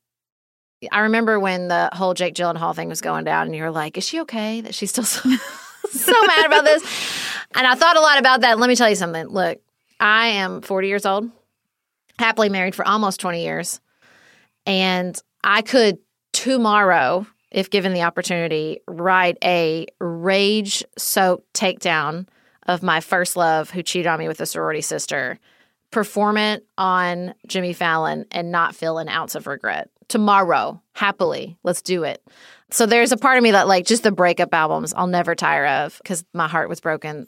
I 0.91 1.01
remember 1.01 1.39
when 1.39 1.67
the 1.67 1.89
whole 1.91 2.13
Jake 2.13 2.35
Gyllenhaal 2.35 2.75
thing 2.75 2.87
was 2.87 3.01
going 3.01 3.25
down, 3.25 3.47
and 3.47 3.55
you 3.55 3.63
were 3.63 3.71
like, 3.71 3.97
"Is 3.97 4.05
she 4.05 4.21
okay? 4.21 4.61
That 4.61 4.73
she's 4.73 4.91
still 4.91 5.03
so, 5.03 5.29
so 5.91 6.25
mad 6.25 6.45
about 6.45 6.63
this?" 6.63 6.83
And 7.55 7.67
I 7.67 7.75
thought 7.75 7.97
a 7.97 8.01
lot 8.01 8.19
about 8.19 8.41
that. 8.41 8.59
Let 8.59 8.69
me 8.69 8.75
tell 8.75 8.89
you 8.89 8.95
something. 8.95 9.27
Look, 9.27 9.59
I 9.99 10.27
am 10.27 10.61
40 10.61 10.87
years 10.87 11.05
old, 11.05 11.29
happily 12.17 12.47
married 12.47 12.75
for 12.75 12.87
almost 12.87 13.19
20 13.19 13.43
years, 13.43 13.81
and 14.65 15.21
I 15.43 15.63
could 15.63 15.97
tomorrow, 16.31 17.27
if 17.51 17.69
given 17.69 17.93
the 17.93 18.03
opportunity, 18.03 18.79
write 18.87 19.37
a 19.43 19.87
rage-soaked 19.99 21.53
takedown 21.53 22.27
of 22.67 22.83
my 22.83 22.99
first 22.99 23.35
love 23.35 23.69
who 23.69 23.83
cheated 23.83 24.07
on 24.07 24.19
me 24.19 24.27
with 24.27 24.41
a 24.41 24.45
sorority 24.45 24.81
sister, 24.81 25.39
perform 25.91 26.37
it 26.37 26.65
on 26.77 27.33
Jimmy 27.47 27.73
Fallon 27.73 28.25
and 28.31 28.51
not 28.51 28.75
feel 28.75 28.97
an 28.97 29.09
ounce 29.09 29.35
of 29.35 29.47
regret. 29.47 29.89
Tomorrow, 30.07 30.81
happily, 30.93 31.57
let's 31.63 31.81
do 31.81 32.03
it. 32.03 32.23
So 32.71 32.85
there's 32.85 33.11
a 33.11 33.17
part 33.17 33.37
of 33.37 33.43
me 33.43 33.51
that 33.51 33.67
like 33.67 33.85
just 33.85 34.03
the 34.03 34.11
breakup 34.11 34.53
albums 34.53 34.93
I'll 34.93 35.07
never 35.07 35.35
tire 35.35 35.65
of 35.65 35.97
because 35.97 36.23
my 36.33 36.47
heart 36.47 36.69
was 36.69 36.79
broken 36.79 37.27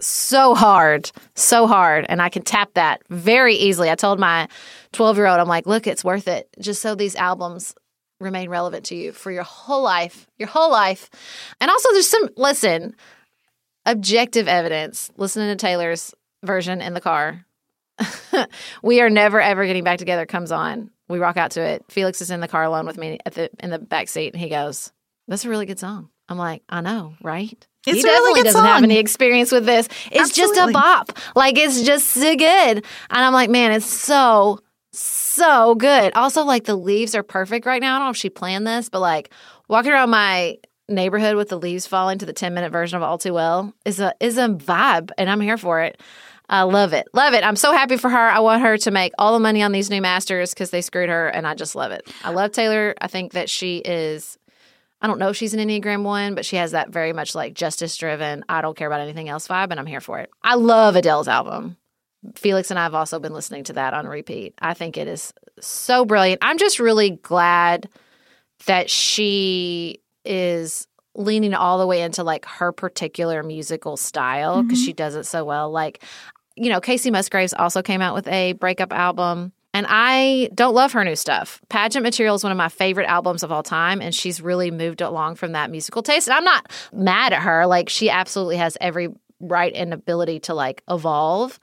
so 0.00 0.54
hard, 0.54 1.10
so 1.34 1.66
hard. 1.66 2.06
And 2.08 2.22
I 2.22 2.28
can 2.28 2.42
tap 2.42 2.74
that 2.74 3.02
very 3.08 3.54
easily. 3.54 3.90
I 3.90 3.94
told 3.94 4.18
my 4.18 4.48
12 4.92 5.16
year 5.16 5.26
old, 5.26 5.40
I'm 5.40 5.48
like, 5.48 5.66
look, 5.66 5.86
it's 5.86 6.04
worth 6.04 6.28
it 6.28 6.48
just 6.60 6.82
so 6.82 6.94
these 6.94 7.16
albums 7.16 7.74
remain 8.20 8.48
relevant 8.48 8.84
to 8.86 8.96
you 8.96 9.12
for 9.12 9.30
your 9.30 9.44
whole 9.44 9.82
life, 9.82 10.28
your 10.38 10.48
whole 10.48 10.70
life. 10.70 11.08
And 11.60 11.70
also, 11.70 11.88
there's 11.92 12.08
some, 12.08 12.28
listen, 12.36 12.96
objective 13.88 14.46
evidence 14.46 15.10
listening 15.16 15.48
to 15.48 15.56
Taylor's 15.56 16.14
version 16.44 16.80
in 16.80 16.94
the 16.94 17.00
car. 17.00 17.44
we 18.82 19.00
are 19.00 19.10
never 19.10 19.40
ever 19.40 19.66
getting 19.66 19.82
back 19.82 19.98
together 19.98 20.26
comes 20.26 20.52
on. 20.52 20.90
We 21.08 21.18
rock 21.18 21.36
out 21.36 21.52
to 21.52 21.62
it. 21.62 21.84
Felix 21.88 22.20
is 22.20 22.30
in 22.30 22.40
the 22.40 22.48
car 22.48 22.62
alone 22.62 22.86
with 22.86 22.98
me 22.98 23.18
at 23.26 23.34
the 23.34 23.50
in 23.60 23.70
the 23.70 23.78
back 23.78 24.08
seat 24.08 24.32
and 24.34 24.40
he 24.40 24.48
goes, 24.48 24.92
"That's 25.26 25.44
a 25.44 25.48
really 25.48 25.66
good 25.66 25.78
song." 25.78 26.10
I'm 26.28 26.38
like, 26.38 26.62
"I 26.68 26.80
know, 26.80 27.14
right?" 27.22 27.66
It's 27.86 27.96
he 27.96 28.02
really 28.02 28.02
definitely 28.02 28.40
good 28.40 28.44
doesn't 28.44 28.64
have 28.64 28.76
song. 28.76 28.84
any 28.84 28.98
experience 28.98 29.50
with 29.50 29.64
this. 29.64 29.88
It's 30.12 30.32
just 30.32 30.56
a 30.56 30.70
bop. 30.70 31.18
Like 31.34 31.58
it's 31.58 31.82
just 31.82 32.08
so 32.08 32.36
good. 32.36 32.76
And 32.76 32.84
I'm 33.10 33.32
like, 33.32 33.50
"Man, 33.50 33.72
it's 33.72 33.86
so 33.86 34.60
so 34.92 35.74
good." 35.74 36.12
Also 36.14 36.44
like 36.44 36.64
the 36.64 36.76
leaves 36.76 37.14
are 37.14 37.22
perfect 37.22 37.66
right 37.66 37.80
now. 37.80 37.96
I 37.96 37.98
don't 37.98 38.06
know 38.08 38.10
if 38.10 38.16
she 38.16 38.30
planned 38.30 38.66
this, 38.66 38.88
but 38.90 39.00
like 39.00 39.30
walking 39.68 39.90
around 39.90 40.10
my 40.10 40.58
neighborhood 40.88 41.36
with 41.36 41.48
the 41.48 41.58
leaves 41.58 41.86
falling 41.86 42.18
to 42.18 42.26
the 42.26 42.32
10 42.32 42.54
minute 42.54 42.72
version 42.72 42.96
of 42.96 43.02
All 43.02 43.18
Too 43.18 43.34
Well 43.34 43.74
is 43.84 44.00
a 44.00 44.14
is 44.20 44.38
a 44.38 44.48
vibe 44.48 45.10
and 45.18 45.28
I'm 45.28 45.40
here 45.40 45.58
for 45.58 45.82
it. 45.82 46.00
I 46.48 46.62
love 46.62 46.94
it. 46.94 47.08
Love 47.12 47.34
it. 47.34 47.44
I'm 47.44 47.56
so 47.56 47.72
happy 47.72 47.98
for 47.98 48.08
her. 48.08 48.16
I 48.16 48.40
want 48.40 48.62
her 48.62 48.78
to 48.78 48.90
make 48.90 49.12
all 49.18 49.34
the 49.34 49.38
money 49.38 49.62
on 49.62 49.72
these 49.72 49.90
new 49.90 50.00
masters 50.00 50.54
because 50.54 50.70
they 50.70 50.80
screwed 50.80 51.10
her 51.10 51.28
and 51.28 51.46
I 51.46 51.54
just 51.54 51.74
love 51.74 51.92
it. 51.92 52.10
I 52.24 52.30
love 52.30 52.52
Taylor. 52.52 52.94
I 53.00 53.06
think 53.06 53.32
that 53.32 53.50
she 53.50 53.78
is 53.78 54.38
I 55.00 55.06
don't 55.06 55.18
know 55.18 55.28
if 55.28 55.36
she's 55.36 55.54
an 55.54 55.60
Enneagram 55.60 56.02
one, 56.02 56.34
but 56.34 56.44
she 56.44 56.56
has 56.56 56.72
that 56.72 56.90
very 56.90 57.12
much 57.12 57.34
like 57.34 57.54
justice 57.54 57.96
driven, 57.96 58.44
I 58.48 58.62
don't 58.62 58.76
care 58.76 58.88
about 58.88 59.00
anything 59.00 59.28
else 59.28 59.46
vibe, 59.46 59.70
and 59.70 59.78
I'm 59.78 59.86
here 59.86 60.00
for 60.00 60.18
it. 60.18 60.30
I 60.42 60.56
love 60.56 60.96
Adele's 60.96 61.28
album. 61.28 61.76
Felix 62.34 62.70
and 62.70 62.80
I 62.80 62.82
have 62.82 62.96
also 62.96 63.20
been 63.20 63.32
listening 63.32 63.62
to 63.64 63.74
that 63.74 63.94
on 63.94 64.08
repeat. 64.08 64.54
I 64.60 64.74
think 64.74 64.96
it 64.96 65.06
is 65.06 65.32
so 65.60 66.04
brilliant. 66.04 66.40
I'm 66.42 66.58
just 66.58 66.80
really 66.80 67.10
glad 67.10 67.88
that 68.66 68.90
she 68.90 70.00
is 70.28 70.86
leaning 71.14 71.54
all 71.54 71.78
the 71.78 71.86
way 71.86 72.02
into 72.02 72.22
like 72.22 72.44
her 72.44 72.70
particular 72.70 73.42
musical 73.42 73.96
style 73.96 74.62
because 74.62 74.78
mm-hmm. 74.78 74.86
she 74.86 74.92
does 74.92 75.16
it 75.16 75.24
so 75.24 75.44
well. 75.44 75.70
Like, 75.70 76.02
you 76.56 76.70
know, 76.70 76.80
Kacey 76.80 77.10
Musgraves 77.10 77.54
also 77.54 77.82
came 77.82 78.00
out 78.00 78.14
with 78.14 78.28
a 78.28 78.52
breakup 78.52 78.92
album. 78.92 79.52
And 79.74 79.86
I 79.88 80.48
don't 80.54 80.74
love 80.74 80.92
her 80.92 81.04
new 81.04 81.14
stuff. 81.14 81.60
Pageant 81.68 82.02
Material 82.02 82.34
is 82.34 82.42
one 82.42 82.50
of 82.50 82.56
my 82.56 82.70
favorite 82.70 83.06
albums 83.06 83.42
of 83.42 83.52
all 83.52 83.62
time, 83.62 84.00
and 84.00 84.14
she's 84.14 84.40
really 84.40 84.70
moved 84.70 85.02
along 85.02 85.36
from 85.36 85.52
that 85.52 85.70
musical 85.70 86.02
taste. 86.02 86.26
And 86.26 86.34
I'm 86.34 86.42
not 86.42 86.72
mad 86.92 87.34
at 87.34 87.42
her. 87.42 87.66
Like, 87.66 87.90
she 87.90 88.08
absolutely 88.08 88.56
has 88.56 88.78
every 88.80 89.10
right 89.40 89.72
and 89.74 89.92
ability 89.92 90.40
to 90.40 90.54
like 90.54 90.82
evolve 90.88 91.60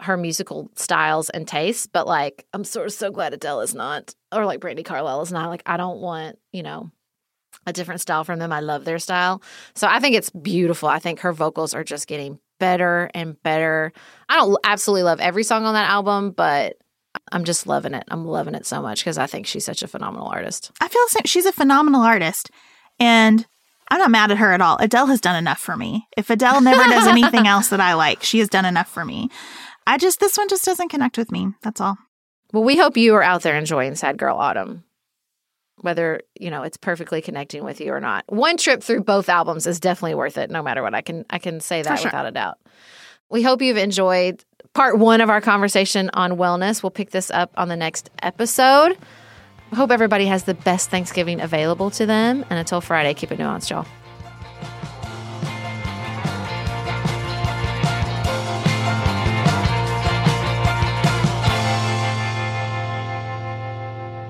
her 0.00 0.16
musical 0.16 0.70
styles 0.76 1.30
and 1.30 1.48
tastes. 1.48 1.86
But 1.86 2.06
like, 2.06 2.46
I'm 2.54 2.64
sort 2.64 2.86
of 2.86 2.92
so 2.92 3.10
glad 3.10 3.34
Adele 3.34 3.60
is 3.62 3.74
not, 3.74 4.14
or 4.32 4.46
like 4.46 4.60
Brandi 4.60 4.84
Carlile 4.84 5.22
is 5.22 5.32
not. 5.32 5.50
Like, 5.50 5.62
I 5.66 5.76
don't 5.76 5.98
want, 6.00 6.38
you 6.52 6.62
know, 6.62 6.90
a 7.68 7.72
different 7.72 8.00
style 8.00 8.24
from 8.24 8.38
them. 8.38 8.52
I 8.52 8.60
love 8.60 8.84
their 8.84 8.98
style. 8.98 9.42
So 9.74 9.86
I 9.86 10.00
think 10.00 10.16
it's 10.16 10.30
beautiful. 10.30 10.88
I 10.88 10.98
think 10.98 11.20
her 11.20 11.32
vocals 11.32 11.74
are 11.74 11.84
just 11.84 12.06
getting 12.06 12.38
better 12.58 13.10
and 13.14 13.40
better. 13.42 13.92
I 14.28 14.36
don't 14.36 14.58
absolutely 14.64 15.04
love 15.04 15.20
every 15.20 15.44
song 15.44 15.64
on 15.64 15.74
that 15.74 15.88
album, 15.88 16.32
but 16.32 16.76
I'm 17.32 17.44
just 17.44 17.66
loving 17.66 17.94
it. 17.94 18.04
I'm 18.08 18.24
loving 18.24 18.54
it 18.54 18.66
so 18.66 18.82
much 18.82 19.00
because 19.00 19.18
I 19.18 19.26
think 19.26 19.46
she's 19.46 19.64
such 19.64 19.82
a 19.82 19.88
phenomenal 19.88 20.28
artist. 20.28 20.70
I 20.80 20.88
feel 20.88 21.02
the 21.06 21.10
same. 21.10 21.22
She's 21.24 21.46
a 21.46 21.52
phenomenal 21.52 22.02
artist, 22.02 22.50
and 22.98 23.46
I'm 23.90 23.98
not 23.98 24.10
mad 24.10 24.30
at 24.30 24.38
her 24.38 24.52
at 24.52 24.60
all. 24.60 24.76
Adele 24.80 25.06
has 25.06 25.20
done 25.20 25.36
enough 25.36 25.58
for 25.58 25.76
me. 25.76 26.06
If 26.16 26.30
Adele 26.30 26.60
never 26.60 26.84
does 26.84 27.06
anything 27.08 27.46
else 27.46 27.68
that 27.68 27.80
I 27.80 27.94
like, 27.94 28.22
she 28.22 28.38
has 28.40 28.48
done 28.48 28.64
enough 28.64 28.88
for 28.88 29.04
me. 29.04 29.30
I 29.86 29.96
just 29.98 30.20
this 30.20 30.36
one 30.36 30.48
just 30.48 30.64
doesn't 30.64 30.90
connect 30.90 31.16
with 31.16 31.32
me. 31.32 31.52
That's 31.62 31.80
all. 31.80 31.96
Well, 32.52 32.64
we 32.64 32.76
hope 32.78 32.96
you 32.96 33.14
are 33.14 33.22
out 33.22 33.42
there 33.42 33.56
enjoying 33.56 33.94
Sad 33.94 34.16
Girl 34.16 34.36
Autumn, 34.36 34.84
whether 35.80 36.20
you 36.38 36.50
know 36.50 36.62
it's 36.62 36.76
perfectly 36.76 37.22
connecting 37.22 37.64
with 37.64 37.80
you 37.80 37.92
or 37.92 38.00
not. 38.00 38.24
One 38.28 38.56
trip 38.56 38.82
through 38.82 39.04
both 39.04 39.28
albums 39.28 39.66
is 39.66 39.80
definitely 39.80 40.14
worth 40.14 40.38
it, 40.38 40.50
no 40.50 40.62
matter 40.62 40.82
what. 40.82 40.94
I 40.94 41.02
can 41.02 41.24
I 41.30 41.38
can 41.38 41.60
say 41.60 41.82
that 41.82 41.98
sure. 41.98 42.08
without 42.08 42.26
a 42.26 42.30
doubt. 42.30 42.58
We 43.30 43.42
hope 43.42 43.60
you've 43.60 43.76
enjoyed 43.76 44.44
part 44.74 44.98
one 44.98 45.20
of 45.20 45.30
our 45.30 45.40
conversation 45.40 46.10
on 46.14 46.32
wellness. 46.32 46.82
We'll 46.82 46.90
pick 46.90 47.10
this 47.10 47.30
up 47.30 47.52
on 47.56 47.68
the 47.68 47.76
next 47.76 48.10
episode. 48.22 48.96
Hope 49.74 49.90
everybody 49.90 50.26
has 50.26 50.44
the 50.44 50.54
best 50.54 50.88
Thanksgiving 50.88 51.40
available 51.40 51.90
to 51.90 52.06
them. 52.06 52.44
And 52.48 52.58
until 52.58 52.80
Friday, 52.80 53.12
keep 53.12 53.30
it 53.30 53.38
nuanced, 53.38 53.68
y'all. 53.68 53.86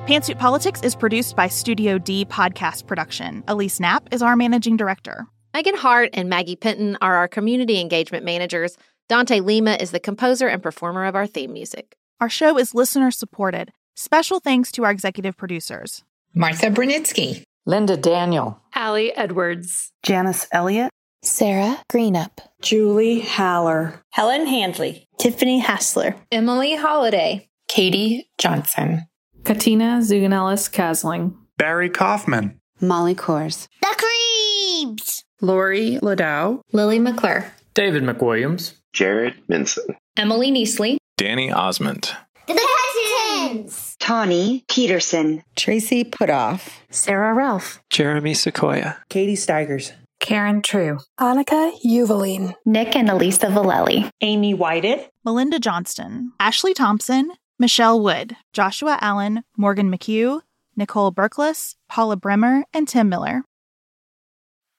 Pantsuit 0.09 0.39
Politics 0.39 0.81
is 0.83 0.97
produced 0.97 1.37
by 1.37 1.49
Studio 1.49 1.99
D 1.99 2.25
Podcast 2.25 2.87
Production. 2.87 3.45
Elise 3.47 3.79
Knapp 3.79 4.09
is 4.11 4.23
our 4.23 4.37
managing 4.37 4.79
director. 4.79 5.27
Megan 5.53 5.77
Hart 5.77 6.09
and 6.15 6.31
Maggie 6.31 6.57
Penton 6.57 6.97
are 7.03 7.17
our 7.17 7.29
community 7.29 7.79
engagement 7.79 8.25
managers. 8.25 8.79
Dante 9.11 9.41
Lima 9.41 9.73
is 9.73 9.91
the 9.91 10.01
composer 10.01 10.49
and 10.49 10.63
performer 10.63 11.05
of 11.05 11.15
our 11.15 11.27
theme 11.27 11.53
music. 11.53 11.95
Our 12.23 12.31
show 12.31 12.57
is 12.57 12.75
listener 12.75 13.11
supported. 13.11 13.71
Special 13.97 14.41
thanks 14.41 14.73
to 14.73 14.85
our 14.87 14.91
executive 14.91 15.37
producers. 15.37 16.05
Martha 16.33 16.69
Brunitsky, 16.69 17.43
Linda 17.67 17.99
Daniel, 17.99 18.59
Allie 18.75 19.15
Edwards, 19.15 19.93
Janice 20.03 20.49
Elliott, 20.53 20.91
Sarah 21.22 21.83
Greenup, 21.93 22.39
Julie 22.63 23.21
Haller, 23.21 24.01
Helen 24.13 24.47
Handley, 24.47 25.07
Tiffany 25.18 25.59
Hassler, 25.59 26.17
Emily 26.33 26.76
Holiday, 26.76 27.51
Katie 27.68 28.30
Johnson, 28.39 29.07
Katina 29.49 30.00
Zuganellis 30.03 30.70
Kasling, 30.70 31.34
Barry 31.57 31.88
Kaufman, 31.88 32.61
Molly 32.83 33.14
Kors, 33.14 33.66
The 33.80 33.96
Creeps, 33.96 35.25
Lori 35.41 35.99
Ladow, 36.03 36.61
Lily 36.75 36.99
McClure, 36.99 37.50
David 37.72 38.03
McWilliams, 38.03 38.75
Jared 38.92 39.37
Minson, 39.49 39.96
Emily 40.18 40.50
Neasley, 40.53 40.99
Danny 41.16 41.50
Osmond, 41.50 42.14
The 42.46 42.61
Cousins, 42.61 43.96
Tawny 43.99 44.66
Peterson, 44.68 45.42
Tracy 45.57 46.04
Putoff, 46.04 46.68
Sarah 46.91 47.33
Ralph, 47.33 47.80
Jeremy 47.88 48.34
Sequoia, 48.34 48.99
Katie 49.08 49.34
Steigers, 49.34 49.92
Karen 50.20 50.61
True, 50.61 50.99
Annika 51.18 51.72
Uvaline, 51.87 52.53
Nick 52.66 52.95
and 52.95 53.08
Elisa 53.08 53.46
Valelli, 53.46 54.11
Amy 54.20 54.53
Whited, 54.53 55.08
Melinda 55.25 55.58
Johnston, 55.58 56.33
Ashley 56.38 56.75
Thompson, 56.75 57.30
Michelle 57.59 58.01
Wood, 58.01 58.37
Joshua 58.53 58.99
Allen, 59.01 59.43
Morgan 59.57 59.91
McHugh, 59.91 60.43
Nicole 60.76 61.13
Berkless, 61.13 61.75
Paula 61.89 62.17
Bremer, 62.17 62.64
and 62.72 62.87
Tim 62.87 63.09
Miller. 63.09 63.43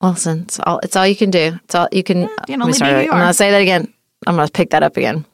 Listen, 0.02 0.44
it's 0.44 0.60
all 0.62 0.80
it's 0.80 0.96
all 0.96 1.06
you 1.06 1.16
can 1.16 1.30
do. 1.30 1.60
It's 1.66 1.76
all 1.76 1.90
you 1.92 2.04
can. 2.04 2.22
Yeah, 2.22 2.28
you 2.48 2.58
can 2.58 2.60
let 2.62 2.68
me 2.68 2.74
only 2.74 2.80
be 2.80 2.86
who 2.86 2.92
it. 2.92 3.04
you 3.06 3.12
I'm 3.12 3.20
gonna 3.20 3.34
say 3.34 3.52
that 3.52 3.62
again. 3.62 3.94
I'm 4.26 4.36
gonna 4.36 4.50
pick 4.50 4.70
that 4.70 4.82
up 4.82 4.96
again. 4.96 5.26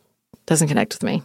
Doesn't 0.48 0.68
connect 0.68 0.94
with 0.94 1.04
me. 1.04 1.22